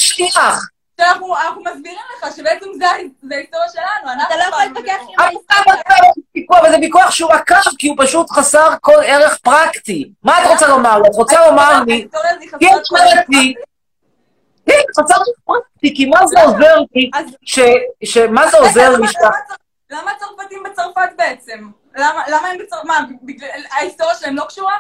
שאנחנו 1.01 1.37
אנחנו 1.37 1.63
מסבירים 1.65 1.99
לך 2.19 2.37
שבעצם 2.37 2.67
זה, 2.79 2.87
ההיסטוריה 2.91 3.69
שלנו, 3.73 4.13
אנחנו 4.13 4.23
אתה 4.27 4.37
לא 4.37 4.43
יכול 4.43 4.63
להתווכח. 4.65 5.01
עם 6.37 6.47
אבל 6.61 6.71
זה 6.71 6.77
ויכוח, 6.81 7.11
שהוא 7.11 7.33
עקר, 7.33 7.61
כי 7.79 7.89
הוא 7.89 7.97
פשוט 7.99 8.31
חסר 8.31 8.75
כל 8.81 8.97
ערך 9.05 9.39
פרקטי. 9.39 10.11
מה 10.23 10.43
את 10.45 10.47
רוצה 10.51 10.69
לומר 10.69 10.99
לי? 10.99 11.09
את 11.09 11.15
רוצה 11.15 11.47
לומר 11.47 11.83
לי, 11.87 11.93
ההיסטוריה 11.93 12.35
זה 12.35 12.59
כי 12.59 12.67
את 12.67 12.81
אומרת 12.91 13.27
לי, 13.29 13.55
כן, 14.67 14.81
חסר 15.01 15.15
ערך 15.15 15.39
פרקטי, 15.45 15.95
כי 15.97 16.07
מה 16.07 16.27
זה 16.27 16.43
עוזר 16.43 16.77
לי, 16.95 17.11
ש- 17.45 17.61
שמה 18.05 18.49
זה 18.49 18.59
עוזר 18.59 18.91
לי, 18.91 19.07
למה 19.91 20.11
הצרפתים 20.11 20.63
בצרפת 20.63 21.11
בעצם? 21.17 21.71
למה, 21.97 22.23
למה 22.29 22.49
הם 22.49 22.59
בצרפת? 22.59 22.85
מה, 22.85 22.99
בגלל, 23.23 23.49
ההיסטוריה 23.73 24.15
שלהם 24.15 24.37
לא 24.37 24.45
קשורה? 24.49 24.75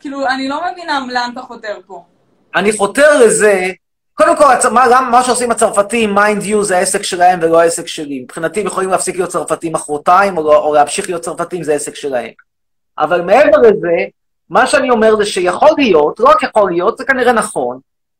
כאילו, 0.00 0.26
אני 0.28 0.48
לא 0.48 0.60
מבינה 0.72 1.00
לאן 1.08 1.30
אתה 1.32 1.42
חותר 1.42 1.78
פה. 1.86 2.04
אני 2.56 2.72
חותר 2.72 3.18
לזה, 3.18 3.70
קודם 4.14 4.36
כל, 4.36 4.44
הצ- 4.44 4.68
מה, 4.70 4.84
גם 4.92 5.10
מה 5.10 5.24
שעושים 5.24 5.50
הצרפתים, 5.50 6.14
mind 6.14 6.42
you, 6.42 6.64
זה 6.64 6.76
העסק 6.78 7.02
שלהם 7.02 7.38
ולא 7.42 7.60
העסק 7.60 7.86
שלי. 7.86 8.20
מבחינתי 8.20 8.60
הם 8.60 8.66
יכולים 8.66 8.90
להפסיק 8.90 9.16
להיות 9.16 9.30
צרפתים 9.30 9.72
מחרתיים, 9.72 10.38
או, 10.38 10.42
לא- 10.42 10.58
או 10.64 10.74
להמשיך 10.74 11.08
להיות 11.08 11.22
צרפתים, 11.22 11.62
זה 11.62 11.74
עסק 11.74 11.94
שלהם. 11.94 12.30
אבל 12.98 13.20
מעבר 13.22 13.58
לזה, 13.58 13.96
מה 14.50 14.66
שאני 14.66 14.90
אומר 14.90 15.16
זה 15.16 15.26
שיכול 15.26 15.68
להיות, 15.78 16.20
לא 16.20 16.28
רק 16.28 16.42
יכול 16.42 16.70
להיות, 16.70 16.98
זה 16.98 17.04
כנראה 17.04 17.32
נכון, 17.32 17.78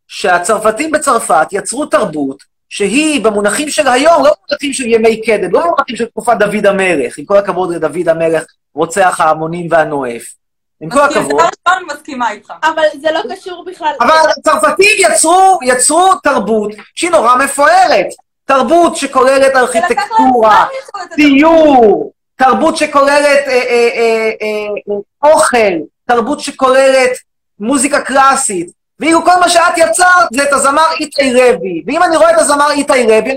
שהצרפתים 0.08 0.90
בצרפת 0.90 1.46
יצרו 1.52 1.86
תרבות 1.86 2.42
שהיא 2.68 3.24
במונחים 3.24 3.68
של 3.68 3.88
היום, 3.88 4.24
לא 4.24 4.32
במונחים 4.46 4.72
של 4.72 4.86
ימי 4.86 5.22
קדם, 5.22 5.52
לא 5.52 5.60
במונחים 5.60 5.96
של 5.96 6.04
תקופת 6.04 6.36
דוד 6.38 6.66
המלך, 6.66 7.18
עם 7.18 7.24
כל 7.24 7.36
הכבוד 7.36 7.74
לדוד 7.74 8.08
המלך, 8.08 8.44
רוצח 8.74 9.20
ההמונים 9.20 9.66
והנואף. 9.70 10.22
עם 10.80 10.90
כל 10.90 11.00
הכבוד. 11.00 11.40
אני 11.66 11.84
מסכימה 11.94 12.30
איתך. 12.30 12.52
אבל 12.62 12.82
זה 13.00 13.10
לא 13.10 13.20
קשור 13.32 13.64
בכלל. 13.66 13.92
אבל 14.00 14.30
הצרפתים 14.38 14.90
יצרו, 14.98 15.58
יצרו 15.62 16.14
תרבות 16.22 16.72
שהיא 16.94 17.10
נורא 17.10 17.36
מפוארת. 17.36 18.06
תרבות 18.44 18.96
שכוללת 18.96 19.56
ארכיטקטורה, 19.56 20.66
ציור, 21.14 22.12
תרבות 22.36 22.76
שכוללת 22.76 23.48
אה, 23.48 23.52
אה, 23.52 24.30
אה, 24.42 25.30
אוכל, 25.30 25.72
תרבות 26.06 26.40
שכוללת 26.40 27.10
מוזיקה 27.60 28.00
קלאסית. 28.00 28.77
ואילו 29.00 29.24
כל 29.24 29.40
מה 29.40 29.48
שאת 29.48 29.78
יצרת 29.78 30.28
זה 30.32 30.42
את 30.42 30.52
הזמר 30.52 30.86
איתי 31.00 31.32
לוי. 31.32 31.82
ואם 31.86 32.02
אני 32.02 32.16
רואה 32.16 32.30
את 32.30 32.38
הזמר 32.38 32.70
איתי 32.70 33.06
לוי, 33.06 33.14
אני 33.14 33.20
אומר, 33.20 33.34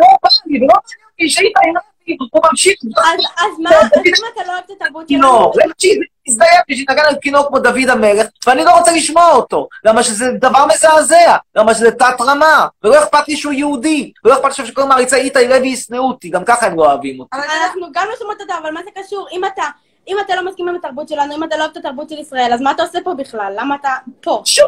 לא 0.00 0.16
בא 0.22 0.28
לי, 0.46 0.58
ולא 0.58 0.66
מעניין 0.66 1.00
אותי 1.10 1.28
שאיתי 1.28 1.60
לוי, 1.66 2.16
הוא 2.32 2.42
ממשיך... 2.50 2.74
אז 2.96 3.58
מה, 3.58 3.70
אז 3.70 3.86
אם 4.06 4.12
אתה 4.32 4.42
לא 4.46 4.52
אוהב 4.52 4.64
את 4.66 4.70
התרבות 4.82 5.08
שלנו? 5.08 5.52
למה 5.54 5.72
שיזדיין 5.78 6.60
שיתנגן 6.70 7.04
על 7.08 7.14
כינור 7.22 7.48
כמו 7.48 7.58
דוד 7.58 7.88
המלך, 7.88 8.26
ואני 8.46 8.64
לא 8.64 8.78
רוצה 8.78 8.92
לשמוע 8.92 9.30
אותו, 9.30 9.68
למה 9.84 10.02
שזה 10.02 10.30
דבר 10.40 10.66
מזעזע, 10.66 11.36
למה 11.56 11.74
שזה 11.74 11.90
תת-רמה, 11.90 12.66
ולא 12.84 13.02
אכפת 13.02 13.28
לי 13.28 13.36
שהוא 13.36 13.52
יהודי, 13.52 14.12
ולא 14.24 14.34
אכפת 14.34 14.58
לי 14.58 14.66
שכל 14.66 14.84
מעריצי 14.84 15.16
איתי 15.16 15.48
לוי 15.48 15.68
ישנאו 15.68 16.08
אותי, 16.08 16.28
גם 16.30 16.44
ככה 16.44 16.66
הם 16.66 16.76
לא 16.76 16.84
אוהבים 16.84 17.20
אותי. 17.20 17.36
אנחנו 17.36 17.86
גם 17.92 18.06
לא 18.10 18.14
שומעות 18.18 18.40
אותו, 18.40 18.52
אבל 18.62 18.70
מה 18.70 18.80
זה 18.84 19.02
קשור? 19.02 19.26
אם 19.32 19.44
אתה... 19.44 19.62
אם 20.08 20.16
אתה 20.26 20.36
לא 20.36 20.50
מסכים 20.50 20.68
עם 20.68 20.74
התרבות 20.76 21.08
שלנו, 21.08 21.34
אם 21.36 21.44
אתה 21.44 21.56
לא 21.56 21.62
אוהב 21.62 21.70
את 21.70 21.76
התרבות 21.76 22.08
של 22.08 22.18
ישראל, 22.18 22.52
אז 22.52 22.60
מה 22.60 22.70
אתה 22.70 22.82
עושה 22.82 22.98
פה 23.04 23.14
בכלל? 23.14 23.52
למה 23.56 23.74
אתה 23.74 23.88
פה? 24.20 24.42
שוב, 24.44 24.66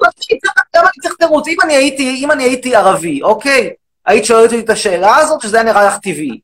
למה 0.76 0.82
אני 0.84 1.02
צריך 1.02 1.14
תירוץ? 1.14 1.48
אם 1.48 1.56
אני 1.64 1.74
הייתי, 1.76 2.20
אם 2.24 2.30
אני 2.30 2.44
הייתי 2.44 2.76
ערבי, 2.76 3.22
אוקיי? 3.22 3.70
היית 4.06 4.24
שואלת 4.24 4.44
אותי 4.52 4.60
את 4.64 4.70
השאלה 4.70 5.16
הזאת, 5.16 5.40
שזה 5.40 5.56
היה 5.56 5.64
נראה 5.64 5.84
לך 5.86 5.98
טבעי. 5.98 6.40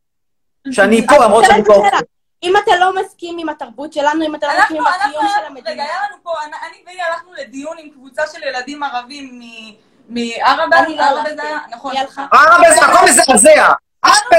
שאני 0.70 1.06
פה, 1.06 1.24
למרות 1.24 1.44
שאני 1.44 1.64
פה. 1.64 1.82
אם 2.42 2.54
אתה 2.64 2.76
לא 2.80 2.92
מסכים 3.00 3.38
עם 3.38 3.48
התרבות 3.48 3.92
שלנו, 3.92 4.26
אם 4.26 4.34
אתה 4.34 4.46
לא 4.46 4.52
מסכים 4.60 4.76
עם 4.76 4.86
הקיום 4.86 5.12
של 5.28 5.38
רגע, 5.40 5.46
המדינה. 5.46 5.82
היה 5.84 5.92
לנו 6.08 6.16
פה, 6.22 6.30
אני 6.44 6.52
אני 6.68 6.76
והיא 6.86 6.98
הלכנו 7.02 7.30
לדיון 7.40 7.76
עם 7.78 7.90
קבוצה 7.90 8.22
של 8.32 8.42
ילדים 8.42 8.82
ערבים 8.82 9.40
מ- 9.40 9.74
מערבה, 10.08 10.78
אני 10.78 10.96
לא 10.96 11.02
ערבה. 11.02 11.34
זה 11.36 11.42
היה, 11.42 11.58
נכון. 11.70 11.92
ערבה 12.32 12.74
זה 12.74 12.80
מקום 12.88 13.04
מזעזע. 13.08 13.72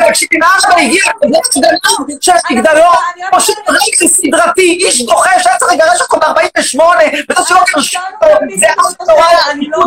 תקשיבי, 0.07 0.37
מערבה 0.37 0.81
הגיע 0.81 1.03
כזה 1.21 1.67
של 2.21 2.31
מגדלור, 2.51 2.93
פשוט 3.31 3.57
רגל 3.69 4.07
סדרתי, 4.07 4.61
איש 4.61 5.05
דוחש, 5.05 5.47
היה 5.47 5.57
צריך 5.57 5.71
לגרש 5.73 6.01
אותו 6.01 6.17
ב-48, 6.17 6.81
וזה 7.29 7.45
שלא 7.47 7.59
גרשו 7.75 7.99
אותו, 8.13 8.27
זה 8.59 8.67
אף 8.67 9.07
תורה, 9.07 9.27
אני 9.51 9.67
לא... 9.69 9.85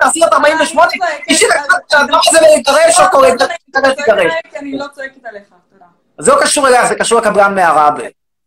תעשי 0.00 0.24
את 0.24 0.32
48, 0.32 0.90
אישי 1.28 1.46
לקחת 1.46 1.66
את 1.86 1.92
האדם 1.92 2.18
הזה 2.28 2.38
ולגרש 2.38 3.00
אותו, 3.00 3.22
לגרש. 3.22 4.32
אני 4.56 4.78
לא 4.78 4.86
צועקת 4.94 5.24
עליך, 5.24 5.42
תודה. 5.72 5.84
זה 6.18 6.32
לא 6.32 6.42
קשור 6.42 6.68
אליה, 6.68 6.86
זה 6.86 6.94
קשור 6.94 7.20
לקבלן 7.20 7.54
מערבה. 7.54 8.04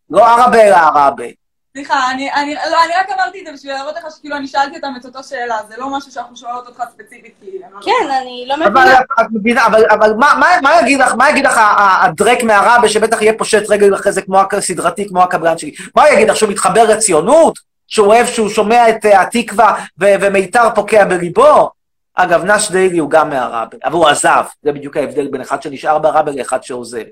לא 0.10 0.28
ערבה 0.28 0.62
אלא 0.62 0.76
ערבה. 0.76 1.26
סליחה, 1.74 2.12
אני, 2.12 2.34
אני, 2.34 2.54
לא, 2.56 2.84
אני 2.86 2.94
רק 3.02 3.10
אמרתי 3.20 3.40
את 3.42 3.46
זה 3.46 3.52
בשביל 3.54 3.74
להראות 3.74 3.96
לך 3.96 4.04
שכאילו 4.18 4.36
אני 4.38 4.48
שאלתי 4.48 4.76
אותם 4.76 4.94
את 5.00 5.06
אותו 5.06 5.24
שאלה, 5.24 5.58
זה 5.70 5.76
לא 5.78 5.90
משהו 5.98 6.12
שאנחנו 6.12 6.38
שואלות 6.38 6.68
אותך 6.68 6.84
ספציפית, 6.94 7.34
כי... 7.42 7.52
לא- 7.74 7.80
כן, 7.82 8.12
אני 8.22 8.46
לא 8.48 8.54
אבל 8.56 8.70
מבינה. 8.70 9.00
מבינה, 9.32 9.66
אבל, 9.66 9.84
אבל 9.92 10.14
מה, 10.14 10.34
מה, 10.40 10.48
מה 10.62 10.80
יגיד 10.82 11.00
לך, 11.00 11.14
מה 11.16 11.30
יגיד 11.30 11.46
לך 11.46 11.60
הדרק 12.02 12.44
מהרבה 12.44 12.90
שבטח 12.90 13.22
יהיה 13.22 13.34
פושט 13.38 13.64
רגל 13.70 13.96
אחרי 13.96 14.12
זה 14.12 14.22
כמו 14.22 14.40
הק- 14.40 14.60
סדרתי, 14.60 15.08
כמו 15.10 15.24
הקבלן 15.24 15.58
שלי? 15.58 15.72
מה 15.96 16.04
הוא 16.04 16.14
יגיד 16.14 16.30
לך, 16.30 16.36
שהוא 16.36 16.50
מתחבר 16.52 16.84
לציונות? 16.84 17.60
שהוא 17.88 18.08
אוהב 18.08 18.28
שהוא 18.28 18.50
שומע 18.50 18.90
את 18.90 19.06
אה, 19.06 19.22
התקווה 19.22 19.76
ו- 20.00 20.14
ומיתר 20.22 20.68
פוקע 20.76 21.06
בליבו? 21.06 21.70
אגב, 22.16 22.44
נש 22.44 22.72
דיילי 22.72 22.98
הוא 22.98 23.10
גם 23.10 23.30
מהרבה, 23.30 23.78
אבל 23.84 23.94
הוא 23.94 24.08
עזב, 24.08 24.44
זה 24.64 24.72
בדיוק 24.72 24.98
ההבדל 24.98 25.28
בין 25.28 25.42
אחד 25.42 25.62
שנשאר 25.62 26.00
ברבה 26.00 26.32
לאחד 26.32 26.64
שעוזב. 26.64 27.04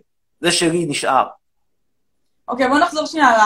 זה 0.42 0.52
שלי 0.52 0.86
נשאר. 0.90 1.26
אוקיי, 2.50 2.68
בואו 2.68 2.80
נחזור 2.80 3.06
שנייה 3.06 3.38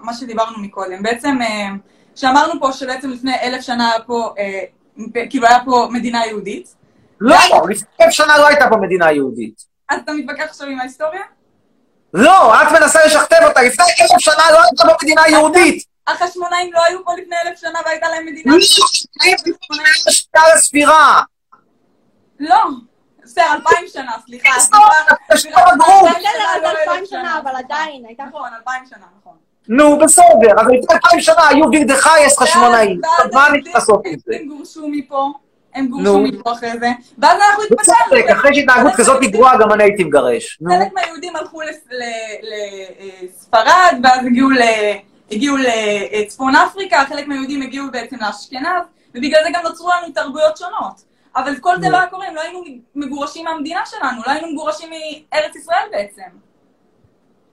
למה 0.00 0.14
שדיברנו 0.14 0.58
מקודם. 0.58 1.02
בעצם, 1.02 1.38
אה, 1.42 1.68
שאמרנו 2.14 2.60
פה 2.60 2.72
שבעצם 2.72 3.10
לפני 3.10 3.34
אלף 3.42 3.62
שנה 3.62 3.90
היה 3.90 4.00
פה, 4.00 4.34
אה, 4.38 4.62
כאילו 5.30 5.46
היה 5.46 5.58
פה 5.64 5.88
מדינה 5.90 6.26
יהודית, 6.26 6.74
לא, 7.20 7.36
לפני 7.70 7.88
אלף 8.00 8.10
שנה 8.10 8.38
לא 8.38 8.46
הייתה 8.48 8.68
פה 8.70 8.76
מדינה 8.76 9.12
יהודית. 9.12 9.64
אז 9.88 10.00
אתה 10.04 10.12
מתווכח 10.12 10.42
עכשיו 10.42 10.68
עם 10.68 10.80
ההיסטוריה? 10.80 11.22
לא, 12.14 12.62
את 12.62 12.68
מנסה 12.80 13.06
לשכתב 13.06 13.36
אותה. 13.48 13.62
לפני 13.62 13.84
אלף 14.00 14.18
שנה 14.18 14.50
לא 14.52 14.62
הייתה 14.62 14.84
פה 14.84 14.94
מדינה 15.02 15.22
יהודית. 15.28 15.84
החשמונאים 16.06 16.72
לא 16.72 16.80
היו 16.88 17.04
פה 17.04 17.12
לפני 17.12 17.36
אלף 17.46 17.58
שנה 17.58 17.78
והייתה 17.86 18.08
להם 18.08 18.26
מדינה? 18.26 18.52
לא, 18.52 18.60
שנה 20.10 20.42
לספירה. 20.54 21.22
לא, 22.40 22.64
בסדר, 23.38 23.52
אלפיים 23.54 23.88
שנה, 23.92 24.12
סליחה. 24.24 24.48
בסדר, 25.32 25.58
אז 26.54 26.62
אלפיים 26.64 27.06
שנה, 27.06 27.38
אבל 27.42 27.56
עדיין, 27.56 28.04
הייתה... 28.06 28.24
נכון, 28.24 28.48
אלפיים 28.58 28.82
שנה, 28.90 29.06
נכון. 29.20 29.32
נו, 29.68 29.98
בסדר, 29.98 30.60
אז 30.60 30.66
לפני 30.66 30.94
אלפיים 30.94 31.20
שנה 31.20 31.48
היו 31.48 31.70
וילדחייס 31.72 32.38
חשמונאים. 32.38 33.00
מה 33.32 33.46
אני 33.46 33.62
צריך 33.62 33.74
לעשות 33.74 34.02
עם 34.06 34.14
זה? 34.26 34.36
הם 34.36 34.48
גורשו 34.48 34.88
מפה, 34.88 35.32
הם. 35.74 35.88
גורשו 35.88 36.18
מפה 36.18 36.52
אחרי 36.52 36.70
זה, 36.80 36.88
ואז 37.18 37.38
אנחנו 37.38 37.62
בצדק, 37.70 37.80
התפצלנו. 37.80 38.38
אחרי 38.38 38.54
שהתנהגות 38.54 38.92
כזאת 38.96 39.20
גרועה 39.20 39.58
גם 39.58 39.72
אני 39.72 39.84
הייתי 39.84 40.04
מגרש. 40.04 40.58
חלק 40.68 40.92
מהיהודים 40.94 41.36
הלכו 41.36 41.60
לספרד, 43.22 43.94
ואז 44.02 44.20
הגיעו 45.30 45.56
לצפון 45.56 46.56
אפריקה, 46.56 47.04
חלק 47.08 47.28
מהיהודים 47.28 47.62
הגיעו 47.62 47.86
בעצם 47.92 48.16
לאשכנז, 48.20 48.82
ובגלל 49.14 49.40
זה 49.44 49.48
גם 49.52 49.62
נוצרו 49.64 49.88
לנו 49.90 50.12
תרבויות 50.12 50.56
שונות. 50.56 51.07
אבל 51.36 51.58
כל 51.60 51.80
זה 51.80 51.88
לא 51.88 51.96
היה 51.96 52.06
קורה 52.06 52.28
אם 52.28 52.34
לא 52.34 52.40
היינו 52.40 52.62
מגורשים 52.94 53.44
מהמדינה 53.44 53.86
שלנו, 53.86 54.22
לא 54.26 54.32
היינו 54.32 54.52
מגורשים 54.52 54.90
מארץ 54.90 55.56
ישראל 55.56 55.88
בעצם. 55.90 56.47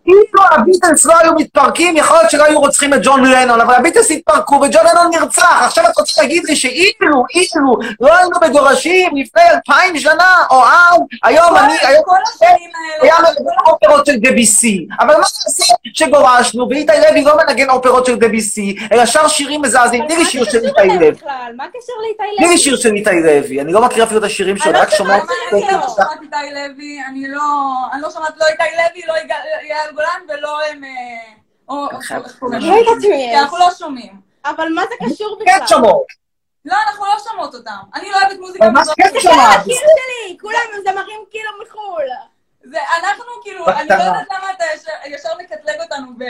אם 0.07 0.15
הביטלס 0.51 1.05
לא 1.05 1.13
היו 1.19 1.33
מתפרקים, 1.33 1.97
יכול 1.97 2.17
להיות 2.17 2.31
שלא 2.31 2.43
היו 2.43 2.59
רוצחים 2.59 2.93
את 2.93 2.99
ג'ון 3.03 3.25
לנון, 3.25 3.61
אבל 3.61 3.73
הביטלס 3.73 4.11
התפרקו 4.11 4.55
וג'ון 4.55 4.85
לנון 4.85 5.09
נרצח. 5.11 5.61
עכשיו 5.65 5.85
את 5.85 5.97
רוצה 5.97 6.21
להגיד 6.21 6.43
לי 6.45 6.55
שאילו, 6.55 7.23
אילו, 7.33 7.77
לא 8.01 8.15
היינו 8.15 8.31
מגורשים 8.41 9.15
לפני 9.15 9.41
אלפיים 9.53 9.97
שנה, 9.99 10.43
או 10.51 10.63
אז, 10.63 10.99
היום 11.23 11.57
אני, 11.57 11.73
היום... 11.81 12.03
כל 12.05 12.15
השנים 12.27 12.69
היה 13.01 13.15
מנגן 13.19 13.55
אופרות 13.65 14.05
של 14.05 14.15
דביסי. 14.15 14.87
אבל 14.99 15.13
מה 15.13 15.19
נעשה 15.19 15.73
שגורשנו, 15.93 16.69
ואיתי 16.69 16.91
לוי 17.09 17.23
לא 17.23 17.37
מנגן 17.37 17.69
אופרות 17.69 18.05
של 18.05 18.15
דביסי, 18.15 18.75
אלא 18.91 19.05
שר 19.05 19.27
שירים 19.27 19.61
מזעזעים. 19.61 20.05
תני 20.07 20.17
לי 20.17 20.25
שיר 20.25 20.43
של 20.43 20.57
איתי 20.57 20.87
לוי. 20.87 21.11
מה 21.55 21.63
הקשר 21.63 21.93
לאיתי 22.01 22.23
לוי? 22.23 22.37
תני 22.37 22.47
לי 22.47 22.57
שיר 22.57 22.77
של 22.77 22.93
איתי 22.93 23.21
לוי. 23.23 23.61
אני 23.61 23.73
לא 23.73 23.81
מכיר 23.81 24.03
אפילו 24.03 24.19
את 24.19 24.25
השירים 24.25 24.57
שלו, 24.57 24.71
לא 24.71 24.79
רק 24.79 24.89
שומע 24.89 25.17
את 25.17 25.23
שמעתי, 25.49 25.65
אני 25.65 25.81
לא 25.81 25.87
שמעת 25.95 26.21
איתי 26.21 26.53
לוי, 26.53 26.99
אני 27.09 27.27
לא, 27.27 27.41
אני 27.93 28.01
לא 28.01 28.09
שמעת 28.09 28.33
לא 28.37 28.45
איתי 28.45 28.63
לוי, 28.63 29.01
לא 29.07 29.13
יגאל 29.23 29.94
יגאל 29.95 30.05
גולן 30.27 30.39
ולא 30.39 30.57
הם, 30.71 30.83
אה, 30.83 30.89
או 31.69 31.87
איך 32.25 32.39
קוראים 32.39 32.61
לא 32.61 32.95
לזה? 32.97 33.07
אנחנו 33.39 33.57
לא 33.57 33.69
שומעים. 33.79 34.13
אבל 34.45 34.67
מה 34.75 34.81
זה 34.89 34.95
קשור 35.13 35.37
כן 35.45 35.53
בכלל? 35.55 35.67
שומעות. 35.67 36.05
לא, 36.65 36.75
אנחנו 36.87 37.05
לא 37.05 37.15
שומעות 37.29 37.55
אותם. 37.55 37.71
אני 37.95 38.09
לא 38.11 38.17
אוהבת 38.21 38.39
מוזיקה 38.39 38.69
מזרחית. 38.69 39.05
כן 39.13 39.19
שומעת? 39.19 39.59
הקיר 39.59 39.75
שלי, 39.75 40.37
כולם 40.41 40.59
זמרים 40.83 41.19
כאילו 41.31 41.49
מחו"ל. 41.65 42.03
זה, 42.71 42.77
אנחנו 42.99 43.23
כאילו, 43.43 43.67
אני 43.67 43.89
לא. 43.89 43.93
יודעת 43.93 44.27
למה 44.31 44.51
אתה 44.57 44.63
ישר- 45.07 45.29
מקטלג 45.41 45.81
אותנו 45.81 46.07
ב- 46.17 46.23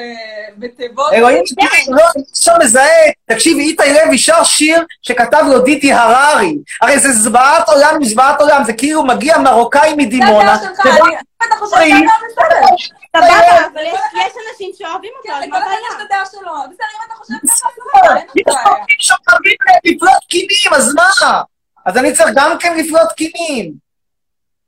בתיבות. 0.57 1.13
אלוהים, 1.13 1.43
לא, 1.88 2.03
אפשר 2.34 2.51
מזהה, 2.63 2.89
תקשיבי, 3.26 3.61
איתי 3.61 3.84
לוי 3.93 4.18
שר 4.18 4.43
שיר 4.43 4.86
שכתב 5.01 5.43
לו 5.49 5.59
דיטי 5.59 5.93
הררי. 5.93 6.55
הרי 6.82 6.99
זה 6.99 7.11
זוועת 7.11 7.70
עולם 7.70 8.03
זוועת 8.03 8.41
עולם, 8.41 8.63
זה 8.63 8.74
כאילו 8.74 9.03
מגיע 9.03 9.38
מרוקאי 9.38 9.93
מדימונה. 9.97 10.57
זה 10.57 10.70
הדעה 10.70 10.76
שלך, 10.76 10.86
אני- 11.03 11.18
אתה 11.47 11.55
חושב 11.59 11.76
שאתה 11.76 12.41
בסדר. 12.41 12.66
סבבה, 13.22 13.68
אבל 13.74 13.82
יש 13.82 13.99
יש 14.16 14.34
אנשים 14.49 14.72
שאוהבים 14.78 15.11
אותו, 15.18 15.34
אז 15.34 15.43
כן, 15.43 15.49
מה 15.49 15.57
הבעיה? 15.57 15.80
יש 15.89 15.95
את 15.95 16.01
הדעה 16.05 16.26
שלו. 16.26 16.41
בסדר, 16.41 16.86
אם 16.95 17.07
אתה 17.07 17.16
חושב 17.16 17.34
ככה, 17.47 17.55
סבבה, 17.55 18.16
אין 18.18 18.28
יש 18.36 18.47
לנו 18.47 18.55
בעיה. 18.55 18.76
עובדים 18.76 18.97
שאוהבים 18.99 19.55
לפלוט 19.86 20.24
קינים, 20.30 20.74
אז 20.76 20.95
מה? 20.95 21.41
אז 21.86 21.97
אני 21.97 22.13
צריך 22.13 22.30
גם 22.36 22.57
כן 22.59 22.78
לפלוט 22.78 23.11
קינים. 23.11 23.74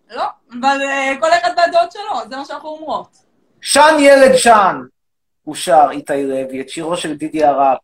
לא, 0.10 0.26
אבל 0.60 0.82
אה, 0.82 1.14
כל 1.20 1.34
אחד 1.34 1.52
והדעות 1.58 1.92
שלו, 1.92 2.30
זה 2.30 2.36
מה 2.36 2.46
שאנחנו 2.46 2.70
אומרות. 2.70 3.18
שן 3.62 3.96
ילד 4.00 4.36
שן, 4.36 4.76
הוא 5.44 5.56
שר 5.56 5.88
איתי 5.92 6.24
לוי, 6.24 6.62
את 6.62 6.70
שירו 6.70 6.98
של 6.98 7.14
דידי 7.14 7.44
הררי. 7.44 7.78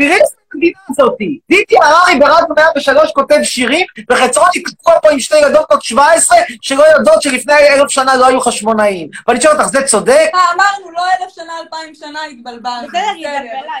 תראי 0.00 0.12
איזה 0.12 0.36
מדינה 0.54 0.78
זאתי. 0.96 1.38
דידי 1.48 1.76
הררי 1.82 2.18
ברדיו 2.18 2.54
103 2.56 3.12
כותב 3.12 3.38
שירים, 3.42 3.86
וחצרוני 4.10 4.62
תקוע 4.62 5.00
פה 5.02 5.10
עם 5.10 5.20
שתי 5.20 5.38
ילדות 5.38 5.66
בנות 5.70 5.82
17, 5.82 6.38
שלא 6.62 6.84
יודעות 6.96 7.22
שלפני 7.22 7.54
אלף 7.54 7.90
שנה 7.90 8.16
לא 8.16 8.26
היו 8.26 8.40
חשמונאים. 8.40 9.08
ואני 9.28 9.40
שואל 9.40 9.56
אותך, 9.56 9.66
זה 9.66 9.82
צודק? 9.82 10.30
אה, 10.34 10.40
אמרנו, 10.54 10.90
לא 10.90 11.02
אלף 11.02 11.34
שנה, 11.34 11.52
אלפיים 11.62 11.94
שנה 11.94 12.18
התבלבלנו. 12.24 12.88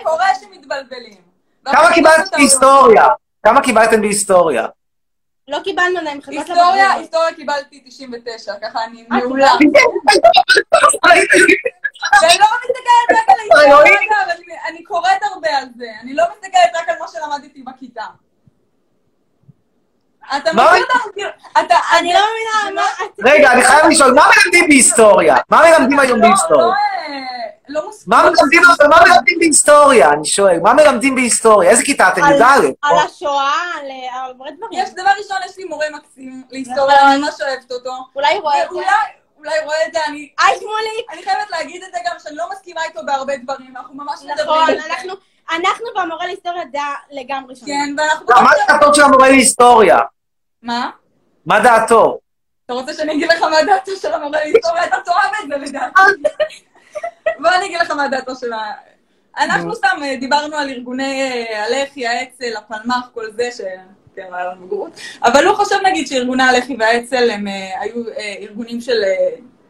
קורה 0.02 0.26
שמתבלבלים. 0.40 1.20
כמה 1.64 1.92
קיבלתם 1.94 2.36
בהיסטוריה? 2.36 3.04
כמה 3.42 3.60
קיבלתם 3.60 4.00
בהיסטוריה? 4.00 4.66
לא 5.50 5.58
קיבלנו 5.64 6.00
להם 6.02 6.22
חזרת 6.22 6.36
היסטוריה, 6.48 6.92
היסטוריה 6.92 7.34
קיבלתי 7.34 7.82
99, 7.86 8.54
ככה 8.62 8.84
אני 8.84 9.04
אה, 9.12 9.16
מעולה. 9.18 9.46
ואני 9.52 9.72
לא 12.38 12.46
מסתכלת 12.62 13.10
רק 13.10 13.28
על 13.28 13.36
ההיסטוריה, 13.38 13.96
אבל 14.24 14.32
אני- 14.68 14.84
קוראת 14.84 15.22
הרבה 15.22 15.48
על 15.58 15.64
זה. 15.76 15.86
אני 16.02 16.14
לא 16.14 16.24
מסתכלת 16.32 16.70
רק 16.82 16.88
על 16.88 16.94
מה 17.00 17.06
שלמדתי 17.08 17.62
בכיתה. 17.62 18.04
אתה? 20.36 20.52
מכיר 20.52 20.64
אותנו, 20.64 21.12
כאילו, 21.14 21.28
אתה... 21.52 21.74
אני 21.98 22.12
לא 22.14 22.20
מבינה 22.20 22.82
מה... 22.82 22.86
רגע, 23.30 23.52
אני 23.52 23.64
חייב 23.64 23.86
לשאול, 23.86 24.12
מה 24.14 24.22
מלמדים 24.36 24.68
בהיסטוריה? 24.68 25.36
מה 25.48 25.62
מלמדים 25.70 25.98
היום 25.98 26.20
בהיסטוריה? 26.20 26.74
לא 27.72 27.86
מוס... 27.86 28.08
מה 28.08 28.22
מלמדים, 28.22 28.62
מה 28.90 28.96
מלמדים 29.04 29.38
בהיסטוריה? 29.38 30.10
אני 30.12 30.24
שואל, 30.24 30.60
מה 30.62 30.74
מלמדים 30.74 31.14
בהיסטוריה? 31.14 31.70
איזה 31.70 31.82
כיתה 31.82 32.08
אתם? 32.08 32.24
על- 32.24 32.32
י"א? 32.40 32.44
על 32.82 32.96
השואה, 32.98 33.52
על 33.80 33.86
הרבה 34.12 34.44
דברים. 34.56 34.82
יש, 34.82 34.90
דבר 34.90 35.10
ראשון, 35.18 35.36
יש 35.46 35.58
לי 35.58 35.64
מורה 35.64 35.86
מקסים 35.92 36.42
להיסטוריה, 36.50 37.10
אני 37.12 37.20
ממש 37.20 37.34
אוהבת 37.40 37.72
אותו. 37.72 37.90
אולי 38.16 38.34
הוא 38.34 38.42
רואה 38.42 38.64
את 38.64 38.68
זה. 38.70 38.76
אולי 39.38 39.58
הוא 39.58 39.64
רואה 39.64 39.76
את 39.86 39.92
זה, 39.92 39.98
אני... 40.08 40.28
היי 40.40 40.58
שמוליק! 40.60 41.06
אני 41.12 41.22
חייבת 41.22 41.50
להגיד 41.50 41.82
את 41.82 41.92
זה 41.92 41.98
גם, 42.06 42.16
שאני 42.22 42.36
לא 42.36 42.44
מסכימה 42.52 42.84
איתו 42.84 43.00
בהרבה 43.06 43.36
דברים, 43.36 43.76
אנחנו 43.76 43.94
ממש 43.94 44.20
מדברים 44.22 44.46
נכון, 44.46 44.68
על 44.68 44.80
זה. 44.80 44.86
אנחנו- 44.86 45.12
אנחנו 45.50 45.86
והמורה 45.96 46.26
להיסטוריה 46.26 46.64
דעה 46.72 46.94
לגמרי 47.10 47.56
שונה. 47.56 47.72
כן, 47.72 47.94
ואנחנו... 47.98 48.26
מה 48.26 48.50
דעתו 48.68 48.94
של 48.94 49.02
המורה 49.02 49.28
להיסטוריה? 49.28 49.98
מה? 50.62 50.90
מה 51.46 51.60
דעתו? 51.60 52.18
אתה 52.66 52.72
רוצה 52.74 52.94
שאני 52.94 53.12
אגיד 53.12 53.28
לך 53.32 53.42
מה 53.42 53.62
דעתו 53.66 53.92
של 53.96 54.12
המורה 54.14 54.38
להיסטוריה? 54.44 54.84
אתה 54.84 54.96
תאהב 55.04 55.32
את 55.42 55.48
זה 55.48 55.56
לדעתי. 55.56 56.02
בוא 57.38 57.50
אני 57.56 57.66
אגיד 57.66 57.80
לך 57.80 57.90
מה 57.90 58.08
דעתו 58.08 58.36
של 58.36 58.52
ה... 58.52 58.72
אנחנו 59.38 59.74
סתם 59.74 59.98
אה, 60.02 60.16
דיברנו 60.16 60.56
על 60.56 60.68
ארגוני 60.68 61.22
אה, 61.22 61.64
הלח"י, 61.64 62.06
האצ"ל, 62.06 62.56
הפלמ"ח, 62.56 63.10
כל 63.14 63.24
זה, 63.36 63.48
ש... 63.52 63.60
כן, 64.14 64.26
היה 64.32 64.44
לנו 64.44 64.66
בגרות. 64.66 65.00
אבל 65.22 65.46
הוא 65.46 65.56
חושב 65.56 65.76
נגיד 65.86 66.06
שארגוני 66.06 66.42
הלח"י 66.42 66.76
והאצ"ל 66.78 67.30
הם 67.30 67.48
אה, 67.48 67.80
היו 67.80 68.02
ארגונים 68.40 68.80
של 68.80 69.02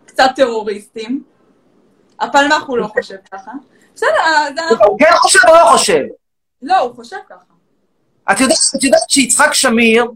קצת 0.07 0.31
טרוריסטים. 0.37 1.23
הפלמ"ח 2.21 2.63
הוא 2.67 2.79
לא 2.79 2.87
חושב 2.87 3.17
ככה. 3.33 3.51
בסדר, 3.95 4.21
אז 4.27 4.53
אנחנו... 4.59 4.87
הוא 4.87 4.99
כן 4.99 5.11
חושב 5.13 5.39
או 5.49 5.55
לא 5.55 5.65
חושב? 5.65 6.03
לא, 6.63 6.79
הוא 6.79 6.95
חושב 6.95 7.17
ככה. 7.29 7.45
את 8.33 8.41
יודעת, 8.41 8.59
את 8.77 8.85
יודעת 8.85 9.11
שיצחק 9.11 9.55
שמיר, 9.55 10.07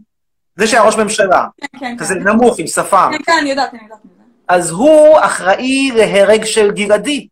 זה 0.55 0.67
שהיה 0.67 0.83
ראש 0.83 0.95
ממשלה, 0.95 1.45
כן, 1.61 1.79
כן, 1.79 1.97
כזה 1.99 2.13
כן. 2.13 2.27
נמוך 2.27 2.59
עם 2.59 2.67
שפם, 2.67 3.11
כן, 3.11 3.23
כן, 3.23 3.37
אני 3.41 3.49
יודעת, 3.49 3.73
אני 3.73 3.83
יודעת. 3.83 3.99
אז 4.47 4.71
הוא 4.71 5.19
אחראי 5.19 5.91
להרג 5.95 6.45
של 6.45 6.71
גלעדי. 6.71 7.27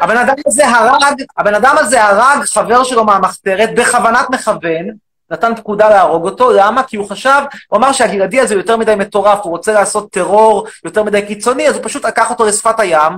הבן 0.00 0.16
אדם 0.16 0.34
הזה 0.46 0.68
הרג, 0.68 1.22
הבן 1.36 1.54
אדם 1.54 1.76
הזה 1.78 2.04
הרג 2.04 2.44
חבר 2.44 2.84
שלו 2.84 3.04
מהמחתרת 3.04 3.74
בכוונת 3.74 4.30
מכוון, 4.30 4.86
נתן 5.30 5.54
פקודה 5.54 5.88
להרוג 5.88 6.24
אותו, 6.24 6.52
למה? 6.52 6.82
כי 6.82 6.96
הוא 6.96 7.08
חשב, 7.08 7.42
הוא 7.68 7.78
אמר 7.78 7.92
שהגלעדי 7.92 8.40
הזה 8.40 8.54
יותר 8.54 8.76
מדי 8.76 8.94
מטורף, 8.94 9.38
הוא 9.42 9.50
רוצה 9.50 9.72
לעשות 9.72 10.10
טרור 10.10 10.66
יותר 10.84 11.02
מדי 11.02 11.26
קיצוני, 11.26 11.68
אז 11.68 11.76
הוא 11.76 11.84
פשוט 11.84 12.04
לקח 12.04 12.30
אותו 12.30 12.46
לשפת 12.46 12.80
הים 12.80 13.12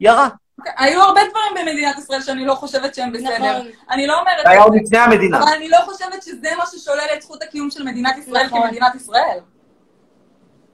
וירה. 0.00 0.28
אוקיי, 0.58 0.72
היו 0.76 1.02
הרבה 1.02 1.20
דברים 1.30 1.68
במדינת 1.68 1.98
ישראל 1.98 2.20
שאני 2.20 2.44
לא 2.44 2.54
חושבת 2.54 2.94
שהם 2.94 3.12
בסדר. 3.12 3.58
נכון. 3.58 3.66
אני 3.90 4.06
לא 4.06 4.20
אומרת... 4.20 4.44
זה 4.44 4.50
היה 4.50 4.62
עוד 4.62 4.74
לפני 4.74 4.98
המדינה. 4.98 5.38
אבל 5.38 5.52
אני 5.56 5.68
לא 5.68 5.78
חושבת 5.84 6.22
שזה 6.22 6.48
מה 6.58 6.64
ששולל 6.66 7.06
את 7.14 7.22
זכות 7.22 7.42
הקיום 7.42 7.70
של 7.70 7.82
מדינת 7.82 8.18
ישראל 8.18 8.46
נכון. 8.46 8.62
כמדינת 8.62 8.94
ישראל. 8.94 9.38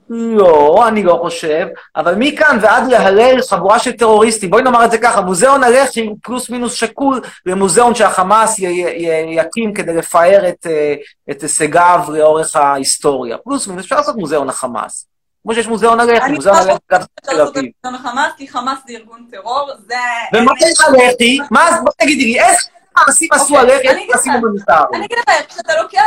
לא, 0.09 0.85
אני 0.87 1.03
לא 1.03 1.19
חושב, 1.21 1.67
אבל 1.95 2.15
מכאן 2.17 2.57
ועד 2.61 2.87
להלל 2.87 3.41
חבורה 3.49 3.79
של 3.79 3.91
טרוריסטים, 3.91 4.49
בואי 4.49 4.63
נאמר 4.63 4.85
את 4.85 4.91
זה 4.91 4.97
ככה, 4.97 5.21
מוזיאון 5.21 5.63
הלח"י 5.63 6.05
הוא 6.05 6.17
פלוס 6.23 6.49
מינוס 6.49 6.73
שקול 6.73 7.21
למוזיאון 7.45 7.95
שהחמאס 7.95 8.59
י- 8.59 8.65
י- 8.65 9.35
יקים 9.39 9.73
כדי 9.73 9.93
לפאר 9.93 10.49
את, 10.49 10.67
אה, 10.69 10.93
את 11.31 11.41
הישגיו 11.41 11.99
לאורך 12.09 12.55
ההיסטוריה. 12.55 13.37
פלוס 13.37 13.67
מינוס, 13.67 13.83
אפשר 13.83 13.95
לעשות 13.95 14.15
מוזיאון 14.15 14.49
החמאס. 14.49 15.07
כמו 15.43 15.53
שיש 15.53 15.67
מוזיאון 15.67 15.99
הלח"י, 15.99 16.17
אני 16.25 16.35
מוזיאון 16.35 16.57
לא 16.57 16.61
הלח"י 16.61 16.79
גם 16.91 16.99
בתל 17.19 17.41
אביב. 17.41 17.71
זה 17.85 17.91
מחמאס, 17.91 18.31
כי 18.37 18.47
חמאס 18.47 18.77
זה 18.87 18.93
ארגון 18.93 19.25
טרור, 19.31 19.69
זה... 19.87 19.95
ומה 20.33 20.51
יש 20.59 20.79
הלח"י? 20.87 21.39
מה, 21.51 21.69
בוא 21.83 21.91
תגידי 22.01 22.25
לי, 22.25 22.39
איזה 22.41 22.57
מעשים 22.97 23.29
עשו 23.33 23.57
הלח"י, 23.57 23.75
אוקיי, 23.75 23.91
אני 23.91 24.03
אגיד 24.03 24.15
לך- 24.15 24.25
הומניטריים? 24.25 24.85
אני 24.93 25.05
אגיד 25.05 25.17
לך, 25.17 25.47
כשאתה 25.49 25.81
לוקח, 25.81 26.01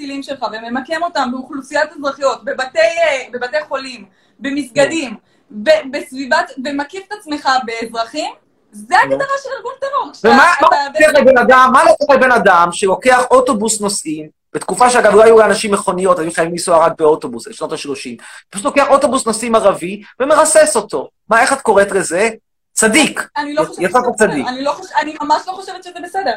הטילים 0.00 0.22
שלך 0.22 0.46
וממקם 0.52 1.02
אותם 1.02 1.28
באוכלוסיית 1.32 1.90
אזרחיות, 1.98 2.44
בבתי, 2.44 2.78
אה, 2.78 3.22
בבתי 3.32 3.56
חולים, 3.68 4.04
במסגדים, 4.38 5.14
ב- 5.50 5.70
בסביבת, 5.92 6.50
ומקיף 6.64 7.02
את 7.08 7.12
עצמך 7.20 7.48
באזרחים, 7.64 8.30
זה 8.72 8.94
הגדרה 9.02 9.34
של 9.42 9.48
ארגון 9.56 9.72
טרור. 9.80 10.12
ומה 10.24 10.36
מה 10.36 10.68
אתה- 10.68 10.76
לוקח 11.00 12.14
לבן 12.14 12.32
אדם, 12.32 12.68
שלוקח 12.72 13.24
אוטובוס 13.30 13.80
נוסעים, 13.80 14.28
בתקופה 14.54 14.90
שאגב 14.90 15.14
לא 15.14 15.22
היו 15.24 15.38
לאנשים 15.38 15.72
מכוניות, 15.72 16.18
היו 16.18 16.32
חייבים 16.32 16.52
לנסוע 16.52 16.86
רק 16.86 16.92
באוטובוס, 16.98 17.48
בשנות 17.48 17.72
ה-30, 17.72 18.22
פשוט 18.50 18.64
לוקח 18.64 18.86
אוטובוס 18.88 19.26
נוסעים 19.26 19.54
ערבי 19.54 20.02
ומרסס 20.20 20.76
אותו. 20.76 21.08
מה, 21.28 21.40
איך 21.42 21.52
את 21.52 21.60
קוראת 21.60 21.90
לזה? 21.92 22.28
צדיק. 22.72 23.28
אני 23.36 23.54
לא 23.54 23.64
חושבת 23.64 23.90
שזה 23.90 23.98
בסדר. 24.14 24.32
אני 24.48 24.62
לא 24.64 24.76
אני 25.00 25.14
ממש 25.22 25.42
לא 25.46 25.52
חושבת 25.52 25.84
שזה 25.84 25.98
בסדר. 26.04 26.34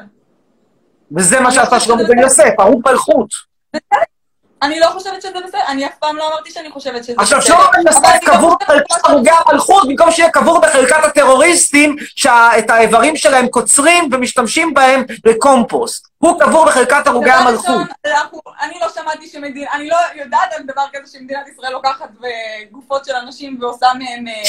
וזה 1.17 1.39
מה 1.39 1.49
לא 1.49 1.51
שעשה 1.51 1.79
שלמה 1.79 2.03
בן 2.03 2.19
יוסף, 2.19 2.49
הרוג 2.59 2.81
מלכות. 2.89 3.52
אני 4.61 4.79
לא 4.79 4.87
חושבת 4.87 5.21
שזה 5.21 5.33
בסדר, 5.47 5.59
אני 5.67 5.85
אף 5.85 5.91
פעם 5.99 6.15
לא 6.17 6.27
אמרתי 6.27 6.51
שאני 6.51 6.71
חושבת 6.71 7.03
שזה 7.03 7.15
בסדר. 7.19 7.37
עכשיו 7.37 7.57
בן 7.57 7.79
אבל 7.79 7.87
יוסף 7.87 8.05
אני 8.05 8.25
לא 8.27 8.33
קבור 8.35 8.57
בחלקת 8.61 8.95
הרוגי 9.03 9.29
המלכות, 9.45 9.87
במקום 9.87 10.11
שיהיה 10.11 10.29
קבור 10.29 10.61
בחלקת 10.61 11.03
הטרוריסטים, 11.03 11.95
שאת 12.15 12.69
האיברים 12.69 13.15
שלהם 13.15 13.47
קוצרים 13.47 14.09
ומשתמשים 14.11 14.73
בהם 14.73 15.03
לקומפוסט. 15.25 16.07
הוא 16.23 16.39
קבור 16.39 16.65
בחלקת 16.65 17.07
הרוגי 17.07 17.31
המלכות. 17.31 17.87
אני 18.61 18.73
לא 18.81 18.87
שמעתי 18.95 19.27
שמדינה, 19.27 19.71
אני 19.73 19.87
לא 19.89 19.97
יודעת 20.15 20.53
על 20.57 20.63
דבר 20.63 20.81
כזה 20.93 21.11
שמדינת 21.11 21.47
ישראל 21.47 21.71
לוקחת 21.71 22.09
גופות 22.71 23.05
של 23.05 23.15
אנשים 23.15 23.57
ועושה 23.61 23.87
מהם... 23.99 24.27
אה, 24.27 24.45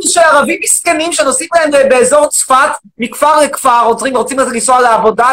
של 0.00 0.20
ערבים 0.20 0.60
מסכנים 0.64 1.12
שנוסעים 1.12 1.48
להם 1.54 1.88
באזור 1.88 2.26
צפת, 2.26 2.70
מכפר 2.98 3.40
לכפר, 3.40 3.84
רוצים, 3.86 4.16
רוצים 4.16 4.38
לנסוע 4.38 4.80
לעבודה, 4.80 5.28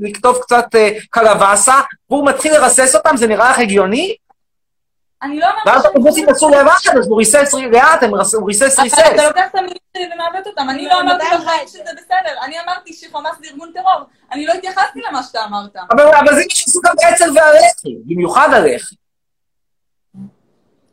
לקטוף 0.00 0.40
קצת 0.40 0.74
אה, 0.74 0.90
קלווסה, 1.10 1.80
והוא 2.10 2.26
מתחיל 2.26 2.52
לרסס 2.52 2.94
אותם, 2.94 3.16
זה 3.16 3.26
נראה 3.26 3.50
לך 3.50 3.58
הגיוני? 3.58 4.14
אני 5.24 5.40
לא 5.40 5.46
אמרתי... 5.46 5.70
ואז 5.70 5.84
האוטובוסים 5.84 6.30
נסעו 6.30 6.50
לבד, 6.50 6.98
אז 6.98 7.06
הוא 7.08 7.18
ריסס 7.18 7.54
לאט, 7.54 8.02
הוא 8.02 8.46
ריסס 8.46 8.78
אבל 8.78 8.84
ריסס. 8.84 8.98
אתה 8.98 9.28
לוקח 9.28 9.46
את 9.50 9.54
המילים 9.54 9.76
שלי 9.96 10.10
ומעוות 10.14 10.46
אותם, 10.46 10.70
אני 10.70 10.84
לא 10.86 11.00
אמרתי 11.00 11.24
מתי 11.26 11.36
בחיים 11.42 11.68
שזה 11.68 11.90
בסדר, 11.96 12.42
אני 12.42 12.60
אמרתי 12.60 12.92
שחמאס 12.92 13.34
זה 13.40 13.46
ארגון 13.50 13.72
טרור, 13.74 14.04
אני 14.32 14.46
לא 14.46 14.52
התייחסתי 14.52 15.00
למה 15.08 15.22
שאתה 15.22 15.44
אמרת. 15.44 15.76
אבל 15.90 16.34
זה 16.34 16.42
מה 16.44 16.50
שעשו 16.50 16.80
גם 16.84 16.94
האצ"ל 17.02 17.30
והלח"י, 17.34 17.96
במיוחד 18.06 18.48
הלח"י. 18.52 18.96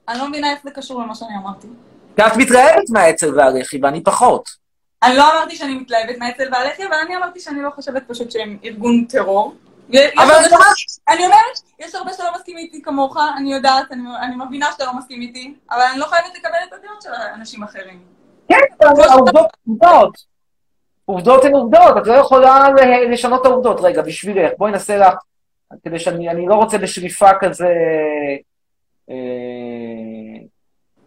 אני 0.07 0.19
לא 0.19 0.27
מבינה 0.27 0.51
איך 0.51 0.59
זה 0.63 0.71
קשור 0.71 1.01
למה 1.01 1.15
שאני 1.15 1.37
אמרתי. 1.43 1.67
כי 2.15 2.21
את 2.27 2.35
מתלהבת 2.37 2.89
מהאצ"ל 2.89 3.39
והלח"י, 3.39 3.79
ואני 3.83 4.03
פחות. 4.03 4.49
אני 5.03 5.17
לא 5.17 5.31
אמרתי 5.33 5.55
שאני 5.55 5.73
מתלהבת 5.75 6.17
מהאצ"ל 6.17 6.49
והלח"י, 6.51 6.85
אבל 6.85 6.95
אני 7.05 7.15
אמרתי 7.17 7.39
שאני 7.39 7.61
לא 7.61 7.69
חושבת 7.75 8.03
פשוט 8.07 8.31
שהם 8.31 8.57
ארגון 8.63 9.05
טרור. 9.09 9.55
אבל 10.17 10.49
זה 10.49 10.55
אני 11.09 11.25
אומרת, 11.25 11.39
יש 11.79 11.95
הרבה 11.95 12.13
שלא 12.13 12.33
מסכימים 12.35 12.65
איתי 12.65 12.81
כמוך, 12.81 13.17
אני 13.37 13.53
יודעת, 13.53 13.91
אני 13.91 14.01
אני 14.21 14.35
מבינה 14.35 14.71
שאתה 14.71 14.85
לא 14.85 14.93
מסכים 14.97 15.21
איתי, 15.21 15.53
אבל 15.71 15.81
אני 15.91 15.99
לא 15.99 16.05
חייבת 16.05 16.35
לקבל 16.35 16.57
את 16.67 16.73
הדעות 16.73 17.01
של 17.01 17.09
אנשים 17.35 17.63
אחרים. 17.63 18.03
כן, 18.49 18.57
העובדות 18.81 19.51
עובדות. 19.67 20.17
עובדות 21.05 21.45
הן 21.45 21.53
עובדות, 21.53 21.97
את 21.97 22.07
לא 22.07 22.13
יכולה 22.13 22.69
ל- 22.69 23.11
לשנות 23.13 23.41
את 23.41 23.45
העובדות. 23.45 23.77
רגע, 23.81 24.01
בשבילך, 24.01 24.51
בואי 24.57 24.71
נעשה 24.71 24.97
לך, 24.97 25.13
כדי 25.83 25.99
שאני 25.99 26.29
אני 26.29 26.45
לא 26.47 26.55
רוצה 26.55 26.77
בשליפה 26.77 27.29
כזה... 27.39 27.67
אה, 29.09 29.15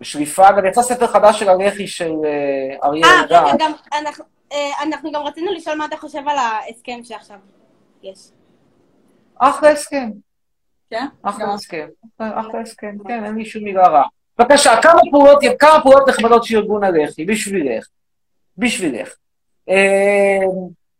בשליפה, 0.00 0.52
גם 0.52 0.66
יצא 0.66 0.82
ספר 0.82 1.06
חדש 1.06 1.40
של 1.40 1.48
הלח"י 1.48 1.86
של 1.86 2.12
אה, 2.24 2.76
אריה 2.88 3.06
אה, 3.06 3.20
אלדד. 3.20 3.32
רגע, 3.32 3.52
גם 3.58 3.72
אנחנו- 3.92 4.24
אה, 4.52 4.70
אנחנו 4.82 5.12
גם 5.12 5.22
רצינו 5.22 5.52
לשאול 5.52 5.76
מה 5.76 5.84
אתה 5.84 5.96
חושב 5.96 6.28
על 6.28 6.38
ההסכם 6.38 7.00
שעכשיו 7.04 7.36
יש. 8.02 8.18
אחלה 9.38 9.70
הסכם. 9.70 10.10
כן? 10.90 11.06
אחלה 11.22 11.54
הסכם. 11.54 11.86
אחלה 12.18 12.60
הסכם, 12.60 12.96
כן, 13.08 13.24
אין 13.24 13.34
לי 13.34 13.44
שום 13.44 13.64
מילה 13.64 13.88
רע. 13.88 14.02
בבקשה, 14.38 14.82
כמה 14.82 15.00
פעולות, 15.10 15.38
כמה 15.58 15.82
פעולות 15.82 16.08
נחמדות 16.08 16.44
של 16.44 16.56
ארגון 16.56 16.84
הלח"י, 16.84 17.24
בשבילך. 17.24 17.86
בשבילך. 18.58 19.14
אה, 19.68 20.38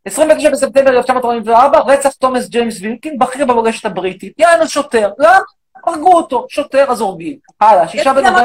29 0.04 0.50
בספטמבר 0.50 0.90
1944, 0.90 1.78
רצח 1.78 2.12
תומאס 2.12 2.48
ג'יימס 2.48 2.80
וילקין, 2.80 3.18
בכיר 3.18 3.46
במורשת 3.46 3.84
הבריטית. 3.84 4.38
יענו 4.38 4.68
שוטר. 4.68 5.10
למה? 5.18 5.38
הרגו 5.86 6.12
אותו. 6.12 6.46
שוטר, 6.48 6.90
אז 6.90 7.00
הורגים. 7.00 7.38
הלאה, 7.60 7.88
שישה 7.88 8.12
בנובמבר, 8.12 8.42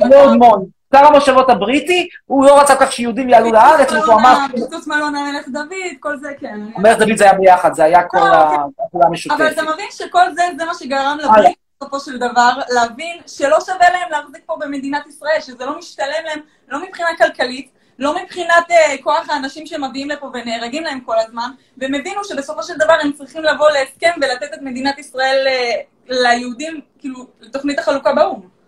משהו 0.00 0.79
לגבי 0.92 1.06
1944, 1.06 1.06
לורד 1.06 1.10
מון, 1.10 1.20
שר 1.30 1.32
המושבות 1.38 1.50
הבריטי, 1.50 2.08
הוא 2.26 2.44
לא 2.44 2.60
רצה 2.60 2.76
כך 2.76 2.92
שיהודים 2.92 3.28
יעלו 3.28 3.52
לארץ, 3.52 3.92
והוא 3.92 4.14
אמר... 4.14 4.36
פיצוץ 4.54 4.86
מלון 4.86 5.16
המלך 5.16 5.48
דוד, 5.48 5.96
כל 6.00 6.16
זה 6.16 6.32
כן. 6.40 6.60
המלך 6.76 6.98
דוד 6.98 7.16
זה 7.16 7.24
היה 7.24 7.34
ביחד, 7.34 7.74
זה 7.74 7.84
היה 7.84 8.02
כל 8.02 8.18
אה. 8.18 8.62
אוקיי. 8.62 8.84
כולה 8.92 9.08
משותפת. 9.08 9.40
אבל 9.40 9.48
אתה 9.52 9.62
מבין 9.62 9.86
שכל 9.90 10.34
זה, 10.34 10.42
זה 10.58 10.64
מה 10.64 10.74
שגרם 10.74 11.18
הלאה. 11.22 11.38
לבריט 11.38 11.56
בסופו 11.82 12.00
של 12.00 12.18
דבר, 12.18 12.50
להבין 12.68 13.18
שלא 13.26 13.60
שווה 13.60 13.90
להם 13.92 14.10
להחזיק 14.10 14.42
פה 14.46 14.56
במדינת 14.60 15.06
ישראל, 15.06 15.40
שזה 15.40 15.66
לא 15.66 15.78
משתלם 15.78 16.24
להם, 16.24 16.40
לא 16.68 16.82
מבחינה 16.82 17.08
כלכלית, 17.18 17.70
לא 17.98 18.22
מבחינת 18.22 18.70
אה, 18.70 18.96
כוח 19.02 19.30
האנשים 19.30 19.66
שמביאים 19.66 20.08
לפה 20.08 20.30
ונהרגים 20.34 20.82
להם 20.82 21.00
כל 21.00 21.18
הזמן, 21.18 21.50
והם 21.78 21.94
הבינו 21.94 22.24
שבסופו 22.24 22.62
של 22.62 22.74
דבר 22.78 22.96
הם 23.02 23.12
צריכים 23.12 23.42
לבוא 23.42 23.70
להסכם 23.70 24.10
ולתת 24.16 24.54
את 24.54 24.62
מדינת 24.62 24.98
ישראל 24.98 25.46
אה, 25.46 25.80
ליהודים, 26.08 26.80
כאילו, 26.98 27.26
לתוכנית 27.40 27.78
החלוקה 27.78 28.12
באו"ם. 28.12 28.59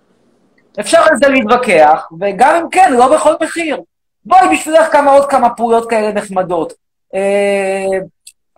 אפשר 0.80 0.98
על 1.10 1.16
זה 1.16 1.28
להתווכח, 1.28 2.08
וגם 2.20 2.56
אם 2.56 2.70
כן, 2.70 2.92
לא 2.92 3.16
בכל 3.16 3.34
מחיר. 3.42 3.80
בואי, 4.24 4.56
בשבילך 4.56 4.92
כמה 4.92 5.10
עוד 5.10 5.30
כמה 5.30 5.50
פעולות 5.50 5.90
כאלה 5.90 6.12
נחמדות. 6.12 6.72
אה, 7.14 7.98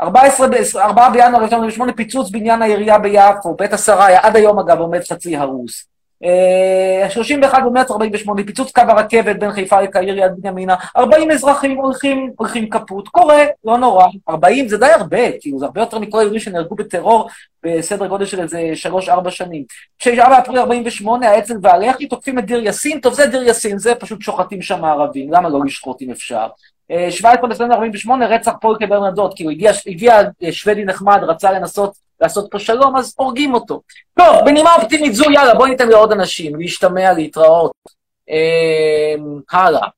14, 0.01 0.49
ב- 0.49 0.77
4 0.77 1.09
בינואר 1.11 1.43
1948, 1.43 1.93
פיצוץ 1.93 2.31
בניין 2.31 2.63
העירייה 2.63 2.99
ביפו, 2.99 3.55
בית 3.55 3.73
השריה, 3.73 4.21
עד 4.23 4.37
היום 4.37 4.59
אגב 4.59 4.79
עומד 4.79 5.01
חצי 5.13 5.37
הרוס. 5.37 5.87
אה, 6.25 7.11
31 7.11 7.63
במרץ 7.67 7.91
48, 7.91 8.45
פיצוץ 8.45 8.73
קו 8.73 8.83
הרכבת 8.89 9.37
בין 9.37 9.53
חיפה 9.53 9.81
לקהיר 9.81 10.19
יד 10.19 10.33
בנימינה, 10.39 10.75
40 10.97 11.31
אזרחים 11.31 11.77
הולכים, 11.77 12.31
הולכים 12.37 12.71
כפות, 12.71 13.09
קורה, 13.09 13.45
לא 13.65 13.79
נורא. 13.79 14.07
40 14.29 14.69
זה 14.69 14.79
די 14.79 14.87
הרבה, 14.87 15.39
כאילו, 15.41 15.59
זה 15.59 15.65
הרבה 15.65 15.81
יותר 15.81 15.99
מכל 15.99 16.19
היהודים 16.19 16.41
שנהרגו 16.41 16.75
בטרור 16.75 17.29
בסדר 17.65 18.07
גודל 18.07 18.27
של 18.27 18.41
איזה 18.41 18.73
3-4 19.27 19.31
שנים. 19.31 19.65
9 19.99 20.29
באפריל 20.29 20.59
48, 20.59 21.29
האצ"ל 21.29 21.55
והלח"י 21.63 22.07
תוקפים 22.07 22.39
את 22.39 22.47
דיר 22.47 22.63
יאסין, 22.63 23.01
טוב, 23.01 23.15
זה 23.15 23.27
דיר 23.27 23.43
יאסין, 23.43 23.79
זה 23.79 23.95
פשוט 23.95 24.23
שוחטים 24.23 24.63
שם 24.63 24.85
ערבים, 24.85 25.33
למה 25.33 25.49
לא 25.49 25.61
לשחוט 25.65 26.03
אם 26.03 26.11
אפשר? 26.11 26.47
אה, 26.91 27.11
17 27.11 27.49
בספטמבר 27.49 27.75
48, 27.75 28.27
רצח 28.27 28.53
פולקה 28.61 28.87
ברנדוט, 28.87 29.33
כאילו 29.37 29.51
הגיע, 29.51 29.73
הגיע 29.87 30.21
אה, 30.43 30.53
שוודי 30.53 30.85
נחמד, 30.85 31.21
רצה 31.23 31.53
לנסות 31.53 31.97
לעשות 32.21 32.51
פה 32.51 32.59
שלום, 32.59 32.97
אז 32.97 33.15
הורגים 33.19 33.55
אותו. 33.55 33.83
טוב, 34.19 34.37
בנימה 34.45 34.75
אופטימית 34.75 35.15
זו, 35.15 35.31
יאללה, 35.31 35.55
בואי 35.55 35.71
ניתן 35.71 35.89
לעוד 35.89 36.13
אנשים, 36.13 36.57
להשתמע, 36.57 37.13
להתראות. 37.13 37.73
אה, 38.31 39.15
הלאה. 39.51 39.89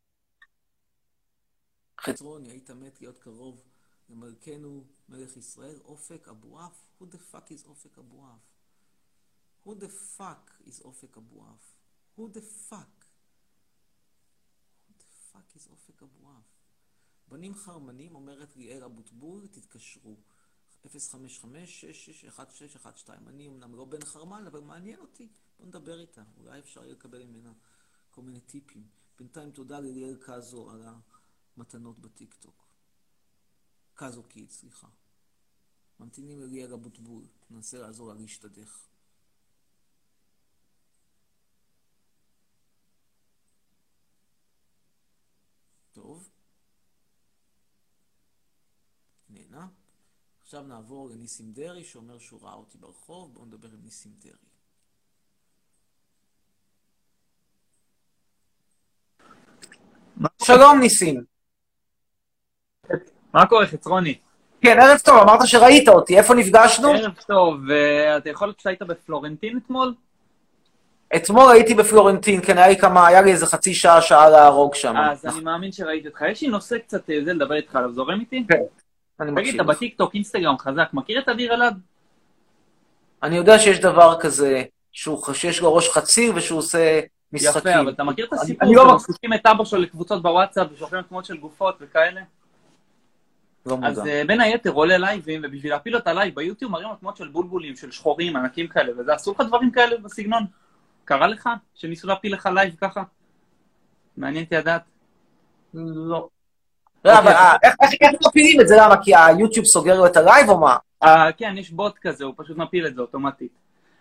חצרוני, 2.01 2.51
היית 2.51 2.71
מת 2.71 3.01
להיות 3.01 3.19
קרוב 3.19 3.61
למלכנו 4.11 4.85
מלך 5.09 5.37
ישראל, 5.37 5.77
אופק 5.85 6.29
אבואב? 6.29 6.71
Who 7.01 7.05
the 7.05 7.19
fuck 7.33 7.51
is 7.51 7.69
אופק 7.69 7.99
אבואב? 7.99 8.39
Who 9.67 9.71
the 9.71 9.91
fuck 10.19 10.69
is 10.69 10.85
אופק 10.85 11.17
אבואב? 11.17 11.61
Who 12.19 12.23
the 12.23 12.43
fuck? 12.71 12.97
Who 14.87 14.93
the 14.99 15.33
fuck 15.33 15.57
is 15.57 15.71
אופק 15.71 16.03
אבואב? 16.03 16.56
בנים 17.29 17.55
חרמנים, 17.55 18.15
אומרת 18.15 18.57
ליאל 18.57 18.85
אבוטבול, 18.85 19.47
תתקשרו. 19.47 20.17
055-661612. 20.87 20.89
אני 23.27 23.49
אמנם 23.49 23.75
לא 23.75 23.85
בן 23.85 24.05
חרמן, 24.05 24.47
אבל 24.47 24.61
מעניין 24.61 25.01
אותי. 25.01 25.29
בוא 25.59 25.67
נדבר 25.67 26.01
איתה, 26.01 26.23
אולי 26.39 26.59
אפשר 26.59 26.85
יהיה 26.85 26.93
לקבל 26.93 27.25
ממנה 27.25 27.53
כל 28.11 28.23
מיני 28.23 28.41
טיפים. 28.41 28.89
בינתיים 29.19 29.51
תודה 29.51 29.81
לליאל 29.81 30.17
קאזו 30.17 30.71
על 30.71 30.83
המתנות 31.57 31.99
בטיקטוק. 31.99 32.67
קאזו 33.95 34.23
קיד, 34.23 34.51
סליחה. 34.51 34.89
ממתינים 36.01 36.41
לליאל 36.41 36.73
אבוטבול, 36.73 37.25
ננסה 37.51 37.79
לעזור 37.79 38.09
לה 38.09 38.15
להשתדך. 38.15 38.87
טוב. 45.93 46.36
נהנה. 49.37 49.67
עכשיו 50.43 50.63
נעבור 50.63 51.11
לניסים 51.11 51.53
דרעי, 51.53 51.85
שאומר 51.85 52.19
שהוא 52.19 52.41
ראה 52.43 52.55
אותי 52.55 52.79
ברחוב. 52.79 53.35
בואו 53.35 53.45
נדבר 53.45 53.69
עם 53.69 53.85
ניסים 53.85 54.13
דרעי. 54.19 54.37
שלום 60.43 60.81
ניסים. 60.81 61.25
מה 63.33 63.47
קורה, 63.47 63.67
חצרוני? 63.67 64.19
כן, 64.61 64.79
ערב 64.81 64.99
טוב, 64.99 65.19
אמרת 65.19 65.41
שראית 65.47 65.89
אותי, 65.89 66.19
איפה 66.19 66.35
נפגשנו? 66.35 66.89
ערב 66.89 67.15
טוב, 67.27 67.61
ואתה 67.69 68.31
יכול 68.31 68.49
להיות 68.49 68.61
שהיית 68.61 68.83
בפלורנטין 68.83 69.59
אתמול? 69.65 69.95
אתמול 71.17 71.53
הייתי 71.53 71.75
בפלורנטין, 71.75 72.41
כן, 72.43 72.59
היה 72.59 72.69
לי 72.69 72.77
כמה, 72.77 73.07
היה 73.07 73.23
לי 73.23 73.33
איזה 73.33 73.47
חצי 73.47 73.75
שעה, 73.75 74.03
שעה 74.03 74.31
להרוג 74.31 74.75
שם. 74.75 74.97
אז 74.97 75.27
אני 75.27 75.41
מאמין 75.41 75.73
שראיתי 75.73 76.09
אותך. 76.09 76.23
יש 76.31 76.43
לי 76.43 76.49
נושא 76.49 76.79
קצת 76.79 77.11
אה, 77.11 77.25
זה 77.25 77.33
לדבר 77.33 77.55
איתך 77.55 77.77
עליו, 77.77 77.93
זורם 77.93 78.21
איתי? 78.21 78.45
כן, 78.49 78.63
אני 79.21 79.31
תגיד, 79.31 79.39
מקשיב 79.45 79.61
אתה 79.61 79.71
לך. 79.71 79.77
בטיקטוק, 79.77 80.15
אינסטגרם 80.15 80.59
חזק, 80.59 80.89
מכיר 80.93 81.21
את 81.21 81.29
אדיר 81.29 81.55
אלעד? 81.55 81.81
אני 83.23 83.37
יודע 83.37 83.59
שיש 83.59 83.81
דבר 83.81 84.21
כזה, 84.21 84.63
שהוא- 84.93 85.33
שיש 85.33 85.61
לו 85.61 85.75
ראש 85.75 85.89
חציר 85.89 86.33
ושהוא 86.37 86.59
עושה 86.59 87.01
משחקים. 87.33 87.71
יפה, 87.73 87.81
אבל 87.81 87.91
אתה 87.93 88.05
מכיר 88.05 88.27
את 88.27 88.33
הסיפור 88.33 88.69
אני 88.69 88.77
לא. 88.77 88.89
שמוסיפים 88.89 89.33
את 89.33 89.47
אבא 89.47 89.65
שלו 89.65 89.81
לקבוצות 89.81 90.23
בוואטסאפ 90.23 90.69
ושולחים 90.73 91.03
תמונות 91.03 91.25
של 91.25 91.37
גופות 91.37 91.77
וכאלה? 91.81 92.21
לא 93.67 93.79
אז 93.85 93.99
מודע. 93.99 94.11
אה, 94.11 94.23
בין 94.27 94.41
היתר 94.41 94.71
עולה 94.71 94.99
לייבים, 94.99 95.41
ובשביל 95.45 95.73
להפיל 95.73 95.97
אותה 95.97 96.13
לייב 96.13 96.35
ביוטיוב 96.35 96.73
מראים 96.73 96.89
לו 96.89 96.95
תמונות 96.97 97.17
של 97.17 97.29
בולבולים, 97.29 97.77
של 97.77 97.91
שחורים, 97.91 98.37
ענקים 98.37 98.69
כאלה, 98.69 98.93
וזה 99.01 99.15
אסור 99.15 99.35
לך 99.35 99.47
דברים 99.47 99.71
כאלה 99.71 99.97
בסגנון? 99.99 100.43
קרה 101.05 101.27
לך? 101.27 101.49
שניסו 101.75 102.07
להפיל 102.09 102.33
לך 102.35 102.49
לייב 102.55 102.75
ככה? 102.81 103.03
מעניין 104.17 104.45
אותי 104.45 104.55
לדעת. 104.55 104.83
לא. 105.75 106.29
לא, 107.07 107.19
אבל 107.19 107.33
אה, 107.33 107.57
איך 108.01 108.15
מפילים 108.27 108.61
את 108.61 108.69
זה? 108.69 108.77
למה? 108.79 109.03
כי 109.03 109.17
היוטיוב 109.17 109.67
סוגר 109.67 109.99
לו 109.99 110.07
את 110.07 110.17
הלייב 110.17 110.49
או 110.49 110.61
מה? 110.61 110.77
אה, 111.03 111.33
כן, 111.33 111.55
יש 111.59 111.71
בוט 111.71 111.99
כזה, 111.99 112.25
הוא 112.25 112.35
פשוט 112.37 112.57
מפיל 112.57 112.87
את 112.87 112.95
זה 112.95 113.01
אוטומטית. 113.01 113.53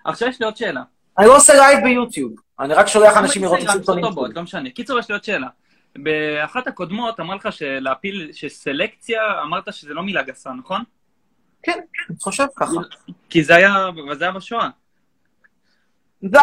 עכשיו 0.06 0.28
יש 0.28 0.40
לי 0.40 0.46
עוד 0.46 0.58
שאלה. 0.58 0.82
אני 1.18 1.28
לא 1.28 1.36
עושה 1.36 1.54
לייב 1.54 1.84
ביוטיוב, 1.84 2.32
אני 2.60 2.74
רק 2.74 2.88
שולח 2.88 3.18
אנשים 3.18 3.44
לראות 3.44 3.60
את 3.64 3.70
הסרטונים. 3.70 4.06
לא 4.36 4.42
משנה. 4.42 4.70
קיצור, 4.70 5.00
יש 5.00 5.10
לי 5.10 5.14
עוד 5.14 5.24
שאלה. 5.24 5.48
באחת 5.96 6.68
הקודמות 6.68 7.20
אמר 7.20 7.36
לך 7.36 7.48
שלהפיל, 7.52 8.30
שסלקציה, 8.34 9.22
אמרת 9.44 9.74
שזה 9.74 9.94
לא 9.94 10.04
מילה 10.04 10.24
גסה, 10.24 10.50
נכון? 10.50 10.84
כן, 11.64 11.80
אני 12.10 12.18
חושב 12.22 12.46
ככה. 12.56 12.76
כי 13.30 13.44
זה 13.44 13.56
היה, 13.56 13.90
זה 14.14 14.24
היה 14.24 14.34
בשואה. 14.34 14.70
זה 16.32 16.38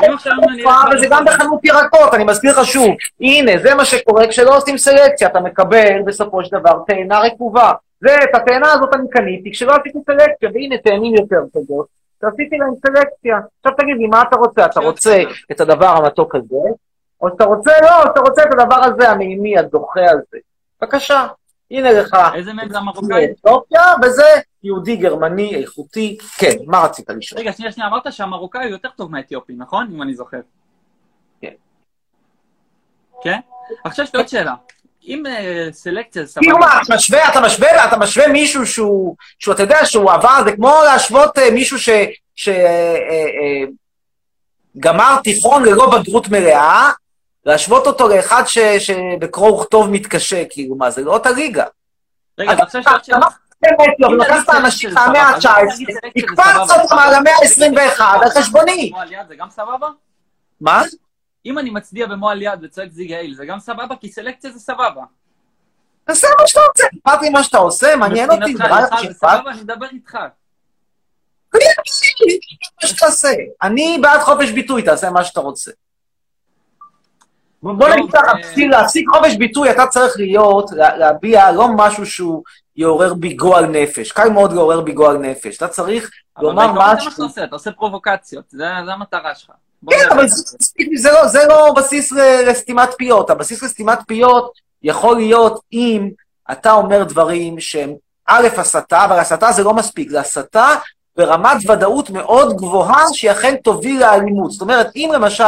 תופעה, 0.59 0.85
אלך 0.87 0.95
וזה 0.95 1.07
גם 1.11 1.25
בחנות 1.25 1.61
ירקות, 1.65 2.15
אני 2.15 2.25
מזכיר 2.25 2.61
לך 2.61 2.67
שוב. 2.67 2.97
הנה, 3.21 3.53
זה 3.63 3.75
מה 3.75 3.85
שקורה 3.85 4.27
כשלא 4.29 4.57
עושים 4.57 4.79
סלקציה, 4.79 5.29
אתה 5.29 5.41
מקבל 5.41 6.03
בסופו 6.07 6.45
של 6.45 6.59
דבר 6.59 6.79
תאנה 6.87 7.19
רקובה. 7.21 7.73
זה, 8.01 8.17
את 8.25 8.35
התאנה 8.35 8.73
הזאת 8.73 8.95
אני 8.95 9.11
קניתי 9.11 9.53
כשלא 9.53 9.73
עשיתי 9.73 9.99
סלקציה, 10.07 10.51
והנה 10.55 10.79
תאנים 10.79 11.15
יותר 11.15 11.43
כזאת, 11.55 11.87
שעשיתי 12.21 12.57
להם 12.57 12.75
סלקציה. 12.87 13.39
עכשיו 13.59 13.77
תגיד 13.79 13.97
לי, 13.97 14.07
מה 14.07 14.23
אתה 14.23 14.37
רוצה? 14.37 14.65
אתה 14.65 14.81
רוצה 14.81 15.23
את 15.53 15.61
הדבר 15.61 15.87
המתוק 15.87 16.35
הזה, 16.35 16.57
או 17.21 17.29
שאתה 17.29 17.45
רוצה, 17.45 17.73
לא, 17.83 18.03
או 18.03 18.03
שאתה 18.03 18.21
רוצה 18.21 18.43
את 18.43 18.53
הדבר 18.53 18.85
הזה, 18.85 19.11
המימי, 19.11 19.59
הדוחה 19.59 20.11
הזה. 20.11 20.39
בבקשה, 20.83 21.27
הנה 21.73 21.93
לך. 21.93 22.17
איזה 22.35 22.53
מהם 22.53 22.69
זה 22.69 22.79
המרוקאי? 22.79 23.25
אתיופיה, 23.25 23.83
וזה 24.03 24.27
יהודי 24.63 24.97
גרמני 24.97 25.55
איכותי. 25.55 26.19
כן, 26.39 26.57
מה 26.67 26.85
רצית 26.85 27.11
לשאול? 27.11 27.41
רגע, 27.41 27.53
שנייה, 27.53 27.73
שנייה, 27.73 27.89
אמרת 27.89 28.13
שהמרוקאי 28.13 28.65
הוא 28.65 28.71
יותר 28.71 28.89
טוב 28.97 29.11
מהאתיופי, 29.11 29.53
נכון? 29.57 29.91
אם 29.95 30.03
אני 30.03 30.15
זוכר. 30.15 30.41
כן. 31.41 31.53
כן? 33.23 33.41
עכשיו 33.85 34.05
יש 34.05 34.15
לי 34.15 34.21
עוד 34.21 34.29
שאלה. 34.29 34.55
אם 35.07 35.27
אה, 35.27 35.69
סלקציה 35.73 36.25
זה 36.25 36.41
כאילו 36.41 36.57
סבבה, 36.57 36.67
מה, 36.67 36.81
אתה 36.83 36.95
משווה, 36.95 37.29
אתה 37.29 37.41
משווה, 37.41 37.85
אתה 37.89 37.97
משווה 37.97 38.29
מישהו 38.29 38.67
שהוא, 38.67 39.17
שהוא, 39.39 39.55
אתה 39.55 39.63
יודע, 39.63 39.79
שהוא 39.85 40.11
עבר, 40.11 40.45
זה 40.45 40.53
כמו 40.53 40.81
להשוות 40.85 41.39
אה, 41.39 41.51
מישהו 41.51 41.79
ש... 41.79 41.89
ש 42.35 42.49
אה, 42.49 43.65
גמר 44.79 45.17
תיכון 45.25 45.65
ללא 45.65 45.99
בגרות 45.99 46.29
מלאה, 46.29 46.91
להשוות 47.47 47.87
אותו 47.87 48.09
לאחד 48.09 48.43
ש- 48.47 48.59
שבקרוא 48.59 49.51
וכתוב 49.61 49.91
מתקשה, 49.91 50.43
כאילו, 50.51 50.75
מה, 50.77 50.91
זה 50.91 51.05
לא 51.05 51.13
אותה 51.15 51.31
ליגה. 51.31 51.65
רגע, 52.39 52.53
עכשיו 52.53 52.81
יש 52.81 52.87
לך 52.87 53.05
שאלה. 53.05 53.19
באמת, 53.63 53.79
אם 54.09 54.21
לקחת 54.21 54.49
נגיד 54.49 54.65
אנשים 54.65 54.91
סלקציה 54.91 55.05
זה 55.05 55.11
מהמאה 55.11 55.41
סבבה, 55.41 55.61
אז 55.61 55.67
ה-19, 55.71 55.75
נגיד 55.75 55.89
סלקציה 56.01 56.27
זה 56.27 56.33
הקפצת 56.33 56.73
סבבה. 56.75 56.83
אותם 56.83 56.99
על 56.99 57.15
המאה 57.15 57.33
ה-21 57.33 58.03
על 58.03 58.31
חשבוני. 58.31 58.91
מועל 58.93 59.13
יד 59.13 59.29
זה 59.29 59.35
גם 59.37 59.51
סבבה? 59.51 59.89
מה? 60.61 60.83
אם 61.47 61.59
אני 61.59 61.71
מצדיע 61.71 62.07
במועל 62.07 62.43
יד 62.43 62.59
וצועק 62.63 62.93
זיג 62.93 63.13
האיל, 63.13 63.35
זה 63.35 63.47
גם 63.47 63.61
סבבה? 63.61 63.97
כי 64.01 64.13
סלקציה 64.13 64.51
זה 64.51 64.59
סבבה. 64.59 65.03
תעשה 66.05 66.27
מה 66.41 66.47
שאתה 66.47 66.61
רוצה, 66.69 66.85
אכפת 66.87 67.23
לי 67.23 67.29
מה 67.31 67.43
שאתה 67.43 67.59
עושה, 67.59 67.97
מעניין 67.97 68.31
אותי, 68.31 68.55
נראה 68.55 68.81
לך 68.81 69.01
שאכפת? 69.03 69.29
אני 69.51 69.61
מדבר 69.61 69.87
איתך. 69.93 70.19
מה 71.55 72.89
שתעשה. 72.89 73.29
אני 73.63 73.99
בעד 74.03 74.21
חופש 74.21 74.51
ביטוי, 74.51 74.83
תעשה 74.83 75.11
מה 75.11 75.25
שאתה 75.25 75.41
רוצה. 75.41 75.71
בוא 77.63 77.73
טוב, 77.87 77.89
נגיד 77.89 78.13
ככה, 78.13 78.27
אה, 78.27 78.39
בשביל 78.51 78.71
להשיג 78.71 79.05
חופש 79.15 79.37
ביטוי, 79.37 79.71
אתה 79.71 79.87
צריך 79.87 80.13
להיות, 80.17 80.71
לה- 80.73 80.97
להביע 80.97 81.53
לא 81.53 81.69
משהו 81.77 82.07
שהוא 82.07 82.43
יעורר 82.77 83.15
בי 83.15 83.33
גועל 83.35 83.67
נפש. 83.67 84.13
קל 84.13 84.29
מאוד 84.31 84.53
לעורר 84.53 84.81
בי 84.81 84.93
גועל 84.93 85.17
נפש. 85.17 85.57
אתה 85.57 85.69
צריך 85.69 86.11
אבל 86.37 86.45
לומר 86.47 86.67
בעיקרון 86.67 86.87
זה 86.89 86.95
מה 86.95 87.01
שאתה 87.01 87.11
משהו... 87.11 87.25
עושה, 87.25 87.45
אתה 87.45 87.57
עושה 87.57 87.71
פרובוקציות, 87.73 88.45
זה 88.51 88.65
המטרה 88.93 89.35
שלך. 89.35 89.51
כן, 89.91 89.97
אבל 90.13 90.27
זה- 90.97 91.13
לא- 91.13 91.27
זה 91.27 91.45
לא 91.49 91.73
בסיס 91.77 92.13
לסתימת 92.47 92.89
פיות. 92.99 93.31
הבסיס 93.31 93.63
לסתימת 93.63 93.99
פיות 94.07 94.53
יכול 94.83 95.17
להיות 95.17 95.61
אם 95.73 96.11
אתה 96.53 96.73
אומר 96.73 97.05
דברים 97.05 97.61
שהם 97.61 97.93
א', 98.27 98.49
הסתה, 98.57 99.05
אבל 99.05 99.19
הסתה 99.19 99.53
זה 99.53 99.63
לא 99.65 99.75
מספיק, 99.75 100.11
זה 100.11 100.21
הסתה 100.21 100.75
ברמת 101.17 101.71
ודאות 101.71 102.11
מאוד 102.11 102.57
גבוהה 102.57 103.05
שהיא 103.13 103.31
אכן 103.31 103.57
תוביל 103.57 104.01
לאלימות. 104.01 104.51
זאת 104.53 104.61
אומרת, 104.61 104.87
אם 104.97 105.11
למשל, 105.15 105.45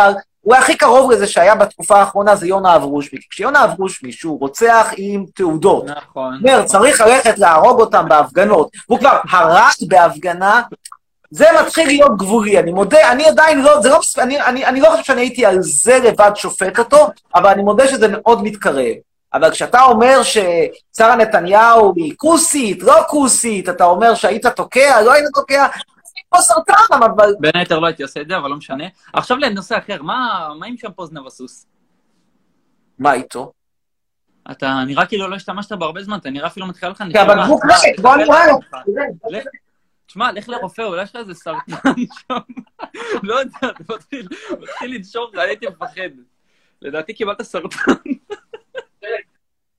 אולי 0.47 0.59
הכי 0.59 0.77
קרוב 0.77 1.11
לזה 1.11 1.27
שהיה 1.27 1.55
בתקופה 1.55 1.97
האחרונה 1.97 2.37
זה 2.37 2.47
יונה 2.47 2.77
אברושמי. 2.77 3.19
כשיונה 3.31 3.65
אברושמי, 3.65 4.13
שהוא 4.13 4.41
רוצח 4.41 4.93
עם 4.97 5.25
תעודות, 5.35 5.85
נכון. 5.85 6.39
אומר, 6.39 6.63
צריך 6.65 7.01
ללכת 7.01 7.39
להרוג 7.39 7.81
אותם 7.81 8.09
בהפגנות, 8.09 8.71
והוא 8.89 8.99
כבר 8.99 9.19
הרג 9.31 9.89
בהפגנה, 9.89 10.63
זה 11.31 11.47
מתחיל 11.61 11.87
להיות 11.87 12.17
גבולי, 12.19 12.59
אני 12.59 12.73
מודה, 12.73 13.13
אני 13.13 13.29
עדיין 13.29 13.63
לא, 13.63 13.81
זה 13.81 13.89
לא, 13.89 14.01
אני, 14.19 14.41
אני, 14.41 14.67
אני 14.67 14.81
לא 14.81 14.89
חושב 14.91 15.03
שאני 15.03 15.21
הייתי 15.21 15.47
על 15.47 15.63
זה 15.63 15.99
לבד 15.99 16.31
שופט 16.35 16.79
אותו, 16.79 17.09
אבל 17.35 17.51
אני 17.51 17.63
מודה 17.63 17.89
שזה 17.89 18.09
מאוד 18.09 18.43
מתקרב. 18.43 18.95
אבל 19.35 19.51
כשאתה 19.51 19.83
אומר 19.83 20.23
ששרה 20.23 21.17
נתניהו 21.17 21.93
היא 21.97 22.15
כוסית, 22.17 22.83
לא 22.83 22.95
כוסית, 23.09 23.69
אתה 23.69 23.85
אומר 23.85 24.15
שהיית 24.15 24.47
תוקע, 24.47 25.03
לא 25.03 25.13
היית 25.13 25.27
תוקע, 25.35 25.67
כמו 26.35 26.43
סרטן, 26.43 26.73
אבל... 27.05 27.35
בין 27.41 27.51
היתר 27.55 27.79
לא 27.79 27.87
הייתי 27.87 28.03
עושה 28.03 28.21
את 28.21 28.29
זה, 28.29 28.37
אבל 28.37 28.51
לא 28.51 28.57
משנה. 28.57 28.85
עכשיו 29.13 29.37
לנושא 29.37 29.79
אחר, 29.79 30.03
מה 30.03 30.49
מה 30.59 30.67
עם 30.67 30.77
שמפו 30.77 31.07
זנב 31.07 31.27
הסוס? 31.27 31.67
מה 32.99 33.13
איתו? 33.13 33.53
אתה 34.51 34.85
נראה 34.87 35.07
כאילו 35.07 35.29
לא 35.29 35.37
השתמשת 35.37 35.73
בו 35.73 35.85
הרבה 35.85 36.03
זמן, 36.03 36.19
אתה 36.19 36.31
נראה 36.31 36.47
אפילו 36.47 36.67
מתחיל 36.67 36.89
לך 36.89 37.03
כי 37.13 37.19
הבקבוק 37.19 37.63
ריק, 37.65 38.01
בוא 38.01 38.17
נראה 38.17 38.47
לו. 38.47 38.59
לך- 39.31 39.45
תשמע, 40.07 40.33
לך 40.33 40.49
לרופא, 40.49 40.83
אולי 40.83 41.03
יש 41.03 41.11
לך 41.11 41.17
איזה 41.17 41.35
סרטן 41.35 41.91
שם. 42.29 42.39
לא 43.23 43.35
יודע, 43.35 43.59
אתה 43.61 43.95
מתחיל 43.95 44.29
לנשור 44.83 45.31
אני 45.35 45.43
הייתי 45.43 45.67
מפחד. 45.67 46.11
לדעתי 46.83 47.15
קיבלת 47.15 47.43
סרטן. 47.43 47.93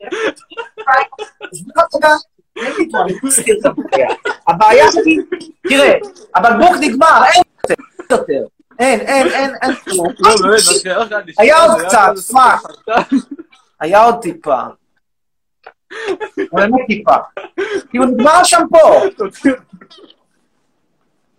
הבעיה 4.48 4.86
היא, 5.06 5.20
תראה, 5.70 5.94
הבקבוק 6.36 6.76
נגמר, 6.82 7.22
אין 7.36 7.44
יותר. 8.12 8.46
אין, 8.80 9.00
אין, 9.00 9.28
אין, 9.28 9.56
אין 9.62 9.76
כלום. 9.76 10.08
לא, 10.20 10.56
לך 10.56 10.68
לשאול, 10.70 11.08
היה 11.38 11.64
עוד 11.64 11.82
קצת. 11.86 12.12
סרטן. 12.16 13.16
היה 13.80 14.04
עוד 14.04 14.22
טיפה. 14.22 14.62
באמת 16.54 16.82
טיפה. 16.88 17.16
כאילו 17.90 18.06
נגמר 18.06 18.32
השמפו. 18.32 18.78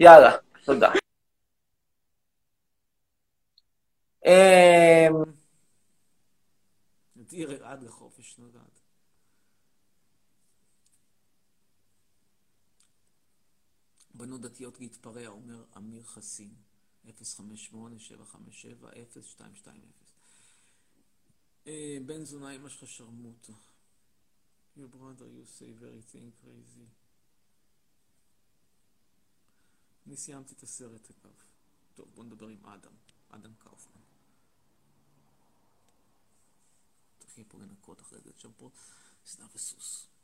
יאללה, 0.01 0.33
תודה. 0.65 0.91
אמ, 4.27 5.23
עד 7.65 7.83
לחופש 7.83 8.06
בנות 14.17 14.41
דתיות 14.41 14.81
להתפרע, 14.81 15.27
אומר 15.27 15.65
אמיר 15.77 16.05
חסין, 16.05 16.55
058-757-0220. 17.05 17.09
אה, 21.67 21.99
בן 22.07 22.25
זונה, 22.25 22.57
אמא 22.57 22.69
שלך 22.69 22.89
שרמוטה. 22.89 23.53
Your 24.77 24.89
brother, 24.95 25.27
you 25.37 25.47
say 25.59 25.73
very 25.81 26.03
thing 26.13 26.31
crazy. 26.43 26.87
אני 30.07 30.17
סיימתי 30.17 30.55
את 30.55 30.63
הסרט 30.63 31.11
אגב. 31.11 31.35
טוב, 31.95 32.09
בוא 32.15 32.25
נדבר 32.25 32.49
עם 32.49 32.67
אדם, 32.67 32.93
אדם 33.29 33.55
קאופמן. 33.59 34.03
תתחיל 37.19 37.45
פה 37.49 37.59
לנקות 37.59 38.01
אחרי 38.01 38.21
זה 38.21 38.31
שם 38.37 38.53
פה 38.53 38.71
זנב 39.27 39.55
וסוס. 39.55 40.16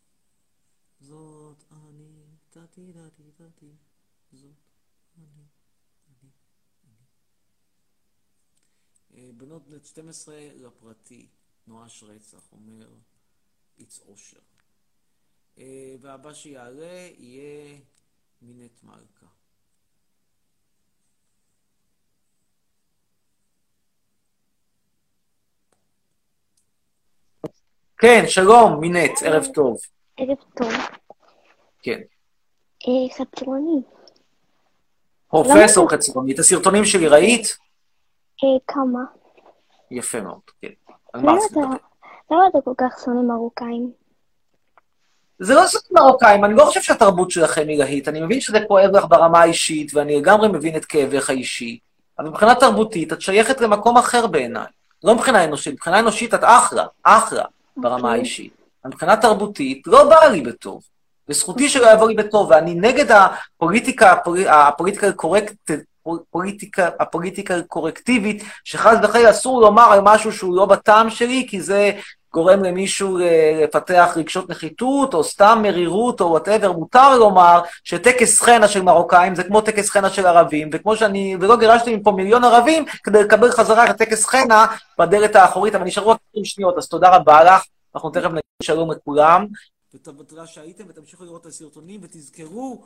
זאת 1.02 1.64
אני, 1.72 2.24
דתי 2.56 2.92
דתי 2.92 3.22
דתי, 3.38 3.72
זאת 4.32 4.54
אני, 5.18 5.24
אני, 5.26 6.30
אני. 6.88 7.00
אה, 9.14 9.32
בנות 9.36 9.66
בנות 9.66 9.84
12 9.84 10.34
לפרטי, 10.54 11.28
נואש 11.66 12.02
רצח, 12.02 12.52
אומר 12.52 12.88
איץ 13.78 14.00
אושר. 14.00 14.40
אה, 15.58 15.94
והבא 16.00 16.32
שיעלה 16.32 17.08
יהיה 17.18 17.80
מינט 18.42 18.82
מלכה. 18.82 19.26
כן, 27.98 28.22
שלום, 28.26 28.80
מינט, 28.80 29.22
ערב 29.22 29.44
טוב. 29.54 29.78
ערב 30.16 30.36
טוב. 30.56 30.72
כן. 31.82 32.00
אה, 32.88 33.14
חצרוני. 33.18 33.82
פרופסור 35.28 35.90
חצרוני, 35.90 36.34
את 36.34 36.38
הסרטונים 36.38 36.84
שלי 36.84 37.08
ראית? 37.08 37.58
אה, 38.44 38.48
כמה? 38.66 39.00
יפה 39.90 40.20
מאוד, 40.20 40.40
כן. 40.62 40.68
על 41.12 41.20
מה 41.20 41.32
למה 41.32 41.38
רצית 41.38 41.52
אתה, 41.52 41.60
לדבר? 41.60 41.76
למה 42.30 42.46
אתה 42.48 42.58
כל 42.64 42.74
כך 42.78 43.00
שונא 43.04 43.22
מרוקאים? 43.22 43.92
זה 45.38 45.54
לא 45.54 45.66
סרט 45.66 45.90
מרוקאים, 45.90 46.44
אני 46.44 46.54
לא 46.54 46.64
חושב 46.64 46.82
שהתרבות 46.82 47.30
שלכם 47.30 47.68
היא 47.68 47.78
להיט. 47.78 48.08
אני 48.08 48.20
מבין 48.20 48.40
שזה 48.40 48.58
כואב 48.68 48.90
לך 48.96 49.04
ברמה 49.08 49.40
האישית, 49.40 49.94
ואני 49.94 50.16
לגמרי 50.16 50.48
מבין 50.48 50.76
את 50.76 50.84
כאבך 50.84 51.30
האישי, 51.30 51.78
אבל 52.18 52.28
מבחינה 52.28 52.54
תרבותית 52.54 53.12
את 53.12 53.20
שייכת 53.20 53.60
למקום 53.60 53.96
אחר 53.96 54.26
בעיניי. 54.26 54.66
לא 55.04 55.14
מבחינה 55.14 55.44
אנושית, 55.44 55.72
מבחינה 55.72 55.98
אנושית 55.98 56.34
את 56.34 56.40
אחלה, 56.42 56.86
אחלה 57.02 57.44
ברמה 57.76 57.96
אוקיי. 57.96 58.10
האישית. 58.10 58.61
מבחינה 58.86 59.16
תרבותית 59.16 59.82
לא 59.86 60.04
בא 60.04 60.24
לי 60.24 60.40
בטוב. 60.40 60.82
וזכותי 61.28 61.68
שלא 61.68 61.92
יבוא 61.92 62.08
לי 62.08 62.14
בטוב, 62.14 62.50
ואני 62.50 62.74
נגד 62.74 63.06
הפוליטיקה, 63.10 64.12
הפולי- 64.12 64.48
הפוליטיקה 64.48 65.12
קורקט, 65.12 65.70
פוליטיקה, 66.30 66.88
הפוליטיקה 67.00 67.62
קורקטיבית, 67.62 68.44
שחס 68.64 68.96
וחלילה 69.02 69.30
אסור 69.30 69.60
לומר 69.60 69.92
על 69.92 70.00
משהו 70.02 70.32
שהוא 70.32 70.56
לא 70.56 70.66
בטעם 70.66 71.10
שלי, 71.10 71.46
כי 71.48 71.60
זה 71.60 71.92
גורם 72.34 72.64
למישהו 72.64 73.18
אה, 73.18 73.60
לפתח 73.64 74.12
רגשות 74.16 74.50
נחיתות, 74.50 75.14
או 75.14 75.24
סתם 75.24 75.58
מרירות, 75.62 76.20
או 76.20 76.26
whatever, 76.30 76.72
מותר 76.72 77.18
לומר 77.18 77.60
שטקס 77.84 78.40
חינה 78.40 78.68
של 78.68 78.82
מרוקאים 78.82 79.34
זה 79.34 79.44
כמו 79.44 79.60
טקס 79.60 79.90
חינה 79.90 80.10
של 80.10 80.26
ערבים, 80.26 80.70
וכמו 80.72 80.96
שאני, 80.96 81.36
ולא 81.40 81.56
גירשתי 81.56 81.96
מפה 81.96 82.12
מיליון 82.12 82.44
ערבים 82.44 82.84
כדי 83.04 83.22
לקבל 83.22 83.50
חזרה 83.50 83.84
את 83.84 83.90
הטקס 83.90 84.26
חינה 84.26 84.66
בדלת 84.98 85.36
האחורית, 85.36 85.74
אבל 85.74 85.84
נשארו 85.84 86.10
רק 86.10 86.18
20 86.30 86.44
שניות, 86.44 86.78
אז 86.78 86.88
תודה 86.88 87.16
רבה 87.16 87.44
לך, 87.44 87.62
אנחנו 87.94 88.10
תכף 88.10 88.30
נגיד 88.30 88.42
שלום 88.62 88.90
לכולם. 88.92 89.46
ותודה 89.94 90.46
שהייתם 90.46 90.84
ותמשיכו 90.88 91.24
לראות 91.24 91.40
את 91.40 91.46
הסרטונים 91.46 92.00
ותזכרו, 92.02 92.84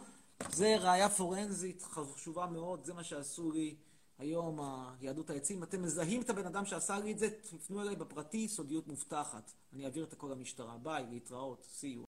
זה 0.53 0.77
ראייה 0.79 1.09
פורנזית 1.09 1.83
חשובה 1.83 2.47
מאוד, 2.47 2.85
זה 2.85 2.95
מה 2.95 3.05
שעשו 3.05 3.53
לי 3.53 3.77
היום 4.19 4.61
היהדות 5.01 5.31
העצים. 5.31 5.63
אתם 5.63 5.83
מזהים 5.83 6.23
את 6.23 6.31
הבן 6.31 6.47
אדם 6.47 6.65
שעשה 6.65 6.99
לי 6.99 7.13
את 7.13 7.19
זה, 7.19 7.29
תפנו 7.31 7.83
אליי 7.83 7.97
בפרטי, 7.97 8.49
סודיות 8.49 8.89
מובטחת. 8.89 9.53
אני 9.75 9.85
אעביר 9.85 10.05
את 10.05 10.13
הכל 10.13 10.29
למשטרה. 10.31 10.77
ביי, 10.83 11.07
להתראות, 11.11 11.67
you. 11.83 12.06